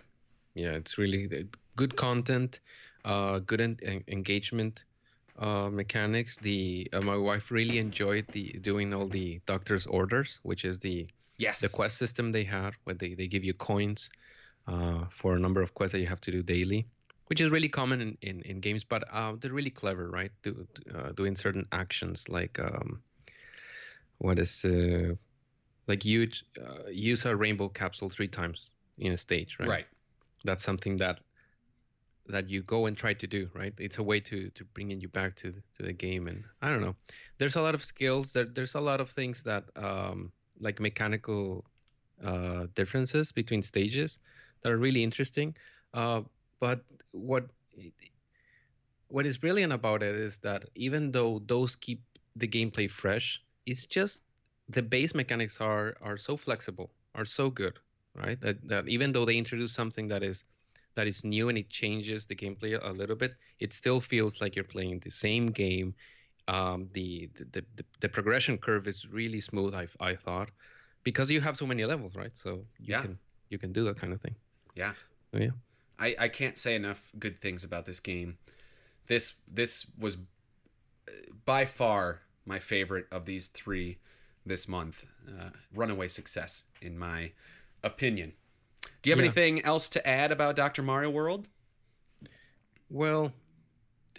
yeah, 0.55 0.72
it's 0.72 0.97
really 0.97 1.47
good 1.76 1.95
content, 1.95 2.59
uh, 3.05 3.39
good 3.39 3.61
en- 3.61 4.03
engagement 4.07 4.84
uh, 5.40 5.70
mechanics. 5.72 6.38
The 6.38 6.90
uh, 6.94 7.02
my 7.02 7.18
wife 7.18 7.52
really 7.52 7.78
enjoyed 7.80 8.28
the 8.32 8.54
doing 8.62 8.94
all 8.94 9.08
the 9.08 9.42
doctor's 9.46 9.88
orders, 9.88 10.40
which 10.44 10.66
is 10.66 10.80
the 10.80 11.08
Yes. 11.38 11.62
the 11.62 11.70
quest 11.70 11.98
system 11.98 12.32
they 12.32 12.44
had, 12.44 12.74
where 12.84 12.96
they, 12.96 13.14
they 13.16 13.28
give 13.28 13.46
you 13.46 13.54
coins 13.54 14.10
uh, 14.68 15.06
for 15.10 15.36
a 15.36 15.40
number 15.40 15.62
of 15.62 15.74
quests 15.74 15.94
that 15.94 16.02
you 16.02 16.08
have 16.08 16.20
to 16.22 16.32
do 16.32 16.44
daily, 16.44 16.86
which 17.28 17.40
is 17.40 17.50
really 17.50 17.70
common 17.70 18.02
in, 18.02 18.18
in, 18.22 18.42
in 18.42 18.60
games, 18.60 18.84
but 18.84 19.04
uh, 19.12 19.34
they're 19.40 19.54
really 19.54 19.70
clever, 19.70 20.10
right? 20.12 20.32
Do, 20.44 20.68
uh, 20.94 21.14
doing 21.14 21.36
certain 21.38 21.66
actions 21.72 22.28
like 22.28 22.60
um, 22.60 23.02
what 24.18 24.38
is 24.38 24.66
uh, 24.66 25.16
like 25.88 26.04
use 26.04 26.44
uh, 26.60 26.90
use 26.92 27.26
a 27.26 27.36
rainbow 27.36 27.70
capsule 27.70 28.10
three 28.10 28.28
times 28.28 28.74
in 28.98 29.14
a 29.14 29.18
stage, 29.18 29.58
right? 29.60 29.70
Right. 29.70 29.86
That's 30.44 30.64
something 30.64 30.98
that 30.98 31.20
that 32.30 32.49
you 32.49 32.61
go 32.63 32.86
and 32.86 32.97
try 32.97 33.13
to 33.13 33.27
do, 33.27 33.49
right? 33.53 33.73
It's 33.80 33.97
a 33.97 34.03
way 34.03 34.19
to 34.21 34.49
to 34.49 34.65
bringing 34.73 35.01
you 35.01 35.09
back 35.09 35.36
to 35.38 35.51
to 35.51 35.84
the 35.84 35.93
game, 35.93 36.27
and 36.27 36.43
I 36.61 36.69
don't 36.69 36.82
know. 36.82 36.95
There's 37.38 37.55
a 37.55 37.61
lot 37.61 37.75
of 37.75 37.84
skills. 37.84 38.34
There, 38.34 38.45
there's 38.45 38.75
a 38.75 38.80
lot 38.80 39.01
of 39.01 39.09
things 39.09 39.43
that 39.43 39.65
um, 39.75 40.32
like 40.59 40.80
mechanical 40.80 41.65
uh, 42.23 42.67
differences 42.75 43.32
between 43.32 43.61
stages 43.61 44.19
that 44.61 44.71
are 44.71 44.77
really 44.77 45.03
interesting. 45.03 45.55
Uh, 45.93 46.21
but 46.59 46.82
what 47.11 47.45
what 49.07 49.25
is 49.25 49.38
brilliant 49.38 49.73
about 49.73 50.03
it 50.03 50.15
is 50.15 50.38
that 50.39 50.65
even 50.75 51.11
though 51.11 51.41
those 51.47 51.75
keep 51.75 52.01
the 52.36 52.47
gameplay 52.47 52.89
fresh, 52.89 53.41
it's 53.65 53.86
just 53.86 54.23
the 54.69 54.84
base 54.84 55.15
mechanics 55.15 55.59
are 55.59 55.97
are 56.01 56.17
so 56.17 56.38
flexible, 56.38 56.91
are 57.15 57.25
so 57.25 57.49
good, 57.49 57.80
right? 58.15 58.39
That 58.41 58.67
that 58.67 58.88
even 58.88 59.11
though 59.11 59.25
they 59.25 59.38
introduce 59.38 59.73
something 59.73 60.07
that 60.09 60.23
is 60.23 60.43
that 60.96 61.08
is 61.08 61.24
new 61.24 61.50
and 61.50 61.58
it 61.58 61.70
changes 61.70 62.26
the 62.26 62.36
gameplay 62.36 62.80
a 62.82 62.92
little 62.92 63.16
bit, 63.16 63.34
it 63.60 63.74
still 63.74 64.00
feels 64.02 64.42
like 64.42 64.56
you're 64.56 64.64
playing 64.66 65.00
the 65.00 65.12
same 65.12 65.48
game. 65.48 65.96
Um, 66.48 66.90
the, 66.94 67.30
the 67.36 67.64
the 67.76 67.86
the 68.02 68.10
progression 68.10 68.58
curve 68.58 68.88
is 68.88 69.08
really 69.08 69.40
smooth. 69.42 69.76
I 69.76 69.88
I 70.00 70.16
thought 70.16 70.50
because 71.04 71.30
you 71.32 71.42
have 71.42 71.58
so 71.58 71.68
many 71.68 71.86
levels, 71.86 72.16
right? 72.16 72.36
So 72.36 72.66
you 72.80 72.94
Yeah. 72.94 73.02
can 73.02 73.20
you 73.50 73.60
can 73.60 73.72
do 73.72 73.84
that 73.86 73.98
kind 73.98 74.14
of 74.14 74.22
thing. 74.22 74.36
Yeah. 74.76 74.94
Yeah. 75.34 75.52
I, 75.98 76.16
I 76.20 76.28
can't 76.30 76.58
say 76.58 76.76
enough 76.76 77.12
good 77.20 77.40
things 77.40 77.64
about 77.64 77.86
this 77.86 78.00
game. 78.00 78.38
This 79.08 79.36
this 79.48 79.88
was 80.00 80.16
uh, 80.16 81.12
by 81.46 81.66
far 81.66 82.22
my 82.46 82.60
favorite 82.60 83.08
of 83.12 83.26
these 83.26 83.48
three 83.48 84.00
this 84.46 84.68
month. 84.68 85.06
Uh, 85.28 85.52
runaway 85.74 86.08
success, 86.08 86.64
in 86.82 86.98
my 86.98 87.32
opinion. 87.84 88.34
Do 89.02 89.10
you 89.10 89.16
have 89.16 89.20
Yeah. 89.24 89.26
anything 89.32 89.64
else 89.64 89.89
to 89.89 90.06
add 90.08 90.32
about 90.32 90.56
Dr. 90.56 90.82
Mario 90.82 91.10
World? 91.10 91.47
Well, 92.89 93.32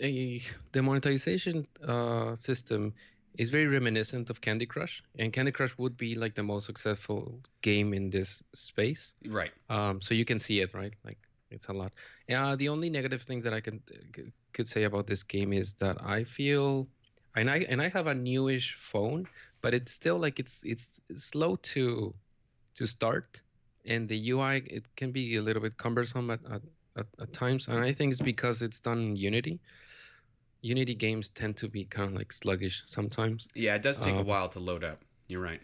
a, 0.00 0.42
the 0.72 0.82
monetization 0.82 1.66
uh, 1.86 2.36
system 2.36 2.94
is 3.38 3.50
very 3.50 3.66
reminiscent 3.66 4.30
of 4.30 4.40
Candy 4.40 4.66
Crush, 4.66 5.02
and 5.18 5.32
Candy 5.32 5.52
Crush 5.52 5.76
would 5.78 5.96
be 5.96 6.14
like 6.14 6.34
the 6.34 6.42
most 6.42 6.66
successful 6.66 7.40
game 7.62 7.92
in 7.94 8.10
this 8.10 8.42
space. 8.54 9.14
Right. 9.26 9.52
Um, 9.68 10.00
so 10.00 10.14
you 10.14 10.24
can 10.24 10.38
see 10.38 10.60
it, 10.60 10.72
right? 10.74 10.94
Like 11.04 11.18
it's 11.50 11.66
a 11.68 11.72
lot. 11.72 11.92
Uh, 12.32 12.56
the 12.56 12.68
only 12.68 12.90
negative 12.90 13.22
thing 13.22 13.42
that 13.42 13.52
I 13.52 13.60
can 13.60 13.82
could 14.52 14.68
say 14.68 14.84
about 14.84 15.06
this 15.06 15.22
game 15.22 15.52
is 15.52 15.74
that 15.74 15.96
I 16.04 16.24
feel, 16.24 16.88
and 17.36 17.50
I 17.50 17.58
and 17.68 17.80
I 17.82 17.88
have 17.88 18.06
a 18.06 18.14
newish 18.14 18.74
phone, 18.80 19.28
but 19.62 19.74
it's 19.74 19.92
still 19.92 20.18
like 20.18 20.40
it's 20.40 20.60
it's 20.64 21.00
slow 21.16 21.56
to 21.74 22.14
to 22.74 22.86
start, 22.86 23.40
and 23.86 24.08
the 24.08 24.30
UI 24.30 24.56
it 24.66 24.84
can 24.96 25.10
be 25.12 25.36
a 25.36 25.42
little 25.42 25.62
bit 25.62 25.76
cumbersome 25.76 26.30
at 26.30 26.40
at, 26.50 26.62
at, 26.96 27.06
at 27.20 27.32
times, 27.32 27.68
and 27.68 27.78
I 27.78 27.92
think 27.92 28.12
it's 28.12 28.20
because 28.20 28.62
it's 28.62 28.80
done 28.80 29.00
in 29.00 29.16
Unity. 29.16 29.60
Unity 30.62 30.94
games 30.94 31.30
tend 31.30 31.56
to 31.56 31.68
be 31.68 31.84
kind 31.84 32.08
of 32.08 32.14
like 32.14 32.32
sluggish 32.32 32.82
sometimes. 32.84 33.48
Yeah, 33.54 33.76
it 33.76 33.82
does 33.82 33.98
take 33.98 34.14
a 34.14 34.18
Um, 34.18 34.26
while 34.26 34.48
to 34.50 34.60
load 34.60 34.84
up. 34.84 35.02
You're 35.28 35.40
right. 35.40 35.60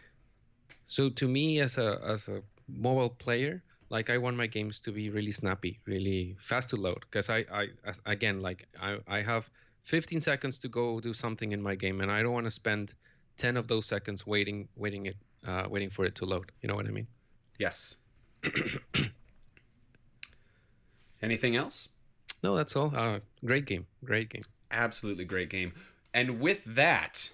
So 0.87 1.11
to 1.11 1.29
me, 1.29 1.61
as 1.61 1.77
a 1.79 2.01
as 2.03 2.29
a 2.29 2.43
mobile 2.69 3.11
player, 3.11 3.63
like 3.91 4.09
I 4.09 4.17
want 4.19 4.37
my 4.37 4.47
games 4.47 4.81
to 4.83 4.93
be 4.93 5.11
really 5.11 5.33
snappy, 5.33 5.81
really 5.87 6.37
fast 6.41 6.71
to 6.71 6.77
load. 6.77 7.01
Because 7.11 7.29
I, 7.29 7.45
I 7.53 7.69
as, 7.85 8.01
again, 8.07 8.41
like 8.41 8.67
I, 8.81 8.99
I 9.07 9.21
have 9.23 9.51
15 9.85 10.21
seconds 10.21 10.59
to 10.61 10.69
go 10.69 11.01
do 11.01 11.13
something 11.13 11.53
in 11.53 11.61
my 11.61 11.75
game, 11.75 12.01
and 12.01 12.11
I 12.11 12.23
don't 12.23 12.33
want 12.33 12.47
to 12.47 12.51
spend 12.51 12.95
10 13.37 13.57
of 13.59 13.69
those 13.69 13.85
seconds 13.87 14.27
waiting, 14.27 14.69
waiting 14.77 15.07
it, 15.07 15.17
uh, 15.47 15.67
waiting 15.69 15.91
for 15.91 16.07
it 16.07 16.15
to 16.17 16.25
load. 16.25 16.51
You 16.63 16.69
know 16.69 16.75
what 16.75 16.87
I 16.87 16.91
mean? 16.91 17.07
Yes. 17.59 17.99
Anything 21.23 21.57
else? 21.57 21.89
No, 22.43 22.55
that's 22.55 22.77
all. 22.77 22.93
Uh, 22.95 23.21
great 23.45 23.65
game, 23.65 23.87
great 24.05 24.29
game. 24.29 24.43
absolutely 24.71 25.25
great 25.25 25.49
game. 25.49 25.73
And 26.13 26.41
with 26.41 26.65
that, 26.65 27.31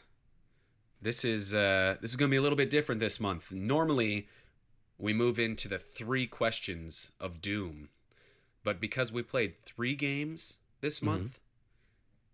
this 1.00 1.24
is 1.24 1.52
uh, 1.52 1.96
this 2.00 2.10
is 2.10 2.16
going 2.16 2.30
to 2.30 2.32
be 2.32 2.38
a 2.38 2.42
little 2.42 2.56
bit 2.56 2.70
different 2.70 3.00
this 3.00 3.18
month. 3.20 3.52
Normally, 3.52 4.28
we 4.98 5.12
move 5.12 5.38
into 5.38 5.68
the 5.68 5.78
three 5.78 6.26
questions 6.26 7.10
of 7.20 7.42
Doom, 7.42 7.88
but 8.64 8.80
because 8.80 9.12
we 9.12 9.22
played 9.22 9.58
three 9.58 9.94
games 9.94 10.56
this 10.80 11.02
month, 11.02 11.40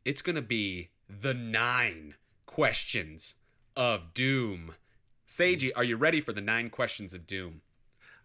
it's 0.05 0.23
going 0.23 0.37
to 0.37 0.43
be 0.43 0.91
the 1.09 1.35
nine 1.35 2.15
questions 2.47 3.35
of 3.77 4.13
Doom. 4.15 4.75
Seiji, 5.27 5.71
are 5.77 5.85
you 5.85 5.97
ready 5.97 6.21
for 6.21 6.33
the 6.33 6.41
nine 6.41 6.69
questions 6.71 7.15
of 7.15 7.27
Doom? 7.27 7.63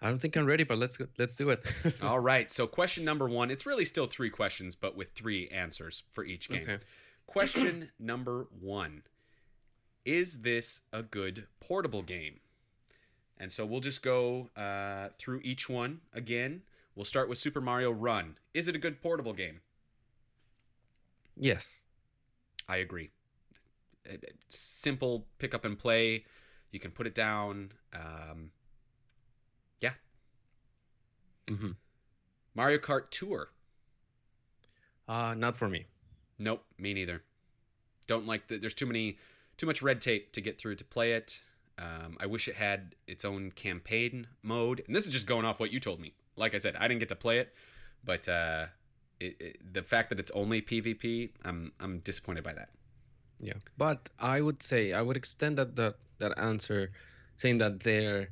I 0.03 0.09
don't 0.09 0.19
think 0.19 0.35
I'm 0.35 0.45
ready, 0.45 0.65
but 0.65 0.77
let's 0.77 0.97
let's 1.17 1.37
do 1.37 1.49
it. 1.49 1.65
All 2.01 2.19
right. 2.19 2.51
So, 2.51 2.67
question 2.67 3.05
number 3.05 3.29
one, 3.29 3.49
it's 3.49 3.65
really 3.65 3.85
still 3.85 4.05
three 4.05 4.29
questions, 4.29 4.75
but 4.75 4.97
with 4.97 5.11
three 5.11 5.47
answers 5.47 6.03
for 6.11 6.25
each 6.25 6.49
game. 6.49 6.63
Okay. 6.63 6.79
Question 7.25 7.89
number 7.99 8.47
one 8.59 9.03
Is 10.05 10.41
this 10.41 10.81
a 10.91 11.03
good 11.03 11.47
portable 11.61 12.01
game? 12.01 12.41
And 13.37 13.49
so 13.51 13.65
we'll 13.65 13.79
just 13.79 14.03
go 14.03 14.49
uh, 14.57 15.09
through 15.17 15.39
each 15.43 15.69
one 15.69 16.01
again. 16.13 16.63
We'll 16.95 17.05
start 17.05 17.29
with 17.29 17.37
Super 17.37 17.61
Mario 17.61 17.89
Run. 17.89 18.37
Is 18.53 18.67
it 18.67 18.75
a 18.75 18.79
good 18.79 19.01
portable 19.01 19.33
game? 19.33 19.61
Yes. 21.35 21.81
I 22.69 22.77
agree. 22.77 23.09
Simple 24.49 25.27
pick 25.39 25.55
up 25.55 25.65
and 25.65 25.79
play. 25.79 26.25
You 26.71 26.79
can 26.79 26.91
put 26.91 27.07
it 27.07 27.15
down. 27.15 27.71
Um. 27.93 28.51
Mm-hmm. 31.47 31.71
Mario 32.55 32.77
Kart 32.77 33.09
Tour. 33.09 33.49
Uh, 35.07 35.33
not 35.37 35.57
for 35.57 35.67
me. 35.67 35.85
Nope, 36.39 36.63
me 36.77 36.93
neither. 36.93 37.23
Don't 38.07 38.25
like 38.25 38.47
that. 38.47 38.61
There's 38.61 38.73
too 38.73 38.85
many, 38.85 39.17
too 39.57 39.65
much 39.65 39.81
red 39.81 40.01
tape 40.01 40.31
to 40.33 40.41
get 40.41 40.57
through 40.57 40.75
to 40.75 40.83
play 40.83 41.13
it. 41.13 41.41
Um, 41.77 42.17
I 42.19 42.25
wish 42.25 42.47
it 42.47 42.55
had 42.55 42.95
its 43.07 43.25
own 43.25 43.51
campaign 43.51 44.27
mode. 44.41 44.83
And 44.85 44.95
this 44.95 45.05
is 45.05 45.11
just 45.11 45.27
going 45.27 45.45
off 45.45 45.59
what 45.59 45.71
you 45.71 45.79
told 45.79 45.99
me. 45.99 46.13
Like 46.35 46.55
I 46.55 46.59
said, 46.59 46.75
I 46.77 46.87
didn't 46.87 46.99
get 46.99 47.09
to 47.09 47.15
play 47.15 47.39
it, 47.39 47.53
but 48.03 48.27
uh, 48.27 48.67
it, 49.19 49.35
it, 49.39 49.73
the 49.73 49.83
fact 49.83 50.09
that 50.09 50.19
it's 50.19 50.31
only 50.31 50.61
PvP, 50.61 51.29
I'm 51.45 51.71
I'm 51.79 51.99
disappointed 51.99 52.43
by 52.43 52.53
that. 52.53 52.69
Yeah, 53.39 53.53
but 53.77 54.09
I 54.19 54.41
would 54.41 54.63
say 54.63 54.93
I 54.93 55.01
would 55.01 55.17
extend 55.17 55.57
that 55.57 55.75
that, 55.75 55.95
that 56.19 56.37
answer, 56.37 56.91
saying 57.37 57.59
that 57.59 57.81
their 57.81 58.29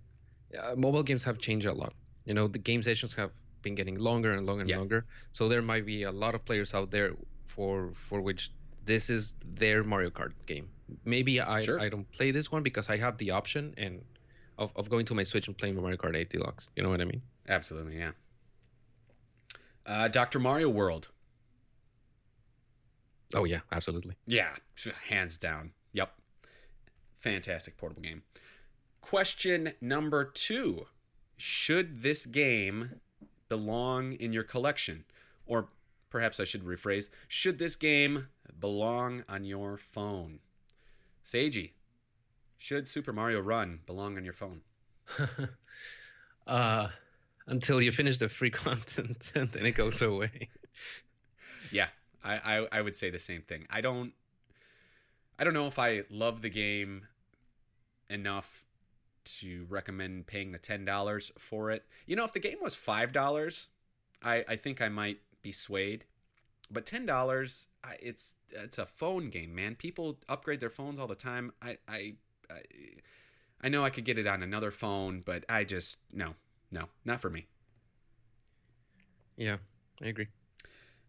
uh, 0.58 0.76
mobile 0.76 1.04
games 1.04 1.24
have 1.24 1.38
changed 1.38 1.68
a 1.68 1.74
lot. 1.74 1.94
You 2.26 2.34
know, 2.34 2.48
the 2.48 2.60
game 2.60 2.84
sessions 2.84 3.14
have 3.14 3.32
been 3.62 3.76
getting 3.76 3.98
longer 4.00 4.34
and 4.34 4.46
longer 4.46 4.62
and 4.62 4.70
Yeah. 4.70 4.78
longer. 4.78 5.06
So 5.34 5.48
there 5.48 5.62
might 5.62 5.86
be 5.86 6.04
a 6.04 6.12
lot 6.12 6.36
of 6.36 6.44
players 6.46 6.74
out 6.74 6.92
there 6.92 7.14
for 7.46 7.94
for 7.94 8.22
which 8.22 8.52
this 8.86 9.10
is 9.10 9.36
their 9.46 9.84
Mario 9.84 10.10
Kart 10.10 10.34
game. 10.46 10.70
Maybe 11.06 11.40
I 11.40 11.64
Sure. 11.64 11.80
I 11.80 11.90
don't 11.90 12.10
play 12.12 12.32
this 12.32 12.52
one 12.52 12.64
because 12.64 12.90
I 12.90 12.98
have 12.98 13.18
the 13.18 13.32
option 13.32 13.74
and 13.78 14.04
of, 14.58 14.72
of 14.76 14.90
going 14.90 15.06
to 15.06 15.16
my 15.16 15.24
Switch 15.24 15.48
and 15.48 15.58
playing 15.58 15.76
Mario 15.76 15.98
Kart 15.98 16.16
8 16.16 16.30
Deluxe. 16.30 16.70
You 16.76 16.84
know 16.84 16.90
what 16.90 17.02
I 17.02 17.06
mean? 17.06 17.22
Absolutely, 17.48 17.98
yeah. 17.98 18.12
Uh, 19.86 20.08
Dr. 20.08 20.40
Mario 20.40 20.70
World. 20.70 21.10
Oh 23.34 23.46
yeah, 23.46 23.62
absolutely. 23.72 24.16
Yeah, 24.28 24.56
hands 25.08 25.38
down. 25.38 25.72
Yep. 25.94 26.14
Fantastic 27.18 27.78
portable 27.78 28.02
game. 28.02 28.24
Question 29.00 29.74
number 29.82 30.24
two 30.26 30.88
Should 31.42 32.04
this 32.04 32.28
game 32.28 33.02
belong 33.50 34.14
in 34.14 34.32
your 34.32 34.44
collection? 34.44 35.06
Or 35.48 35.70
perhaps 36.12 36.40
I 36.40 36.44
should 36.44 36.64
rephrase 36.64 37.10
Should 37.28 37.58
this 37.58 37.76
game 37.76 38.28
belong 38.60 39.24
on 39.28 39.44
your 39.44 39.78
phone? 39.78 40.38
Seiji, 41.26 41.72
should 42.60 42.88
Super 42.88 43.12
Mario 43.12 43.40
Run 43.40 43.80
belong 43.88 44.18
on 44.18 44.24
your 44.24 44.34
phone? 44.34 44.62
uh, 46.48 46.90
until 47.48 47.82
you 47.82 47.92
finish 47.92 48.20
the 48.20 48.30
free 48.30 48.52
content 48.66 49.32
and 49.34 49.52
then 49.52 49.66
it 49.66 49.72
goes 49.72 50.02
away. 50.04 50.50
Yeah, 51.72 51.88
I, 52.22 52.34
I 52.34 52.68
I 52.72 52.82
would 52.82 52.98
say 52.98 53.10
the 53.12 53.18
same 53.18 53.44
thing. 53.44 53.66
I 53.70 53.80
don't 53.80 54.12
I 55.40 55.46
don't 55.46 55.54
know 55.54 55.68
if 55.68 55.80
I 55.80 56.04
love 56.10 56.42
the 56.42 56.50
game 56.50 57.08
enough 58.10 58.66
to 59.24 59.66
recommend 59.70 60.28
paying 60.28 60.52
the 60.52 60.58
ten 60.58 60.86
dollars 60.86 61.32
for 61.38 61.72
it. 61.72 61.86
You 62.06 62.16
know, 62.16 62.26
if 62.26 62.34
the 62.34 62.40
game 62.40 62.58
was 62.62 62.76
five 62.76 63.12
dollars, 63.12 63.68
I 64.24 64.46
I 64.48 64.56
think 64.56 64.82
I 64.82 64.90
might 64.90 65.20
be 65.42 65.52
swayed. 65.52 66.06
But 66.70 66.86
ten 66.86 67.06
dollars, 67.06 67.68
it's 68.00 68.38
it's 68.52 68.78
a 68.78 68.86
phone 68.86 69.30
game, 69.30 69.54
man. 69.54 69.76
People 69.76 70.20
upgrade 70.30 70.60
their 70.60 70.70
phones 70.70 71.00
all 71.00 71.08
the 71.08 71.16
time. 71.16 71.52
I 71.62 71.78
I 71.88 72.14
I, 72.50 72.62
I 73.62 73.70
know 73.70 73.84
I 73.84 73.90
could 73.90 74.06
get 74.06 74.18
it 74.18 74.28
on 74.28 74.42
another 74.42 74.72
phone, 74.72 75.22
but 75.22 75.44
I 75.50 75.64
just 75.64 76.00
no 76.14 76.36
no 76.72 76.86
not 77.04 77.20
for 77.20 77.30
me. 77.30 77.48
Yeah, 79.36 79.58
I 80.02 80.08
agree. 80.08 80.28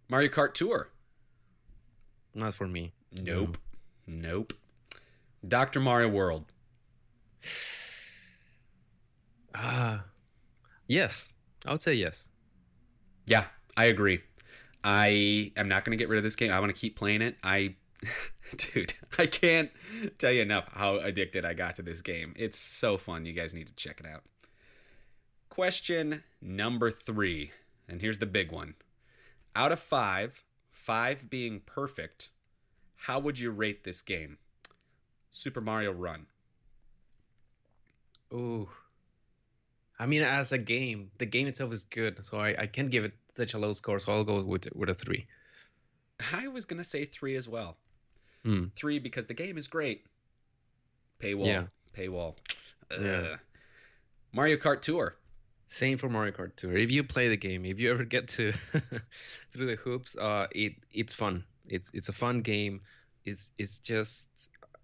Mario 0.08 0.30
Kart 0.30 0.54
Tour. 0.54 0.88
Not 2.34 2.54
for 2.54 2.66
me. 2.66 2.92
Nope. 3.12 3.58
Nope. 4.06 4.54
Dr. 5.46 5.80
Mario 5.80 6.08
World. 6.08 6.46
Ah, 9.54 10.04
yes. 10.86 11.34
I 11.64 11.72
would 11.72 11.82
say 11.82 11.94
yes. 11.94 12.28
Yeah, 13.26 13.44
I 13.76 13.86
agree. 13.86 14.20
I 14.84 15.52
am 15.56 15.68
not 15.68 15.84
going 15.84 15.96
to 15.96 16.02
get 16.02 16.08
rid 16.08 16.18
of 16.18 16.24
this 16.24 16.36
game. 16.36 16.50
I 16.50 16.58
want 16.58 16.74
to 16.74 16.80
keep 16.80 16.96
playing 16.96 17.22
it. 17.22 17.36
I 17.42 17.76
dude, 18.56 18.94
I 19.18 19.26
can't 19.26 19.70
tell 20.18 20.32
you 20.32 20.42
enough 20.42 20.68
how 20.72 20.96
addicted 20.96 21.44
I 21.44 21.54
got 21.54 21.76
to 21.76 21.82
this 21.82 22.02
game. 22.02 22.34
It's 22.36 22.58
so 22.58 22.98
fun. 22.98 23.26
You 23.26 23.32
guys 23.32 23.54
need 23.54 23.68
to 23.68 23.76
check 23.76 24.00
it 24.00 24.06
out. 24.06 24.22
Question 25.48 26.24
number 26.40 26.90
3. 26.90 27.52
And 27.88 28.00
here's 28.00 28.18
the 28.18 28.26
big 28.26 28.50
one. 28.50 28.74
Out 29.54 29.72
of 29.72 29.80
5, 29.80 30.42
5 30.70 31.30
being 31.30 31.60
perfect, 31.66 32.30
how 32.96 33.18
would 33.18 33.38
you 33.38 33.50
rate 33.50 33.84
this 33.84 34.00
game? 34.00 34.38
Super 35.30 35.60
Mario 35.60 35.92
Run. 35.92 36.26
Ooh. 38.32 38.70
I 39.98 40.06
mean, 40.06 40.22
as 40.22 40.52
a 40.52 40.58
game, 40.58 41.10
the 41.18 41.26
game 41.26 41.46
itself 41.46 41.72
is 41.72 41.84
good, 41.84 42.24
so 42.24 42.38
I, 42.38 42.54
I 42.58 42.66
can't 42.66 42.90
give 42.90 43.04
it 43.04 43.12
such 43.36 43.54
a 43.54 43.58
low 43.58 43.72
score, 43.72 44.00
so 44.00 44.12
I'll 44.12 44.24
go 44.24 44.42
with 44.42 44.68
with 44.74 44.88
a 44.88 44.94
three. 44.94 45.26
I 46.32 46.48
was 46.48 46.64
going 46.64 46.78
to 46.78 46.84
say 46.84 47.04
3 47.04 47.36
as 47.36 47.48
well. 47.48 47.76
Hmm. 48.44 48.66
Three 48.76 48.98
because 48.98 49.26
the 49.26 49.34
game 49.34 49.58
is 49.58 49.66
great. 49.66 50.04
Paywall. 51.20 51.46
Yeah. 51.46 51.64
Paywall. 51.96 52.36
Yeah. 53.00 53.36
Mario 54.32 54.56
Kart 54.56 54.82
Tour. 54.82 55.16
Same 55.68 55.96
for 55.96 56.08
Mario 56.08 56.32
Kart 56.32 56.54
Tour. 56.56 56.76
If 56.76 56.90
you 56.90 57.02
play 57.04 57.28
the 57.28 57.36
game, 57.36 57.64
if 57.64 57.78
you 57.78 57.90
ever 57.90 58.04
get 58.04 58.28
to 58.28 58.52
through 59.52 59.66
the 59.66 59.76
hoops, 59.76 60.16
uh, 60.16 60.46
it 60.50 60.74
it's 60.92 61.14
fun. 61.14 61.44
It's 61.68 61.90
it's 61.94 62.08
a 62.08 62.12
fun 62.12 62.42
game. 62.42 62.80
It's 63.24 63.50
it's 63.56 63.78
just 63.78 64.26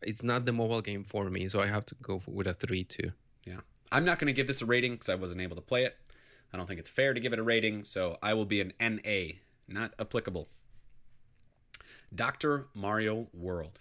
it's 0.00 0.22
not 0.22 0.46
the 0.46 0.52
mobile 0.52 0.80
game 0.80 1.04
for 1.04 1.28
me, 1.28 1.48
so 1.48 1.60
I 1.60 1.66
have 1.66 1.84
to 1.86 1.94
go 2.02 2.22
with 2.26 2.46
a 2.46 2.54
three 2.54 2.84
too. 2.84 3.10
I'm 3.90 4.04
not 4.04 4.18
going 4.18 4.26
to 4.26 4.32
give 4.32 4.46
this 4.46 4.62
a 4.62 4.66
rating 4.66 4.92
because 4.92 5.08
I 5.08 5.14
wasn't 5.14 5.40
able 5.40 5.56
to 5.56 5.62
play 5.62 5.84
it. 5.84 5.96
I 6.52 6.56
don't 6.56 6.66
think 6.66 6.80
it's 6.80 6.88
fair 6.88 7.14
to 7.14 7.20
give 7.20 7.32
it 7.32 7.38
a 7.38 7.42
rating, 7.42 7.84
so 7.84 8.18
I 8.22 8.34
will 8.34 8.44
be 8.44 8.60
an 8.60 8.72
NA, 8.80 9.36
not 9.66 9.92
applicable. 9.98 10.48
Dr. 12.14 12.66
Mario 12.74 13.28
World. 13.34 13.78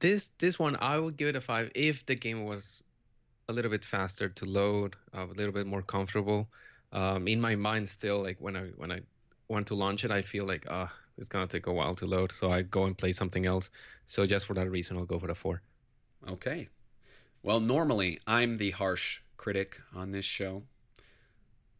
This 0.00 0.30
this 0.38 0.58
one 0.58 0.76
I 0.80 0.98
would 0.98 1.16
give 1.16 1.28
it 1.28 1.36
a 1.36 1.40
five 1.40 1.72
if 1.74 2.06
the 2.06 2.14
game 2.14 2.44
was 2.44 2.84
a 3.48 3.52
little 3.52 3.70
bit 3.70 3.84
faster 3.84 4.28
to 4.28 4.44
load, 4.44 4.96
uh, 5.16 5.26
a 5.26 5.34
little 5.34 5.52
bit 5.52 5.66
more 5.66 5.82
comfortable. 5.82 6.48
Um, 6.92 7.26
in 7.26 7.40
my 7.40 7.56
mind, 7.56 7.88
still 7.88 8.22
like 8.22 8.36
when 8.38 8.56
I 8.56 8.66
when 8.76 8.92
I 8.92 9.00
want 9.48 9.66
to 9.68 9.74
launch 9.74 10.04
it, 10.04 10.10
I 10.10 10.22
feel 10.22 10.44
like 10.44 10.66
ah, 10.70 10.92
it's 11.16 11.28
gonna 11.28 11.46
take 11.46 11.66
a 11.66 11.72
while 11.72 11.94
to 11.96 12.06
load, 12.06 12.32
so 12.32 12.52
I 12.52 12.62
go 12.62 12.84
and 12.84 12.96
play 12.96 13.12
something 13.12 13.46
else. 13.46 13.70
So 14.06 14.24
just 14.26 14.46
for 14.46 14.54
that 14.54 14.70
reason, 14.70 14.96
I'll 14.96 15.06
go 15.06 15.18
for 15.18 15.26
the 15.26 15.34
four. 15.34 15.62
Okay. 16.28 16.68
Well, 17.42 17.60
normally 17.60 18.20
I'm 18.26 18.56
the 18.58 18.70
harsh 18.72 19.20
critic 19.36 19.80
on 19.94 20.10
this 20.12 20.24
show, 20.24 20.64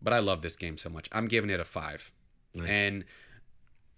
but 0.00 0.12
I 0.12 0.18
love 0.20 0.42
this 0.42 0.56
game 0.56 0.78
so 0.78 0.88
much. 0.88 1.08
I'm 1.12 1.28
giving 1.28 1.50
it 1.50 1.60
a 1.60 1.64
five. 1.64 2.10
Nice. 2.54 2.68
And 2.68 3.04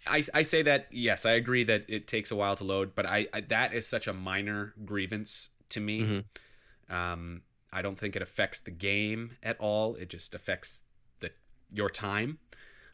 I, 0.07 0.25
I 0.35 0.43
say 0.43 0.63
that 0.63 0.87
yes, 0.91 1.27
I 1.27 1.33
agree 1.33 1.63
that 1.65 1.85
it 1.89 2.07
takes 2.07 2.31
a 2.31 2.37
while 2.37 2.57
to 2.57 2.65
load, 2.65 2.95
but 2.95 3.07
I, 3.07 3.27
I 3.33 3.43
that 3.43 3.75
is 3.75 3.87
such 3.87 4.07
a 4.07 4.13
minor 4.13 4.75
grievance 4.85 5.51
to 5.71 5.81
me. 5.81 6.01
Mhm. 6.01 6.25
Um, 6.95 7.43
I 7.73 7.83
don't 7.83 7.99
think 7.99 8.17
it 8.17 8.23
affects 8.23 8.61
the 8.61 8.71
game 8.73 9.37
at 9.43 9.57
all. 9.61 9.95
It 9.95 10.09
just 10.09 10.35
affects 10.35 10.83
the 11.21 11.31
your 11.73 11.91
time. 11.91 12.39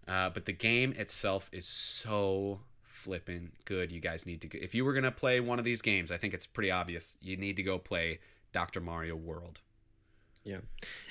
Uh, 0.07 0.31
but 0.31 0.45
the 0.45 0.53
game 0.53 0.93
itself 0.93 1.49
is 1.53 1.67
so 1.67 2.61
flippin' 2.83 3.53
good. 3.65 3.91
You 3.91 4.01
guys 4.01 4.27
need 4.27 4.41
to. 4.43 4.49
Go, 4.49 4.59
if 4.61 4.75
you 4.75 4.85
were 4.85 4.93
gonna 4.93 5.11
play 5.13 5.41
one 5.41 5.59
of 5.59 5.65
these 5.65 5.83
games, 5.83 6.11
I 6.13 6.17
think 6.17 6.35
it's 6.35 6.47
pretty 6.47 6.71
obvious. 6.71 7.17
You 7.21 7.37
need 7.37 7.57
to 7.57 7.63
go 7.63 7.79
play 7.79 8.19
Dr. 8.57 8.81
Mario 8.81 9.17
World. 9.17 9.61
Yeah. 10.43 10.63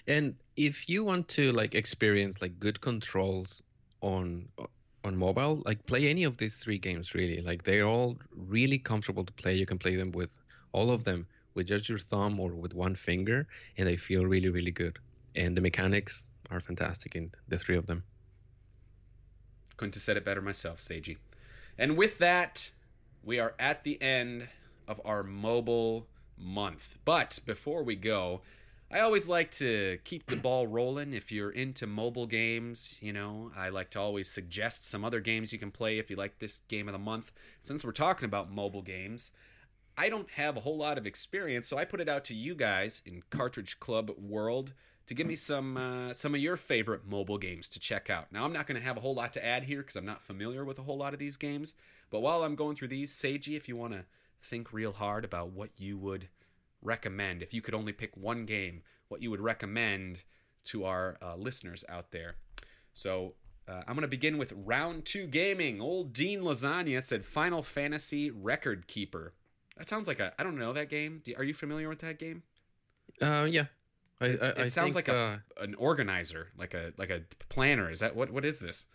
And 0.08 0.34
if 0.56 0.90
you 0.90 1.04
want 1.04 1.28
to 1.38 1.52
like 1.52 1.76
experience 1.76 2.42
like 2.42 2.60
good 2.60 2.82
controls 2.82 3.62
on 4.02 4.48
on 5.04 5.16
mobile, 5.16 5.62
like 5.64 5.86
play 5.86 6.10
any 6.10 6.24
of 6.24 6.38
these 6.38 6.56
three 6.58 6.80
games 6.80 7.14
really. 7.14 7.40
Like 7.50 7.62
they're 7.64 7.86
all 7.96 8.18
really 8.36 8.80
comfortable 8.80 9.24
to 9.24 9.34
play. 9.34 9.54
You 9.54 9.68
can 9.68 9.78
play 9.78 9.96
them 9.96 10.12
with 10.12 10.34
all 10.72 10.90
of 10.90 11.04
them 11.04 11.28
with 11.54 11.68
just 11.68 11.88
your 11.88 12.00
thumb 12.00 12.40
or 12.40 12.50
with 12.64 12.74
one 12.74 12.96
finger 12.96 13.48
and 13.78 13.88
they 13.88 13.98
feel 13.98 14.26
really 14.26 14.50
really 14.50 14.76
good. 14.84 14.98
And 15.36 15.56
the 15.56 15.62
mechanics 15.62 16.26
are 16.50 16.60
fantastic 16.60 17.16
in 17.16 17.32
the 17.48 17.60
three 17.60 17.78
of 17.78 17.86
them. 17.86 18.04
Couldn't 19.78 19.94
have 19.94 20.02
said 20.02 20.18
it 20.18 20.26
better 20.26 20.42
myself, 20.42 20.80
Seiji. 20.80 21.18
And 21.78 21.96
with 21.96 22.18
that, 22.18 22.72
we 23.24 23.40
are 23.40 23.54
at 23.60 23.84
the 23.84 24.02
end 24.02 24.50
of 24.88 25.00
our 25.06 25.22
mobile 25.22 26.08
month. 26.38 26.98
But 27.06 27.40
before 27.46 27.84
we 27.84 27.96
go, 27.96 28.42
I 28.92 29.00
always 29.00 29.28
like 29.28 29.52
to 29.52 29.98
keep 30.04 30.28
the 30.28 30.36
ball 30.36 30.68
rolling. 30.68 31.14
If 31.14 31.32
you're 31.32 31.50
into 31.50 31.88
mobile 31.88 32.28
games, 32.28 32.98
you 33.02 33.12
know, 33.12 33.52
I 33.56 33.70
like 33.70 33.90
to 33.92 34.00
always 34.00 34.30
suggest 34.30 34.88
some 34.88 35.04
other 35.04 35.20
games 35.20 35.52
you 35.52 35.60
can 35.60 35.72
play 35.72 35.98
if 35.98 36.10
you 36.10 36.16
like 36.16 36.40
this 36.40 36.62
game 36.68 36.88
of 36.88 36.94
the 36.94 37.00
month. 37.00 37.32
Since 37.62 37.84
we're 37.84 37.92
talking 37.92 38.26
about 38.26 38.52
mobile 38.52 38.84
games, 38.84 39.32
I 39.98 40.10
don't 40.10 40.30
have 40.32 40.56
a 40.56 40.62
whole 40.62 40.78
lot 40.78 40.98
of 40.98 41.08
experience, 41.08 41.68
so 41.68 41.78
I 41.78 41.86
put 41.86 42.02
it 42.02 42.10
out 42.10 42.26
to 42.26 42.36
you 42.36 42.54
guys 42.54 43.02
in 43.06 43.24
Cartridge 43.30 43.80
Club 43.80 44.12
world 44.20 44.74
to 45.08 45.14
give 45.14 45.28
me 45.28 45.36
some 45.36 45.78
uh, 45.78 46.14
some 46.14 46.36
of 46.36 46.42
your 46.42 46.58
favorite 46.58 47.08
mobile 47.08 47.38
games 47.38 47.70
to 47.70 47.80
check 47.80 48.10
out. 48.10 48.32
Now, 48.32 48.44
I'm 48.44 48.54
not 48.54 48.68
going 48.68 48.80
to 48.80 48.86
have 48.86 48.98
a 48.98 49.02
whole 49.02 49.16
lot 49.16 49.34
to 49.34 49.46
add 49.46 49.64
here 49.64 49.80
because 49.80 49.96
I'm 49.96 50.06
not 50.06 50.24
familiar 50.24 50.66
with 50.66 50.80
a 50.80 50.84
whole 50.84 50.98
lot 50.98 51.14
of 51.14 51.20
these 51.20 51.38
games. 51.38 51.76
But 52.10 52.22
while 52.22 52.44
I'm 52.44 52.56
going 52.56 52.76
through 52.76 52.90
these, 52.90 53.14
Seiji, 53.14 53.56
if 53.56 53.68
you 53.68 53.76
want 53.76 53.94
to 53.94 54.06
think 54.46 54.72
real 54.72 54.94
hard 54.94 55.26
about 55.26 55.52
what 55.52 55.72
you 55.78 55.98
would 55.98 56.30
recommend, 56.82 57.42
if 57.42 57.54
you 57.54 57.62
could 57.62 57.74
only 57.74 57.94
pick 57.94 58.16
one 58.16 58.46
game, 58.46 58.84
what 59.08 59.22
you 59.22 59.32
would 59.32 59.42
recommend 59.42 60.24
to 60.66 60.86
our 60.86 61.18
uh, 61.22 61.36
listeners 61.36 61.84
out 61.90 62.12
there. 62.12 62.36
So 62.94 63.34
uh, 63.68 63.82
I'm 63.88 63.96
going 63.96 64.02
to 64.02 64.08
begin 64.08 64.38
with 64.38 64.54
round 64.56 65.06
two 65.06 65.28
gaming. 65.28 65.82
Old 65.82 66.14
Dean 66.14 66.42
Lasagna 66.42 67.02
said 67.04 67.26
Final 67.26 67.64
Fantasy 67.64 68.30
Record 68.30 68.88
Keeper. 68.88 69.34
That 69.78 69.90
sounds 69.90 70.08
like 70.08 70.20
a 70.20 70.34
I 70.40 70.44
don't 70.44 70.58
know 70.58 70.74
that 70.74 70.90
game. 70.90 71.22
Do, 71.24 71.34
are 71.38 71.44
you 71.44 71.54
familiar 71.54 71.90
with 71.90 72.00
that 72.00 72.20
game? 72.20 72.44
Uh, 73.22 73.46
yeah. 73.50 73.66
I, 74.22 74.26
I, 74.26 74.30
it 74.30 74.42
I 74.42 74.68
sounds 74.68 74.96
think, 74.96 74.96
like 74.96 75.08
a 75.10 75.42
uh, 75.60 75.64
an 75.64 75.76
organizer, 75.76 76.52
like 76.58 76.74
a 76.74 76.94
like 76.98 77.10
a 77.10 77.22
planner. 77.50 77.92
Is 77.92 78.00
that 78.00 78.16
what 78.16 78.32
what 78.32 78.46
is 78.46 78.60
this? 78.60 78.86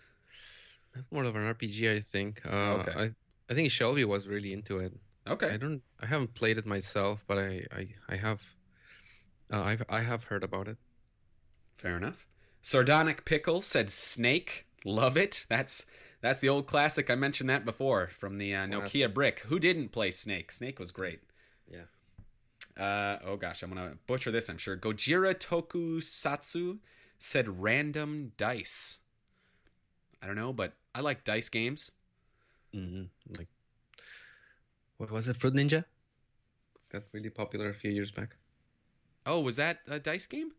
More 1.11 1.25
of 1.25 1.37
an 1.37 1.43
RPG, 1.43 1.97
I 1.97 2.01
think. 2.01 2.41
Uh, 2.45 2.83
okay. 2.87 2.93
I 2.97 3.15
I 3.51 3.55
think 3.55 3.71
Shelby 3.71 4.05
was 4.05 4.27
really 4.27 4.53
into 4.53 4.79
it. 4.79 4.95
Okay. 5.29 5.51
I 5.51 5.57
don't. 5.57 5.83
I 6.01 6.07
haven't 6.07 6.35
played 6.35 6.59
it 6.59 6.67
myself, 6.67 7.25
but 7.27 7.39
I 7.39 7.65
I, 7.73 7.89
I 8.09 8.17
have. 8.17 8.43
Uh, 9.53 9.63
I've 9.63 9.83
I 9.89 10.01
have 10.03 10.25
heard 10.25 10.43
about 10.43 10.69
it. 10.69 10.79
Fair 11.77 11.97
enough. 11.97 12.27
Sardonic 12.63 13.25
Pickle 13.25 13.63
said 13.63 13.91
Snake. 13.91 14.67
Love 14.85 15.17
it. 15.17 15.47
That's 15.49 15.87
that's 16.21 16.41
the 16.41 16.49
old 16.49 16.67
classic. 16.67 17.11
I 17.11 17.15
mentioned 17.15 17.49
that 17.51 17.65
before 17.65 18.09
from 18.09 18.39
the 18.39 18.55
uh, 18.55 18.67
Nokia 18.67 19.13
brick. 19.13 19.41
Who 19.41 19.59
didn't 19.59 19.89
play 19.89 20.11
Snake? 20.11 20.53
Snake 20.53 20.79
was 20.79 20.91
great. 20.91 21.21
Yeah. 21.71 22.83
Uh, 22.83 23.19
oh 23.25 23.37
gosh, 23.37 23.63
I'm 23.63 23.71
gonna 23.71 23.97
butcher 24.07 24.31
this. 24.31 24.49
I'm 24.49 24.59
sure. 24.59 24.77
Gojira 24.77 25.35
Tokusatsu 25.35 26.79
said 27.19 27.63
random 27.63 28.33
dice. 28.37 28.99
I 30.23 30.27
don't 30.27 30.37
know, 30.37 30.53
but 30.53 30.75
I 30.95 31.01
like 31.01 31.25
dice 31.25 31.49
games. 31.49 31.91
Mm-hmm. 32.75 33.05
Like, 33.39 33.49
what 35.01 35.11
was 35.11 35.29
it? 35.29 35.39
Fruit 35.39 35.55
Ninja. 35.55 35.87
Got 36.93 37.05
really 37.15 37.31
popular 37.31 37.71
a 37.71 37.75
few 37.75 37.91
years 37.91 38.11
back. 38.11 38.37
Oh, 39.25 39.41
was 39.41 39.57
that 39.57 39.79
a 39.89 39.99
dice 39.99 40.27
game? 40.27 40.51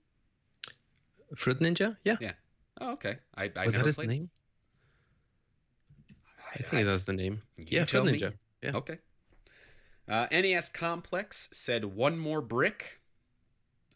Fruit 1.36 1.60
Ninja. 1.60 1.98
Yeah. 2.04 2.18
Yeah. 2.20 2.32
Oh, 2.80 2.94
okay. 2.94 3.18
I, 3.38 3.52
I 3.56 3.66
was 3.66 3.76
that 3.76 3.86
his 3.86 3.98
played. 3.98 4.10
name? 4.10 4.30
I, 6.10 6.56
I 6.56 6.64
think 6.64 6.82
I, 6.82 6.84
that's 6.86 7.06
the 7.06 7.14
name. 7.14 7.44
yeah, 7.56 7.86
Fruit 7.86 8.06
Ninja. 8.06 8.34
Yeah. 8.64 8.72
Okay. 8.74 8.98
Uh, 10.10 10.26
NES 10.32 10.70
Complex 10.70 11.48
said 11.52 11.86
one 11.86 12.18
more 12.18 12.42
brick. 12.42 13.00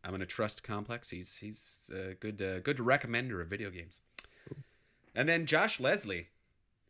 I'm 0.04 0.12
gonna 0.12 0.28
trust 0.28 0.62
Complex. 0.62 1.10
He's 1.10 1.38
he's 1.38 1.90
a 1.92 2.14
good 2.14 2.40
uh, 2.40 2.60
good 2.60 2.78
recommender 2.78 3.42
of 3.42 3.48
video 3.48 3.72
games. 3.72 4.00
And 5.16 5.28
then 5.28 5.48
Josh 5.48 5.80
Leslie 5.80 6.28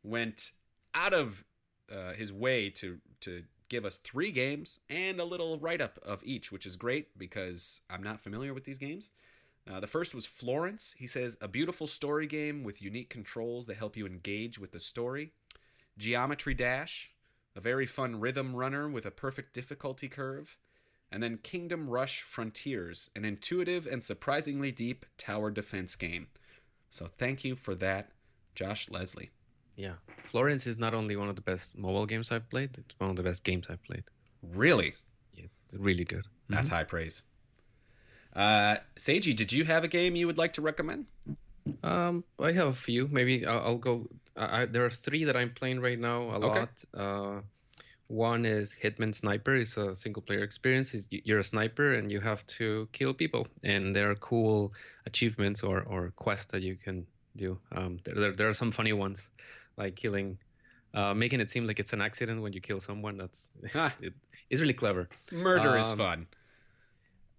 went 0.04 0.52
out 0.94 1.14
of 1.14 1.46
uh, 1.90 2.14
his 2.14 2.34
way 2.34 2.70
to 2.72 3.00
to 3.26 3.44
give 3.70 3.86
us 3.86 3.98
three 3.98 4.32
games 4.32 4.80
and 4.90 5.20
a 5.20 5.26
little 5.26 5.60
write 5.60 5.82
up 5.82 6.00
of 6.06 6.24
each, 6.24 6.52
which 6.52 6.66
is 6.66 6.76
great 6.76 7.18
because 7.18 7.82
I'm 7.90 8.04
not 8.04 8.20
familiar 8.20 8.54
with 8.54 8.64
these 8.64 8.78
games. 8.78 9.10
Uh, 9.70 9.80
the 9.80 9.88
first 9.88 10.14
was 10.14 10.26
Florence. 10.26 10.96
He 10.98 11.08
says 11.08 11.38
a 11.42 11.48
beautiful 11.48 11.88
story 11.88 12.28
game 12.28 12.64
with 12.64 12.82
unique 12.82 13.10
controls 13.10 13.66
that 13.66 13.78
help 13.78 13.98
you 13.98 14.06
engage 14.06 14.60
with 14.60 14.72
the 14.72 14.80
story. 14.80 15.32
Geometry 15.98 16.54
Dash, 16.54 17.12
a 17.56 17.62
very 17.62 17.86
fun 17.86 18.20
rhythm 18.20 18.56
runner 18.56 18.88
with 18.88 19.06
a 19.06 19.12
perfect 19.12 19.54
difficulty 19.54 20.08
curve, 20.08 20.58
and 21.12 21.24
then 21.24 21.38
Kingdom 21.38 21.90
Rush 21.90 22.22
Frontiers, 22.22 23.10
an 23.16 23.26
intuitive 23.26 23.88
and 23.88 24.04
surprisingly 24.04 24.72
deep 24.72 25.06
tower 25.18 25.50
defense 25.50 25.96
game. 25.96 26.28
So 26.90 27.08
thank 27.08 27.44
you 27.44 27.56
for 27.56 27.74
that, 27.76 28.12
Josh 28.54 28.90
Leslie. 28.90 29.32
Yeah, 29.76 29.96
Florence 30.26 30.68
is 30.68 30.78
not 30.78 30.94
only 30.94 31.16
one 31.16 31.30
of 31.30 31.36
the 31.36 31.42
best 31.42 31.78
mobile 31.78 32.06
games 32.06 32.32
I've 32.32 32.50
played; 32.50 32.72
it's 32.78 32.96
one 32.98 33.10
of 33.10 33.16
the 33.16 33.24
best 33.24 33.44
games 33.44 33.68
I've 33.70 33.84
played. 33.84 34.04
Really? 34.54 34.88
It's, 34.88 35.06
it's 35.34 35.74
really 35.78 36.06
good. 36.06 36.26
That's 36.50 36.68
mm-hmm. 36.68 36.76
high 36.76 36.84
praise. 36.84 37.24
Uh, 38.36 38.78
Seiji, 38.98 39.36
did 39.36 39.52
you 39.52 39.64
have 39.66 39.84
a 39.84 39.88
game 39.88 40.16
you 40.16 40.28
would 40.28 40.38
like 40.38 40.54
to 40.54 40.62
recommend? 40.62 41.06
Um, 41.84 42.24
I 42.40 42.52
have 42.52 42.68
a 42.68 42.74
few. 42.74 43.08
Maybe 43.12 43.46
I'll, 43.46 43.60
I'll 43.60 43.78
go. 43.78 44.08
I, 44.38 44.66
there 44.66 44.86
are 44.86 44.90
three 44.90 45.24
that 45.24 45.38
I'm 45.38 45.52
playing 45.52 45.80
right 45.80 46.00
now 46.00 46.30
a 46.30 46.36
okay. 46.36 46.48
lot. 46.48 46.70
Uh, 46.94 47.42
one 48.08 48.46
is 48.46 48.76
Hitman 48.84 49.16
Sniper. 49.16 49.56
It's 49.56 49.78
a 49.78 49.96
single 49.96 50.22
player 50.22 50.44
experience. 50.44 50.94
It's, 50.94 51.08
you're 51.10 51.40
a 51.40 51.44
sniper 51.44 51.96
and 51.96 52.12
you 52.12 52.20
have 52.20 52.46
to 52.48 52.88
kill 52.92 53.14
people, 53.14 53.48
and 53.64 53.96
there 53.96 54.12
are 54.12 54.16
cool 54.16 54.74
achievements 55.06 55.64
or, 55.64 55.82
or 55.82 56.12
quests 56.16 56.52
that 56.52 56.62
you 56.62 56.76
can 56.76 57.08
do. 57.36 57.58
Um, 57.72 58.00
there, 58.04 58.16
there, 58.16 58.32
there 58.34 58.50
are 58.50 58.54
some 58.54 58.72
funny 58.72 58.94
ones, 58.94 59.26
like 59.78 59.96
killing, 59.96 60.38
uh, 60.94 61.14
making 61.14 61.40
it 61.40 61.50
seem 61.50 61.68
like 61.68 61.80
it's 61.80 61.94
an 61.94 62.02
accident 62.02 62.42
when 62.42 62.54
you 62.54 62.62
kill 62.62 62.82
someone. 62.82 63.18
That's 63.18 63.48
it, 64.02 64.14
it's 64.50 64.62
really 64.62 64.74
clever. 64.74 65.10
Murder 65.32 65.70
um, 65.70 65.80
is 65.80 65.92
fun. 65.92 66.28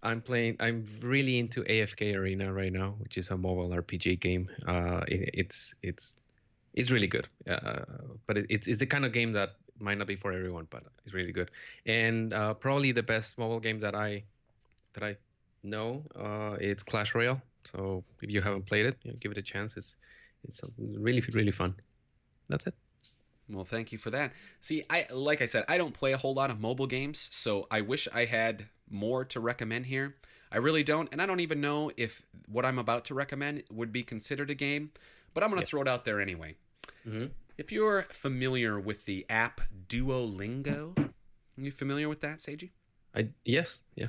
I'm 0.03 0.21
playing. 0.21 0.57
I'm 0.59 0.85
really 1.01 1.39
into 1.39 1.63
AFK 1.63 2.15
Arena 2.15 2.53
right 2.53 2.71
now, 2.71 2.95
which 2.99 3.17
is 3.17 3.29
a 3.31 3.37
mobile 3.37 3.69
RPG 3.69 4.19
game. 4.19 4.49
Uh, 4.67 5.01
it, 5.07 5.31
it's 5.33 5.73
it's 5.81 6.19
it's 6.73 6.91
really 6.91 7.07
good. 7.07 7.27
Uh, 7.49 7.81
but 8.27 8.37
it, 8.37 8.45
it's 8.49 8.67
it's 8.67 8.79
the 8.79 8.85
kind 8.85 9.05
of 9.05 9.11
game 9.11 9.33
that 9.33 9.55
might 9.79 9.97
not 9.97 10.07
be 10.07 10.15
for 10.15 10.31
everyone, 10.31 10.67
but 10.69 10.83
it's 11.03 11.13
really 11.13 11.31
good. 11.31 11.51
And 11.85 12.33
uh, 12.33 12.53
probably 12.53 12.91
the 12.91 13.03
best 13.03 13.37
mobile 13.37 13.59
game 13.59 13.79
that 13.79 13.95
I 13.95 14.23
that 14.93 15.03
I 15.03 15.17
know 15.63 16.03
uh, 16.15 16.57
it's 16.59 16.83
Clash 16.83 17.15
Royale. 17.15 17.41
So 17.63 18.03
if 18.21 18.29
you 18.29 18.41
haven't 18.41 18.65
played 18.65 18.85
it, 18.85 18.97
you 19.03 19.11
know, 19.11 19.17
give 19.19 19.31
it 19.31 19.37
a 19.37 19.41
chance. 19.41 19.75
It's 19.77 19.95
it's 20.47 20.61
really 20.77 21.21
really 21.33 21.51
fun. 21.51 21.75
That's 22.49 22.67
it. 22.67 22.73
Well, 23.49 23.63
thank 23.63 23.91
you 23.91 23.97
for 23.97 24.09
that. 24.09 24.33
See, 24.59 24.83
I 24.89 25.05
like 25.09 25.41
I 25.41 25.45
said, 25.45 25.63
I 25.69 25.77
don't 25.77 25.93
play 25.93 26.11
a 26.11 26.17
whole 26.17 26.33
lot 26.33 26.49
of 26.49 26.59
mobile 26.59 26.87
games, 26.87 27.29
so 27.31 27.67
I 27.71 27.81
wish 27.81 28.07
I 28.13 28.25
had 28.25 28.67
more 28.89 29.23
to 29.25 29.39
recommend 29.39 29.85
here. 29.85 30.15
I 30.51 30.57
really 30.57 30.83
don't, 30.83 31.09
and 31.11 31.21
I 31.21 31.25
don't 31.25 31.39
even 31.39 31.61
know 31.61 31.91
if 31.97 32.21
what 32.47 32.65
I'm 32.65 32.79
about 32.79 33.05
to 33.05 33.13
recommend 33.13 33.63
would 33.71 33.91
be 33.91 34.03
considered 34.03 34.49
a 34.49 34.55
game, 34.55 34.91
but 35.33 35.43
I'm 35.43 35.49
going 35.49 35.61
to 35.61 35.67
throw 35.67 35.81
it 35.81 35.87
out 35.87 36.05
there 36.05 36.21
anyway. 36.21 36.55
Mm-hmm. 37.07 37.27
If 37.57 37.71
you're 37.71 38.03
familiar 38.11 38.79
with 38.79 39.05
the 39.05 39.25
app 39.29 39.61
Duolingo, 39.87 40.97
are 40.97 41.61
you 41.61 41.71
familiar 41.71 42.07
with 42.07 42.21
that, 42.21 42.39
Seiji? 42.39 42.71
I 43.15 43.29
yes, 43.45 43.79
yeah. 43.95 44.07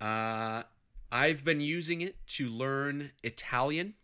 Uh, 0.00 0.64
I've 1.10 1.44
been 1.44 1.60
using 1.60 2.00
it 2.00 2.16
to 2.28 2.48
learn 2.48 3.12
Italian 3.22 3.94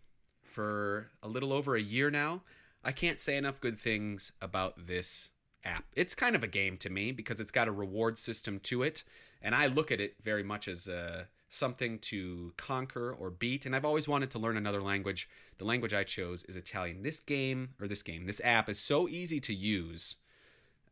for 0.43 1.11
a 1.23 1.29
little 1.29 1.53
over 1.53 1.77
a 1.77 1.81
year 1.81 2.11
now. 2.11 2.43
I 2.85 2.93
can't 2.93 3.21
say 3.21 3.37
enough 3.37 3.61
good 3.61 3.79
things 3.79 4.33
about 4.41 4.87
this 4.87 5.31
app. 5.65 5.85
It's 5.95 6.15
kind 6.15 6.37
of 6.37 6.43
a 6.43 6.49
game 6.49 6.77
to 6.79 6.91
me 6.91 7.13
because 7.13 7.41
it's 7.41 7.51
got 7.51 7.69
a 7.69 7.73
reward 7.73 8.19
system 8.19 8.61
to 8.61 8.83
it 8.83 9.05
and 9.43 9.55
I 9.55 9.67
look 9.67 9.93
at 9.93 10.01
it 10.01 10.17
very 10.23 10.43
much 10.43 10.69
as 10.69 10.89
uh, 10.89 11.25
something 11.49 11.99
to 12.01 12.53
conquer 12.57 13.13
or 13.13 13.31
beat. 13.31 13.67
And 13.67 13.75
I've 13.75 13.85
always 13.85 14.09
wanted 14.09 14.31
to 14.33 14.39
learn 14.39 14.57
another 14.57 14.83
language. 14.83 15.29
The 15.59 15.65
language 15.65 15.95
I 15.95 16.05
chose 16.05 16.43
is 16.45 16.57
Italian. 16.57 17.03
This 17.03 17.21
game, 17.21 17.71
or 17.81 17.87
this 17.87 18.03
game, 18.03 18.27
this 18.27 18.41
app 18.45 18.69
is 18.69 18.79
so 18.79 19.09
easy 19.09 19.41
to 19.41 19.55
use 19.55 20.17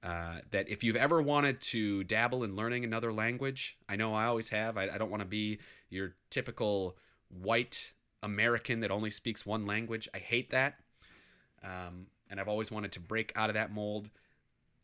uh, 0.02 0.40
that 0.50 0.68
if 0.68 0.84
you've 0.84 0.96
ever 0.96 1.20
wanted 1.20 1.60
to 1.60 2.04
dabble 2.04 2.44
in 2.44 2.54
learning 2.54 2.84
another 2.84 3.12
language, 3.12 3.76
I 3.88 3.96
know 3.96 4.14
I 4.14 4.26
always 4.26 4.50
have. 4.50 4.76
I, 4.76 4.84
I 4.84 4.98
don't 4.98 5.10
want 5.10 5.22
to 5.22 5.28
be 5.28 5.58
your 5.90 6.14
typical 6.30 6.96
white 7.28 7.92
American 8.22 8.80
that 8.80 8.90
only 8.90 9.10
speaks 9.10 9.44
one 9.44 9.66
language. 9.66 10.08
I 10.14 10.18
hate 10.18 10.50
that. 10.50 10.76
Um, 11.62 12.06
and 12.30 12.40
I've 12.40 12.48
always 12.48 12.70
wanted 12.70 12.92
to 12.92 13.00
break 13.00 13.32
out 13.36 13.50
of 13.50 13.54
that 13.54 13.72
mold. 13.72 14.10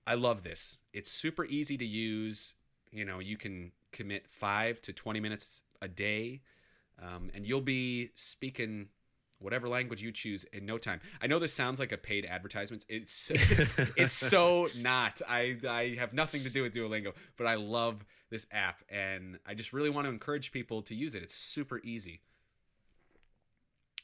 I 0.06 0.14
love 0.14 0.42
this. 0.42 0.78
It's 0.92 1.10
super 1.10 1.44
easy 1.44 1.76
to 1.78 1.86
use. 1.86 2.54
You 2.90 3.04
know 3.04 3.18
you 3.20 3.36
can 3.36 3.72
commit 3.92 4.26
five 4.28 4.80
to 4.82 4.92
20 4.92 5.20
minutes 5.20 5.62
a 5.80 5.88
day. 5.88 6.40
Um, 7.00 7.30
and 7.34 7.46
you'll 7.46 7.60
be 7.60 8.10
speaking 8.14 8.88
whatever 9.42 9.68
language 9.68 10.02
you 10.02 10.12
choose 10.12 10.44
in 10.52 10.64
no 10.64 10.78
time. 10.78 11.00
I 11.20 11.26
know 11.26 11.38
this 11.38 11.52
sounds 11.52 11.80
like 11.80 11.90
a 11.90 11.98
paid 11.98 12.24
advertisement. 12.24 12.84
It's 12.88 13.30
it's, 13.34 13.74
it's 13.96 14.14
so 14.14 14.68
not. 14.78 15.20
I 15.28 15.56
i 15.68 15.96
have 15.98 16.12
nothing 16.12 16.44
to 16.44 16.50
do 16.50 16.62
with 16.62 16.74
duolingo 16.74 17.12
but 17.36 17.46
i 17.46 17.54
love 17.54 18.04
this 18.30 18.46
app 18.52 18.82
and 18.88 19.38
i 19.46 19.54
just 19.54 19.72
really 19.72 19.90
want 19.90 20.06
to 20.06 20.10
encourage 20.10 20.52
people 20.52 20.82
to 20.82 20.94
use 20.94 21.14
it. 21.14 21.22
It's 21.22 21.34
super 21.34 21.80
easy 21.84 22.20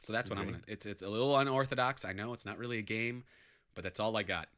so 0.01 0.13
that's 0.13 0.31
what 0.31 0.39
i'm 0.39 0.47
gonna 0.47 0.61
it's 0.67 0.87
it's 0.87 1.03
a 1.03 1.09
little 1.09 1.37
unorthodox. 1.39 2.05
I 2.05 2.13
know 2.13 2.33
it's 2.33 2.47
not 2.47 2.59
really 2.59 2.79
a 2.79 2.83
game 2.83 3.25
but 3.75 3.85
that's 3.85 4.01
all 4.01 4.17
i 4.17 4.25
got. 4.25 4.49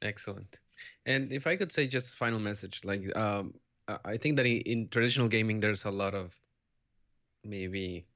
Excellent. 0.00 0.58
And 1.06 1.32
if 1.32 1.46
I 1.46 1.56
could 1.56 1.72
say 1.72 1.86
just 1.86 2.16
final 2.16 2.38
message, 2.38 2.80
like 2.84 3.16
um, 3.16 3.54
I 4.04 4.16
think 4.16 4.36
that 4.36 4.46
in, 4.46 4.88
traditional 4.88 5.28
gaming 5.28 5.58
there's 5.58 5.84
a 5.84 5.90
lot 5.90 6.14
of 6.14 6.34
maybe 7.44 8.06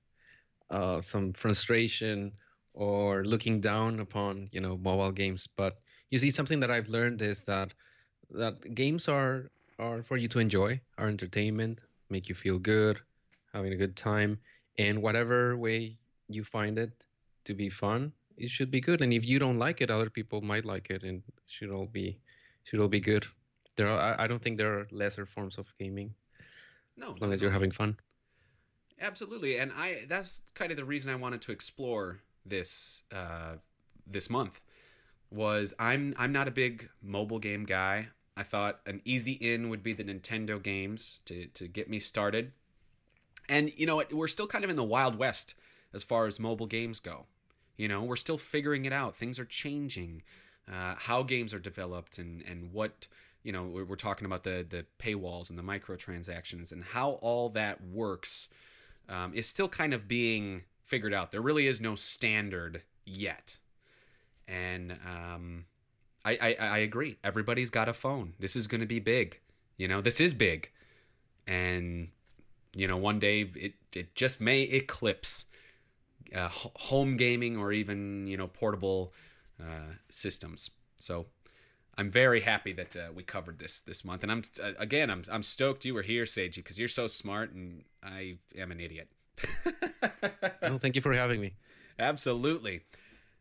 uh, 0.70 1.01
some 1.01 1.32
frustration 1.32 2.32
or 2.74 3.24
looking 3.24 3.61
down 3.61 4.01
upon 4.01 4.49
you 4.53 4.61
know 4.61 4.76
mobile 4.76 5.12
games. 5.12 5.49
But 5.57 5.78
you 6.11 6.18
see, 6.18 6.30
something 6.30 6.61
that 6.61 6.70
I've 6.70 6.88
learned 6.88 7.22
is 7.22 7.42
that 7.44 7.72
that 8.30 8.74
games 8.74 9.09
are 9.09 9.51
are 9.78 10.03
for 10.03 10.16
you 10.16 10.28
to 10.28 10.38
enjoy, 10.38 10.80
are 10.99 11.09
entertainment, 11.09 11.80
make 12.11 12.28
you 12.28 12.34
feel 12.34 12.59
good, 12.59 12.99
having 13.53 13.72
a 13.72 13.76
good 13.76 13.97
time, 13.97 14.38
and 14.78 15.02
whatever 15.02 15.56
way 15.56 15.98
you 16.28 16.44
find 16.44 16.78
it 16.78 17.04
to 17.44 17.54
be 17.54 17.68
fun, 17.70 18.12
it 18.36 18.50
should 18.50 18.70
be 18.70 18.80
good. 18.80 19.00
And 19.02 19.12
if 19.12 19.24
you 19.26 19.38
don't 19.38 19.58
like 19.58 19.80
it, 19.80 19.90
other 19.90 20.10
people 20.10 20.40
might 20.42 20.64
like 20.64 20.90
it, 20.90 21.02
and 21.02 21.22
should 21.46 21.70
all 21.70 21.86
be 21.86 22.18
should 22.64 22.80
all 22.80 22.88
be 22.88 23.00
good. 23.00 23.26
There 23.76 23.88
are 23.88 24.20
I, 24.20 24.26
don't 24.26 24.42
think 24.42 24.56
there 24.56 24.72
are 24.78 24.88
lesser 24.90 25.26
forms 25.26 25.58
of 25.58 25.66
gaming 25.78 26.14
No, 26.96 27.14
as 27.14 27.20
long 27.20 27.30
no, 27.30 27.34
as 27.34 27.42
you're 27.42 27.50
having 27.50 27.70
fun. 27.70 27.96
Absolutely, 29.00 29.58
and 29.58 29.72
I 29.76 30.04
that's 30.08 30.40
kind 30.54 30.70
of 30.70 30.76
the 30.76 30.84
reason 30.84 31.12
I 31.12 31.16
wanted 31.16 31.42
to 31.42 31.52
explore 31.52 32.22
this 32.44 33.02
uh, 33.12 33.56
this 34.06 34.30
month 34.30 34.60
was 35.30 35.74
I'm 35.78 36.14
I'm 36.18 36.32
not 36.32 36.48
a 36.48 36.50
big 36.50 36.88
mobile 37.02 37.38
game 37.38 37.64
guy. 37.64 38.08
I 38.36 38.42
thought 38.42 38.80
an 38.86 39.02
easy 39.04 39.32
in 39.32 39.68
would 39.68 39.82
be 39.82 39.92
the 39.92 40.04
Nintendo 40.04 40.62
games 40.62 41.20
to 41.26 41.46
to 41.48 41.68
get 41.68 41.90
me 41.90 42.00
started. 42.00 42.52
And 43.49 43.76
you 43.78 43.86
know 43.86 44.03
we're 44.11 44.28
still 44.28 44.47
kind 44.47 44.64
of 44.64 44.70
in 44.70 44.76
the 44.76 44.84
wild 44.84 45.16
west 45.16 45.55
as 45.92 46.03
far 46.03 46.26
as 46.26 46.38
mobile 46.40 46.66
games 46.66 47.01
go. 47.01 47.26
You 47.76 47.88
know, 47.88 48.03
we're 48.03 48.16
still 48.16 48.38
figuring 48.38 48.84
it 48.84 48.92
out. 48.92 49.16
Things 49.16 49.38
are 49.38 49.44
changing. 49.44 50.22
Uh, 50.70 50.94
how 50.97 51.22
games 51.22 51.55
are 51.55 51.59
developed 51.59 52.18
and 52.18 52.42
and 52.42 52.72
what 52.72 53.07
you 53.44 53.53
know 53.53 53.62
we're, 53.64 53.84
we're 53.84 53.97
talking 53.97 54.26
about 54.26 54.42
the 54.42 54.66
the 54.68 54.84
paywalls 54.99 55.49
and 55.49 55.59
the 55.59 55.62
microtransactions 55.62 56.72
and 56.72 56.82
how 56.82 57.11
all 57.22 57.49
that 57.51 57.84
works 57.84 58.49
um, 59.09 59.32
is 59.32 59.47
still 59.47 59.68
kind 59.68 59.94
of 59.94 60.09
being 60.09 60.64
figured 60.84 61.14
out. 61.14 61.30
There 61.30 61.40
really 61.40 61.68
is 61.68 61.80
no 61.80 61.94
standard 61.94 62.82
yet, 63.05 63.59
and 64.49 64.99
um, 65.07 65.66
I, 66.24 66.57
I 66.59 66.66
I 66.66 66.78
agree. 66.78 67.18
Everybody's 67.22 67.70
got 67.70 67.88
a 67.88 67.92
phone. 67.92 68.34
This 68.40 68.57
is 68.57 68.66
going 68.66 68.80
to 68.80 68.86
be 68.86 68.99
big. 68.99 69.38
You 69.76 69.86
know, 69.86 70.01
this 70.01 70.20
is 70.20 70.34
big, 70.34 70.70
and 71.47 72.09
you 72.76 72.86
know, 72.86 72.96
one 72.96 73.18
day 73.18 73.42
it 73.56 73.74
it 73.94 74.14
just 74.14 74.40
may 74.40 74.62
eclipse 74.62 75.46
uh, 76.34 76.48
home 76.50 77.16
gaming 77.16 77.56
or 77.56 77.72
even 77.72 78.26
you 78.26 78.36
know 78.36 78.46
portable 78.48 79.12
uh, 79.60 79.94
systems. 80.10 80.70
So. 80.98 81.26
I'm 81.98 82.10
very 82.10 82.42
happy 82.42 82.74
that 82.74 82.94
uh, 82.94 83.08
we 83.14 83.22
covered 83.22 83.58
this 83.58 83.80
this 83.80 84.04
month, 84.04 84.22
and 84.22 84.30
I'm 84.30 84.42
uh, 84.62 84.72
again 84.78 85.08
I'm 85.10 85.22
I'm 85.32 85.42
stoked 85.42 85.86
you 85.86 85.94
were 85.94 86.02
here, 86.02 86.24
Seiji, 86.24 86.56
because 86.56 86.78
you're 86.78 86.88
so 86.90 87.06
smart 87.06 87.52
and 87.52 87.84
I 88.02 88.36
am 88.54 88.70
an 88.70 88.80
idiot. 88.80 89.08
Well, 90.62 90.78
thank 90.78 90.94
you 90.96 91.00
for 91.00 91.14
having 91.14 91.40
me. 91.40 91.54
Absolutely. 91.98 92.82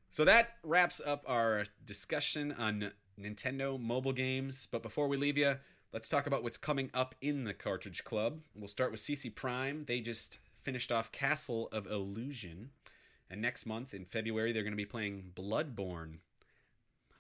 So 0.10 0.24
that 0.26 0.56
wraps 0.64 1.02
up 1.06 1.24
our 1.28 1.66
discussion 1.86 2.54
on 2.54 2.92
Nintendo 3.20 3.80
mobile 3.80 4.14
games. 4.14 4.68
But 4.72 4.84
before 4.84 5.08
we 5.08 5.18
leave 5.18 5.38
you, 5.38 5.58
let's 5.96 6.10
talk 6.10 6.28
about 6.28 6.44
what's 6.44 6.58
coming 6.58 6.92
up 6.94 7.16
in 7.22 7.46
the 7.46 7.54
Cartridge 7.54 8.04
Club. 8.04 8.42
We'll 8.54 8.68
start 8.68 8.92
with 8.92 9.00
CC 9.00 9.34
Prime. 9.34 9.86
They 9.88 10.02
just 10.02 10.40
finished 10.62 10.92
off 10.92 11.10
Castle 11.14 11.70
of 11.72 11.88
Illusion. 11.88 12.72
And 13.30 13.42
next 13.42 13.66
month, 13.66 13.94
in 13.94 14.04
February, 14.04 14.52
they're 14.52 14.62
going 14.64 14.74
to 14.74 14.78
be 14.78 14.84
playing 14.86 15.32
Bloodborne. 15.34 16.18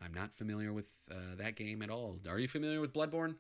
I'm 0.04 0.14
not 0.14 0.34
familiar 0.34 0.74
with 0.74 0.88
uh, 1.10 1.36
that 1.38 1.56
game 1.56 1.82
at 1.82 1.90
all. 1.90 2.20
Are 2.30 2.38
you 2.38 2.50
familiar 2.50 2.82
with 2.82 2.92
Bloodborne? 2.92 3.36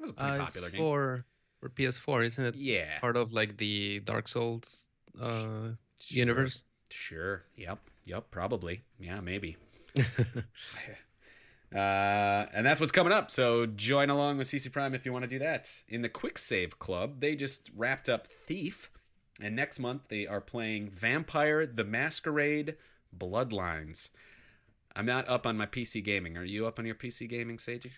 It 0.00 0.02
was 0.02 0.10
a 0.10 0.14
pretty 0.14 0.30
Uh, 0.32 0.34
it's 0.36 0.44
popular 0.46 0.70
game. 0.70 0.80
for 0.80 1.24
for 1.60 1.68
PS4, 1.68 2.26
isn't 2.26 2.44
it? 2.46 2.54
Yeah. 2.56 2.98
Part 2.98 3.16
of 3.16 3.32
like 3.32 3.58
the 3.58 4.00
Dark 4.00 4.26
Souls 4.26 4.88
uh, 5.20 5.68
Sure. 6.00 6.18
universe. 6.18 6.64
Sure. 6.90 7.44
Yep. 7.56 7.78
Yep. 8.06 8.30
Probably. 8.32 8.82
Yeah. 8.98 9.20
Maybe. 9.20 9.56
Uh, 11.74 12.46
and 12.52 12.66
that's 12.66 12.80
what's 12.80 12.92
coming 12.92 13.12
up. 13.12 13.30
So 13.30 13.64
join 13.66 14.10
along 14.10 14.38
with 14.38 14.48
CC 14.48 14.70
Prime 14.72 14.94
if 14.94 15.06
you 15.06 15.12
want 15.12 15.22
to 15.22 15.28
do 15.28 15.38
that. 15.38 15.70
In 15.88 16.02
the 16.02 16.08
Quick 16.08 16.36
Save 16.38 16.78
Club, 16.78 17.20
they 17.20 17.36
just 17.36 17.70
wrapped 17.76 18.08
up 18.08 18.26
Thief, 18.46 18.90
and 19.40 19.54
next 19.54 19.78
month 19.78 20.02
they 20.08 20.26
are 20.26 20.40
playing 20.40 20.90
Vampire: 20.90 21.66
The 21.66 21.84
Masquerade 21.84 22.76
Bloodlines. 23.16 24.08
I'm 24.96 25.06
not 25.06 25.28
up 25.28 25.46
on 25.46 25.56
my 25.56 25.66
PC 25.66 26.02
gaming. 26.04 26.36
Are 26.36 26.44
you 26.44 26.66
up 26.66 26.78
on 26.80 26.86
your 26.86 26.96
PC 26.96 27.28
gaming, 27.28 27.56
Seiji? 27.58 27.90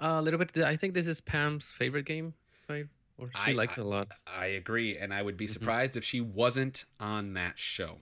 a 0.00 0.20
little 0.22 0.38
bit. 0.38 0.56
I 0.58 0.76
think 0.76 0.94
this 0.94 1.06
is 1.06 1.20
Pam's 1.20 1.70
favorite 1.72 2.04
game, 2.04 2.34
right? 2.68 2.86
Or 3.16 3.30
she 3.44 3.52
I- 3.52 3.54
likes 3.54 3.78
it 3.78 3.80
a 3.82 3.84
lot. 3.84 4.08
I 4.26 4.46
agree, 4.46 4.96
and 4.98 5.12
I 5.14 5.22
would 5.22 5.36
be 5.36 5.46
surprised 5.46 5.96
if 5.96 6.04
she 6.04 6.20
wasn't 6.20 6.84
on 7.00 7.34
that 7.34 7.58
show. 7.58 7.98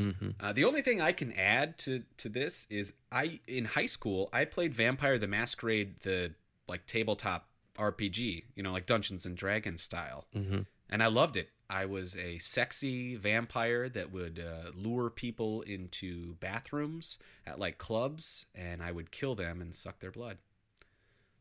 Hmm 0.00 0.30
Uh, 0.40 0.52
the 0.52 0.64
only 0.64 0.82
thing 0.82 1.00
I 1.00 1.12
can 1.12 1.32
add 1.32 1.78
to 1.78 2.04
to 2.18 2.28
this 2.28 2.66
is 2.70 2.94
I 3.12 3.40
in 3.46 3.64
high 3.66 3.86
school 3.86 4.28
I 4.32 4.44
played 4.44 4.74
Vampire 4.74 5.18
the 5.18 5.28
Masquerade 5.28 6.00
the 6.00 6.34
like 6.68 6.86
tabletop 6.86 7.48
RPG, 7.78 8.44
you 8.54 8.62
know, 8.62 8.72
like 8.72 8.86
Dungeons 8.86 9.26
and 9.26 9.36
Dragons 9.36 9.82
style, 9.82 10.26
hmm 10.32 10.60
and 10.88 11.02
I 11.02 11.06
loved 11.06 11.36
it. 11.36 11.50
I 11.68 11.84
was 11.86 12.16
a 12.16 12.38
sexy 12.38 13.14
vampire 13.14 13.88
that 13.88 14.10
would 14.12 14.40
uh, 14.40 14.72
lure 14.74 15.08
people 15.08 15.62
into 15.62 16.34
bathrooms 16.40 17.16
at 17.46 17.60
like 17.60 17.78
clubs, 17.78 18.46
and 18.54 18.82
I 18.82 18.90
would 18.90 19.10
kill 19.12 19.34
them 19.36 19.60
and 19.60 19.72
suck 19.74 20.00
their 20.00 20.10
blood. 20.10 20.38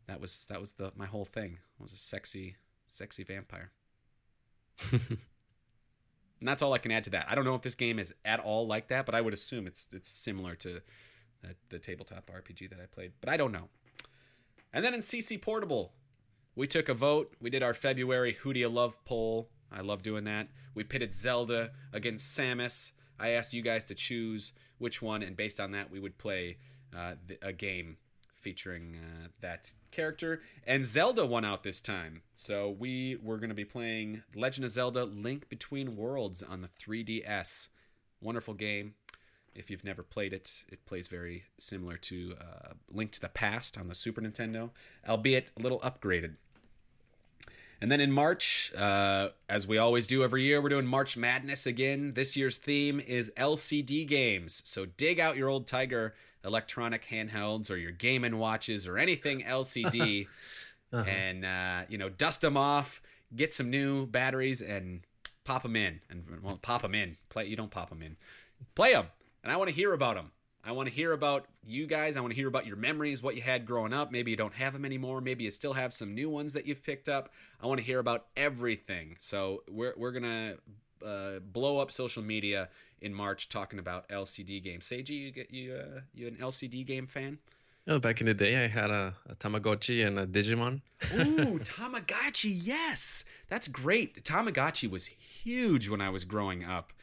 That 0.07 0.21
was 0.21 0.45
that 0.47 0.59
was 0.59 0.73
the 0.73 0.91
my 0.95 1.05
whole 1.07 1.25
thing. 1.25 1.57
I 1.79 1.83
was 1.83 1.93
a 1.93 1.97
sexy 1.97 2.57
sexy 2.87 3.23
vampire. 3.23 3.71
And 6.39 6.47
that's 6.47 6.61
all 6.61 6.73
I 6.73 6.77
can 6.77 6.91
add 6.91 7.03
to 7.05 7.09
that. 7.11 7.27
I 7.29 7.35
don't 7.35 7.45
know 7.45 7.55
if 7.55 7.61
this 7.61 7.75
game 7.75 7.99
is 7.99 8.13
at 8.23 8.39
all 8.39 8.65
like 8.65 8.87
that, 8.87 9.05
but 9.05 9.15
I 9.15 9.21
would 9.21 9.33
assume 9.33 9.67
it's 9.67 9.87
it's 9.91 10.09
similar 10.09 10.55
to 10.55 10.81
the, 11.41 11.55
the 11.69 11.79
tabletop 11.79 12.29
RPG 12.29 12.69
that 12.69 12.79
I 12.81 12.85
played. 12.85 13.13
But 13.19 13.29
I 13.29 13.37
don't 13.37 13.51
know. 13.51 13.69
And 14.71 14.85
then 14.85 14.93
in 14.93 15.01
CC 15.01 15.41
Portable, 15.41 15.93
we 16.55 16.67
took 16.67 16.89
a 16.89 16.93
vote. 16.93 17.33
We 17.41 17.49
did 17.49 17.63
our 17.63 17.73
February 17.73 18.37
Who 18.41 18.53
Do 18.53 18.59
You 18.59 18.69
Love 18.69 19.03
poll. 19.05 19.49
I 19.71 19.81
love 19.81 20.01
doing 20.01 20.23
that. 20.25 20.47
We 20.73 20.83
pitted 20.83 21.13
Zelda 21.13 21.71
against 21.93 22.37
Samus. 22.37 22.91
I 23.19 23.29
asked 23.29 23.53
you 23.53 23.61
guys 23.61 23.83
to 23.85 23.95
choose 23.95 24.53
which 24.77 25.01
one, 25.01 25.21
and 25.21 25.35
based 25.35 25.59
on 25.59 25.71
that, 25.71 25.91
we 25.91 25.99
would 25.99 26.17
play 26.17 26.57
uh, 26.95 27.15
a 27.41 27.53
game 27.53 27.97
featuring 28.39 28.95
uh, 28.95 29.27
that 29.41 29.73
character. 29.91 30.41
And 30.65 30.85
Zelda 30.85 31.25
won 31.25 31.45
out 31.45 31.63
this 31.63 31.81
time. 31.81 32.21
So 32.35 32.69
we 32.69 33.17
were 33.21 33.37
going 33.37 33.49
to 33.49 33.55
be 33.55 33.65
playing 33.65 34.23
Legend 34.35 34.65
of 34.65 34.71
Zelda 34.71 35.05
Link 35.05 35.49
Between 35.49 35.95
Worlds 35.95 36.41
on 36.41 36.61
the 36.61 36.69
3DS. 36.69 37.69
Wonderful 38.21 38.53
game. 38.53 38.95
If 39.55 39.69
you've 39.69 39.83
never 39.83 40.03
played 40.03 40.33
it, 40.33 40.63
it 40.71 40.85
plays 40.85 41.07
very 41.07 41.43
similar 41.57 41.97
to 41.97 42.35
uh, 42.39 42.73
Link 42.91 43.11
to 43.11 43.21
the 43.21 43.29
Past 43.29 43.77
on 43.77 43.87
the 43.87 43.95
Super 43.95 44.21
Nintendo, 44.21 44.69
albeit 45.07 45.51
a 45.57 45.61
little 45.61 45.79
upgraded. 45.79 46.35
And 47.81 47.91
then 47.91 48.01
in 48.01 48.11
March, 48.11 48.73
uh, 48.77 49.29
as 49.47 49.65
we 49.65 49.77
always 49.77 50.05
do 50.05 50.23
every 50.23 50.43
year, 50.43 50.61
we're 50.61 50.69
doing 50.69 50.85
March 50.85 51.15
Madness 51.15 51.65
again. 51.65 52.13
This 52.13 52.35
year's 52.35 52.57
theme 52.57 52.99
is 52.99 53.31
LCD 53.37 54.05
games. 54.05 54.61
So 54.65 54.85
dig 54.85 55.19
out 55.19 55.37
your 55.37 55.47
old 55.47 55.65
Tiger 55.65 56.13
electronic 56.45 57.05
handhelds 57.07 57.69
or 57.69 57.75
your 57.77 57.91
Game 57.91 58.23
and 58.23 58.39
Watches 58.39 58.87
or 58.87 58.97
anything 58.97 59.41
LCD, 59.41 60.27
Uh-huh. 60.91 61.07
and 61.07 61.45
uh, 61.45 61.81
you 61.87 61.97
know 61.99 62.09
dust 62.09 62.41
them 62.41 62.57
off, 62.57 63.01
get 63.35 63.53
some 63.53 63.69
new 63.69 64.07
batteries, 64.07 64.59
and 64.59 65.01
pop 65.43 65.61
them 65.61 65.75
in. 65.75 66.01
And 66.09 66.23
well, 66.41 66.57
pop 66.61 66.81
them 66.81 66.95
in. 66.95 67.17
Play. 67.29 67.45
You 67.45 67.55
don't 67.55 67.69
pop 67.69 67.89
them 67.89 68.01
in. 68.01 68.17
Play 68.73 68.93
them. 68.93 69.05
And 69.43 69.53
I 69.53 69.57
want 69.57 69.69
to 69.69 69.75
hear 69.75 69.93
about 69.93 70.15
them. 70.15 70.31
I 70.65 70.71
want 70.71 70.89
to 70.89 70.93
hear 70.93 71.13
about 71.13 71.45
you 71.63 71.85
guys. 71.87 72.17
I 72.17 72.21
want 72.21 72.31
to 72.31 72.35
hear 72.35 72.47
about 72.47 72.65
your 72.65 72.75
memories, 72.75 73.21
what 73.23 73.35
you 73.35 73.41
had 73.43 73.65
growing 73.67 73.93
up. 73.93 74.11
Maybe 74.11 74.31
you 74.31 74.37
don't 74.37 74.55
have 74.55 74.73
them 74.73 74.83
anymore. 74.83 75.21
Maybe 75.21 75.43
you 75.45 75.51
still 75.51 75.73
have 75.73 75.93
some 75.93 76.13
new 76.15 76.29
ones 76.29 76.53
that 76.53 76.65
you've 76.65 76.83
picked 76.83 77.07
up. 77.07 77.29
I 77.61 77.67
want 77.67 77.79
to 77.79 77.85
hear 77.85 77.99
about 77.99 78.25
everything. 78.35 79.15
So 79.19 79.61
we're 79.69 79.93
we're 79.95 80.11
gonna 80.11 80.55
uh, 81.05 81.39
blow 81.39 81.77
up 81.77 81.91
social 81.91 82.23
media 82.23 82.67
in 83.01 83.13
March 83.13 83.49
talking 83.49 83.79
about 83.79 84.07
LCD 84.09 84.63
games. 84.63 84.85
Seiji, 84.85 85.11
you 85.11 85.31
get 85.31 85.51
you 85.53 85.73
uh, 85.73 85.99
you 86.13 86.27
an 86.27 86.35
LCD 86.35 86.85
game 86.85 87.07
fan? 87.07 87.39
Oh, 87.87 87.97
back 87.97 88.21
in 88.21 88.27
the 88.27 88.35
day, 88.35 88.63
I 88.63 88.67
had 88.67 88.91
a, 88.91 89.15
a 89.27 89.35
Tamagotchi 89.35 90.05
and 90.05 90.19
a 90.19 90.27
Digimon. 90.27 90.81
Ooh, 91.13 91.57
Tamagotchi, 91.59 92.55
yes, 92.61 93.23
that's 93.47 93.67
great. 93.67 94.23
Tamagotchi 94.23 94.89
was 94.89 95.07
huge 95.07 95.89
when 95.89 95.99
I 95.99 96.09
was 96.09 96.23
growing 96.23 96.63
up. 96.63 96.93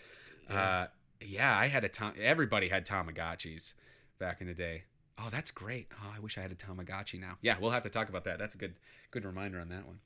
Uh, 0.49 0.87
yeah, 1.21 1.59
I 1.59 1.67
had 1.67 1.83
a 1.83 1.89
Tam- 1.89 2.15
everybody 2.21 2.69
had 2.69 2.87
Tamagotchis 2.87 3.75
back 4.21 4.41
in 4.41 4.47
the 4.47 4.55
day. 4.55 4.85
Oh, 5.19 5.29
that's 5.33 5.51
great. 5.51 5.89
Oh, 6.01 6.13
I 6.15 6.21
wish 6.21 6.37
I 6.39 6.43
had 6.43 6.53
a 6.53 6.55
Tamagotchi 6.55 7.19
now. 7.19 7.39
Yeah, 7.41 7.57
we'll 7.61 7.71
have 7.71 7.83
to 7.85 7.91
talk 7.91 8.09
about 8.09 8.25
that. 8.25 8.39
That's 8.39 8.55
a 8.55 8.59
good 8.59 8.75
good 9.11 9.25
reminder 9.25 9.59
on 9.59 9.69
that 9.71 9.87
one. 9.87 9.99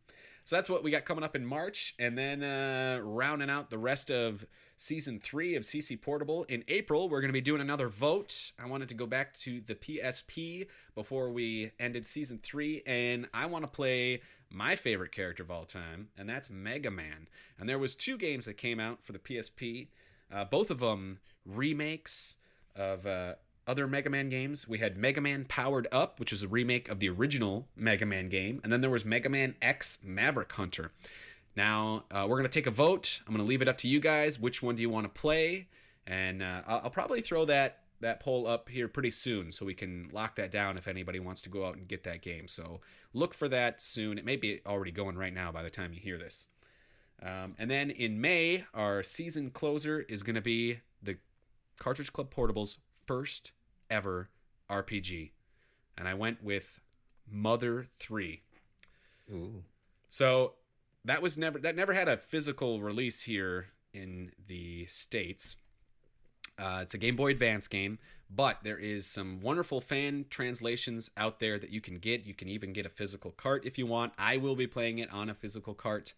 So 0.44 0.56
that's 0.56 0.68
what 0.68 0.82
we 0.82 0.90
got 0.90 1.04
coming 1.04 1.24
up 1.24 1.36
in 1.36 1.46
March, 1.46 1.94
and 1.98 2.16
then 2.16 2.42
uh, 2.42 3.00
rounding 3.02 3.50
out 3.50 3.70
the 3.70 3.78
rest 3.78 4.10
of 4.10 4.46
season 4.76 5.20
three 5.20 5.54
of 5.54 5.62
CC 5.62 6.00
Portable 6.00 6.44
in 6.44 6.64
April, 6.66 7.08
we're 7.08 7.20
going 7.20 7.28
to 7.28 7.34
be 7.34 7.40
doing 7.42 7.60
another 7.60 7.88
vote. 7.88 8.52
I 8.58 8.66
wanted 8.66 8.88
to 8.88 8.94
go 8.94 9.06
back 9.06 9.34
to 9.40 9.60
the 9.60 9.74
PSP 9.74 10.68
before 10.94 11.30
we 11.30 11.72
ended 11.78 12.06
season 12.06 12.40
three, 12.42 12.82
and 12.86 13.28
I 13.34 13.44
want 13.46 13.64
to 13.64 13.68
play 13.68 14.22
my 14.50 14.76
favorite 14.76 15.12
character 15.12 15.42
of 15.42 15.50
all 15.50 15.66
time, 15.66 16.08
and 16.16 16.28
that's 16.28 16.48
Mega 16.48 16.90
Man. 16.90 17.28
And 17.58 17.68
there 17.68 17.78
was 17.78 17.94
two 17.94 18.16
games 18.16 18.46
that 18.46 18.54
came 18.54 18.80
out 18.80 19.04
for 19.04 19.12
the 19.12 19.18
PSP, 19.18 19.88
uh, 20.32 20.46
both 20.46 20.70
of 20.70 20.80
them 20.80 21.18
remakes 21.44 22.36
of 22.74 23.06
uh, 23.06 23.34
other 23.66 23.86
Mega 23.86 24.10
Man 24.10 24.28
games. 24.28 24.68
We 24.68 24.78
had 24.78 24.96
Mega 24.96 25.20
Man 25.20 25.44
Powered 25.44 25.86
Up, 25.92 26.18
which 26.18 26.32
is 26.32 26.42
a 26.42 26.48
remake 26.48 26.88
of 26.88 26.98
the 27.00 27.08
original 27.08 27.68
Mega 27.76 28.06
Man 28.06 28.28
game, 28.28 28.60
and 28.62 28.72
then 28.72 28.80
there 28.80 28.90
was 28.90 29.04
Mega 29.04 29.28
Man 29.28 29.54
X 29.60 29.98
Maverick 30.04 30.52
Hunter. 30.52 30.92
Now 31.56 32.04
uh, 32.10 32.26
we're 32.28 32.36
gonna 32.36 32.48
take 32.48 32.66
a 32.66 32.70
vote. 32.70 33.20
I'm 33.26 33.34
gonna 33.34 33.48
leave 33.48 33.62
it 33.62 33.68
up 33.68 33.78
to 33.78 33.88
you 33.88 34.00
guys. 34.00 34.38
Which 34.38 34.62
one 34.62 34.76
do 34.76 34.82
you 34.82 34.90
want 34.90 35.12
to 35.12 35.20
play? 35.20 35.68
And 36.06 36.42
uh, 36.42 36.62
I'll, 36.66 36.80
I'll 36.84 36.90
probably 36.90 37.20
throw 37.20 37.44
that 37.46 37.80
that 38.00 38.20
poll 38.20 38.46
up 38.46 38.68
here 38.68 38.88
pretty 38.88 39.10
soon, 39.10 39.52
so 39.52 39.66
we 39.66 39.74
can 39.74 40.08
lock 40.12 40.36
that 40.36 40.50
down 40.50 40.78
if 40.78 40.88
anybody 40.88 41.20
wants 41.20 41.42
to 41.42 41.50
go 41.50 41.66
out 41.66 41.76
and 41.76 41.86
get 41.86 42.04
that 42.04 42.22
game. 42.22 42.48
So 42.48 42.80
look 43.12 43.34
for 43.34 43.48
that 43.48 43.80
soon. 43.80 44.18
It 44.18 44.24
may 44.24 44.36
be 44.36 44.60
already 44.66 44.90
going 44.90 45.16
right 45.16 45.34
now 45.34 45.52
by 45.52 45.62
the 45.62 45.70
time 45.70 45.92
you 45.92 46.00
hear 46.00 46.18
this. 46.18 46.46
Um, 47.22 47.54
and 47.58 47.70
then 47.70 47.90
in 47.90 48.20
May, 48.20 48.64
our 48.72 49.02
season 49.02 49.50
closer 49.50 50.00
is 50.08 50.22
going 50.22 50.36
to 50.36 50.40
be 50.40 50.80
the 51.02 51.18
Cartridge 51.78 52.12
Club 52.12 52.32
Portable's 52.34 52.78
first 53.10 53.50
ever 53.90 54.28
RPG. 54.70 55.32
And 55.98 56.06
I 56.06 56.14
went 56.14 56.44
with 56.44 56.80
Mother 57.28 57.88
3. 57.98 58.40
Ooh. 59.32 59.64
So 60.08 60.52
that 61.04 61.20
was 61.20 61.36
never 61.36 61.58
that 61.58 61.74
never 61.74 61.92
had 61.92 62.06
a 62.06 62.16
physical 62.16 62.80
release 62.80 63.22
here 63.22 63.66
in 63.92 64.30
the 64.46 64.86
states. 64.86 65.56
Uh, 66.56 66.80
it's 66.82 66.94
a 66.94 66.98
Game 66.98 67.16
Boy 67.16 67.32
Advance 67.32 67.66
game, 67.66 67.98
but 68.30 68.58
there 68.62 68.78
is 68.78 69.06
some 69.06 69.40
wonderful 69.40 69.80
fan 69.80 70.26
translations 70.30 71.10
out 71.16 71.40
there 71.40 71.58
that 71.58 71.70
you 71.70 71.80
can 71.80 71.98
get. 71.98 72.24
You 72.24 72.34
can 72.34 72.46
even 72.46 72.72
get 72.72 72.86
a 72.86 72.90
physical 72.90 73.32
cart 73.32 73.66
if 73.66 73.76
you 73.76 73.86
want. 73.86 74.12
I 74.18 74.36
will 74.36 74.54
be 74.54 74.68
playing 74.68 75.00
it 75.00 75.12
on 75.12 75.28
a 75.28 75.34
physical 75.34 75.74
cart, 75.74 76.14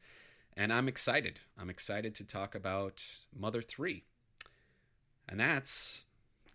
and 0.55 0.71
I'm 0.71 0.89
excited. 0.89 1.41
I'm 1.59 1.71
excited 1.71 2.15
to 2.17 2.25
talk 2.25 2.55
about 2.55 3.03
Mother 3.35 3.63
3. 3.63 4.05
And 5.27 5.41
that's 5.41 6.05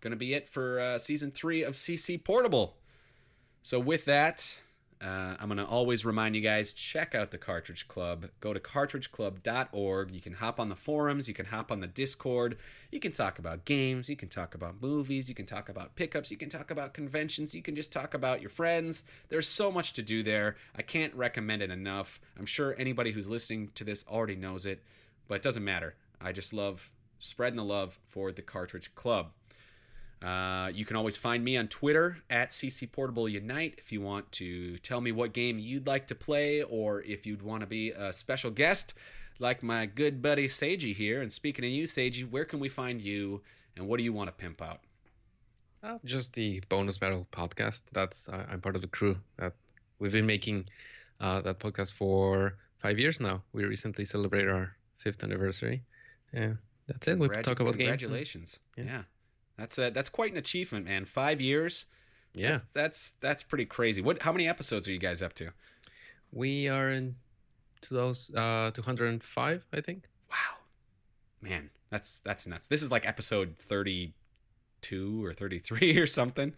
going 0.00 0.10
to 0.12 0.16
be 0.16 0.34
it 0.34 0.48
for 0.48 0.80
uh, 0.80 0.98
season 0.98 1.30
three 1.30 1.62
of 1.62 1.74
CC 1.74 2.22
Portable. 2.22 2.76
So, 3.62 3.78
with 3.78 4.04
that, 4.06 4.60
uh, 5.00 5.36
I'm 5.38 5.48
going 5.48 5.58
to 5.58 5.66
always 5.66 6.04
remind 6.04 6.34
you 6.34 6.40
guys 6.40 6.72
check 6.72 7.14
out 7.14 7.30
the 7.30 7.38
Cartridge 7.38 7.86
Club. 7.86 8.26
Go 8.40 8.52
to 8.52 8.58
cartridgeclub.org. 8.58 10.10
You 10.10 10.20
can 10.20 10.32
hop 10.34 10.58
on 10.58 10.68
the 10.68 10.74
forums, 10.74 11.28
you 11.28 11.34
can 11.34 11.46
hop 11.46 11.70
on 11.70 11.80
the 11.80 11.86
Discord. 11.86 12.58
You 12.90 12.98
can 12.98 13.12
talk 13.12 13.38
about 13.38 13.64
games, 13.64 14.08
you 14.08 14.16
can 14.16 14.28
talk 14.28 14.54
about 14.54 14.82
movies, 14.82 15.28
you 15.28 15.34
can 15.34 15.46
talk 15.46 15.68
about 15.68 15.94
pickups, 15.94 16.30
you 16.30 16.36
can 16.36 16.48
talk 16.48 16.70
about 16.70 16.94
conventions, 16.94 17.54
you 17.54 17.62
can 17.62 17.76
just 17.76 17.92
talk 17.92 18.12
about 18.14 18.40
your 18.40 18.50
friends. 18.50 19.04
There's 19.28 19.46
so 19.46 19.70
much 19.70 19.92
to 19.92 20.02
do 20.02 20.22
there. 20.22 20.56
I 20.74 20.82
can't 20.82 21.14
recommend 21.14 21.62
it 21.62 21.70
enough. 21.70 22.20
I'm 22.36 22.46
sure 22.46 22.74
anybody 22.78 23.12
who's 23.12 23.28
listening 23.28 23.70
to 23.76 23.84
this 23.84 24.04
already 24.08 24.36
knows 24.36 24.66
it, 24.66 24.82
but 25.28 25.36
it 25.36 25.42
doesn't 25.42 25.64
matter. 25.64 25.94
I 26.20 26.32
just 26.32 26.52
love 26.52 26.90
spreading 27.20 27.56
the 27.56 27.64
love 27.64 27.98
for 28.08 28.32
the 28.32 28.42
Cartridge 28.42 28.94
Club. 28.94 29.30
Uh, 30.22 30.70
you 30.74 30.84
can 30.84 30.96
always 30.96 31.16
find 31.16 31.44
me 31.44 31.56
on 31.56 31.68
Twitter 31.68 32.18
at 32.28 32.50
CC 32.50 32.90
Portable 32.90 33.28
Unite 33.28 33.74
if 33.78 33.92
you 33.92 34.00
want 34.00 34.30
to 34.32 34.76
tell 34.78 35.00
me 35.00 35.12
what 35.12 35.32
game 35.32 35.58
you'd 35.58 35.86
like 35.86 36.08
to 36.08 36.14
play 36.14 36.62
or 36.62 37.02
if 37.02 37.24
you'd 37.24 37.42
want 37.42 37.60
to 37.60 37.66
be 37.66 37.92
a 37.92 38.12
special 38.12 38.50
guest 38.50 38.94
like 39.38 39.62
my 39.62 39.86
good 39.86 40.20
buddy 40.20 40.48
Seiji 40.48 40.94
here. 40.94 41.22
And 41.22 41.32
speaking 41.32 41.64
of 41.64 41.70
you, 41.70 41.84
Seiji, 41.84 42.28
where 42.28 42.44
can 42.44 42.58
we 42.58 42.68
find 42.68 43.00
you 43.00 43.42
and 43.76 43.86
what 43.86 43.98
do 43.98 44.04
you 44.04 44.12
want 44.12 44.28
to 44.28 44.32
pimp 44.32 44.60
out? 44.60 44.80
Uh, 45.82 45.98
just 46.04 46.32
the 46.34 46.60
bonus 46.68 46.98
battle 46.98 47.26
podcast. 47.32 47.82
That's 47.92 48.28
uh, 48.28 48.44
I'm 48.50 48.60
part 48.60 48.74
of 48.74 48.82
the 48.82 48.88
crew 48.88 49.16
that 49.36 49.52
we've 50.00 50.12
been 50.12 50.26
making 50.26 50.64
uh, 51.20 51.40
that 51.42 51.60
podcast 51.60 51.92
for 51.92 52.56
five 52.78 52.98
years 52.98 53.20
now. 53.20 53.42
We 53.52 53.64
recently 53.64 54.04
celebrated 54.04 54.50
our 54.50 54.74
fifth 54.96 55.22
anniversary. 55.22 55.82
Yeah, 56.32 56.54
that's 56.88 57.06
it. 57.06 57.18
We 57.18 57.28
talk 57.28 57.60
about 57.60 57.78
games. 57.78 57.90
Congratulations. 58.02 58.58
Yeah. 58.76 58.84
yeah. 58.84 59.02
That's 59.58 59.76
a, 59.78 59.90
that's 59.90 60.08
quite 60.08 60.32
an 60.32 60.38
achievement, 60.38 60.86
man. 60.86 61.04
Five 61.04 61.40
years. 61.40 61.84
Yeah, 62.34 62.50
That's, 62.50 62.64
that's 62.74 63.14
that's 63.20 63.42
pretty 63.42 63.64
crazy. 63.64 64.00
What? 64.00 64.22
How 64.22 64.32
many 64.32 64.46
episodes 64.46 64.86
are 64.86 64.92
you 64.92 64.98
guys 64.98 65.22
up 65.22 65.34
to? 65.34 65.50
we 66.30 66.68
are 66.68 66.90
in 66.90 67.16
to 67.80 67.94
those 67.94 68.30
uh 68.36 68.70
205, 68.74 69.64
I 69.72 69.80
think. 69.80 70.04
Wow, 70.30 70.58
man, 71.40 71.70
that's 71.90 72.20
that's 72.20 72.46
nuts. 72.46 72.68
This 72.68 72.82
is 72.82 72.90
like 72.90 73.08
episode 73.08 73.56
thirty-two 73.58 75.24
or 75.24 75.32
thirty-three 75.32 75.98
or 75.98 76.06
something. 76.06 76.52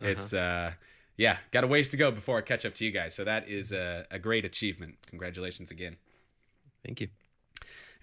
It's 0.00 0.32
uh, 0.34 0.72
yeah, 1.16 1.38
got 1.52 1.64
a 1.64 1.66
ways 1.66 1.88
to 1.90 1.96
go 1.96 2.10
before 2.10 2.36
I 2.38 2.42
catch 2.42 2.66
up 2.66 2.74
to 2.74 2.84
you 2.84 2.90
guys. 2.90 3.14
So 3.14 3.24
that 3.24 3.48
is 3.48 3.72
a, 3.72 4.04
a 4.10 4.18
great 4.18 4.44
achievement. 4.44 4.96
Congratulations 5.06 5.70
again. 5.70 5.96
Thank 6.84 7.00
you. 7.00 7.08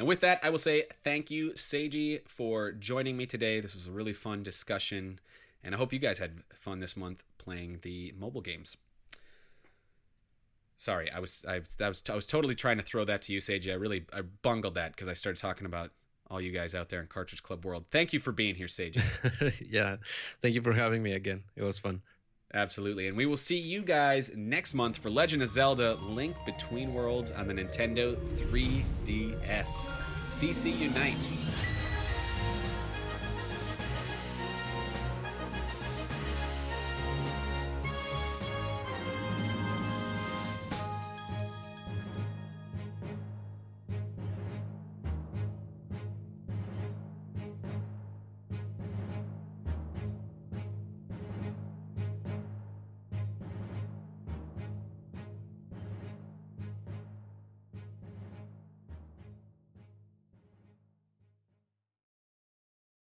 And 0.01 0.07
with 0.07 0.21
that, 0.21 0.39
I 0.41 0.49
will 0.49 0.57
say 0.57 0.85
thank 1.03 1.29
you, 1.29 1.51
Seiji, 1.51 2.27
for 2.27 2.71
joining 2.71 3.15
me 3.17 3.27
today. 3.27 3.59
This 3.59 3.75
was 3.75 3.85
a 3.85 3.91
really 3.91 4.13
fun 4.13 4.41
discussion, 4.41 5.19
and 5.63 5.75
I 5.75 5.77
hope 5.77 5.93
you 5.93 5.99
guys 5.99 6.17
had 6.17 6.41
fun 6.55 6.79
this 6.79 6.97
month 6.97 7.23
playing 7.37 7.81
the 7.83 8.11
mobile 8.17 8.41
games. 8.41 8.77
Sorry, 10.75 11.11
I 11.11 11.19
was 11.19 11.45
I, 11.47 11.61
I 11.79 11.87
was 11.87 12.01
I 12.09 12.15
was 12.15 12.25
totally 12.25 12.55
trying 12.55 12.77
to 12.77 12.83
throw 12.83 13.05
that 13.05 13.21
to 13.21 13.31
you, 13.31 13.37
Seiji. 13.41 13.71
I 13.71 13.75
really 13.75 14.05
I 14.11 14.21
bungled 14.21 14.73
that 14.73 14.93
because 14.93 15.07
I 15.07 15.13
started 15.13 15.39
talking 15.39 15.67
about 15.67 15.91
all 16.31 16.41
you 16.41 16.51
guys 16.51 16.73
out 16.73 16.89
there 16.89 16.99
in 16.99 17.05
Cartridge 17.05 17.43
Club 17.43 17.63
world. 17.63 17.85
Thank 17.91 18.11
you 18.11 18.19
for 18.19 18.31
being 18.31 18.55
here, 18.55 18.65
Seiji. 18.65 19.03
yeah, 19.69 19.97
thank 20.41 20.55
you 20.55 20.63
for 20.63 20.73
having 20.73 21.03
me 21.03 21.11
again. 21.11 21.43
It 21.55 21.61
was 21.61 21.77
fun. 21.77 22.01
Absolutely. 22.53 23.07
And 23.07 23.15
we 23.15 23.25
will 23.25 23.37
see 23.37 23.57
you 23.57 23.81
guys 23.81 24.35
next 24.35 24.73
month 24.73 24.97
for 24.97 25.09
Legend 25.09 25.41
of 25.41 25.49
Zelda 25.49 25.95
Link 26.01 26.35
Between 26.45 26.93
Worlds 26.93 27.31
on 27.31 27.47
the 27.47 27.53
Nintendo 27.53 28.15
3DS. 28.37 29.87
CC 30.25 30.77
Unite. 30.79 31.15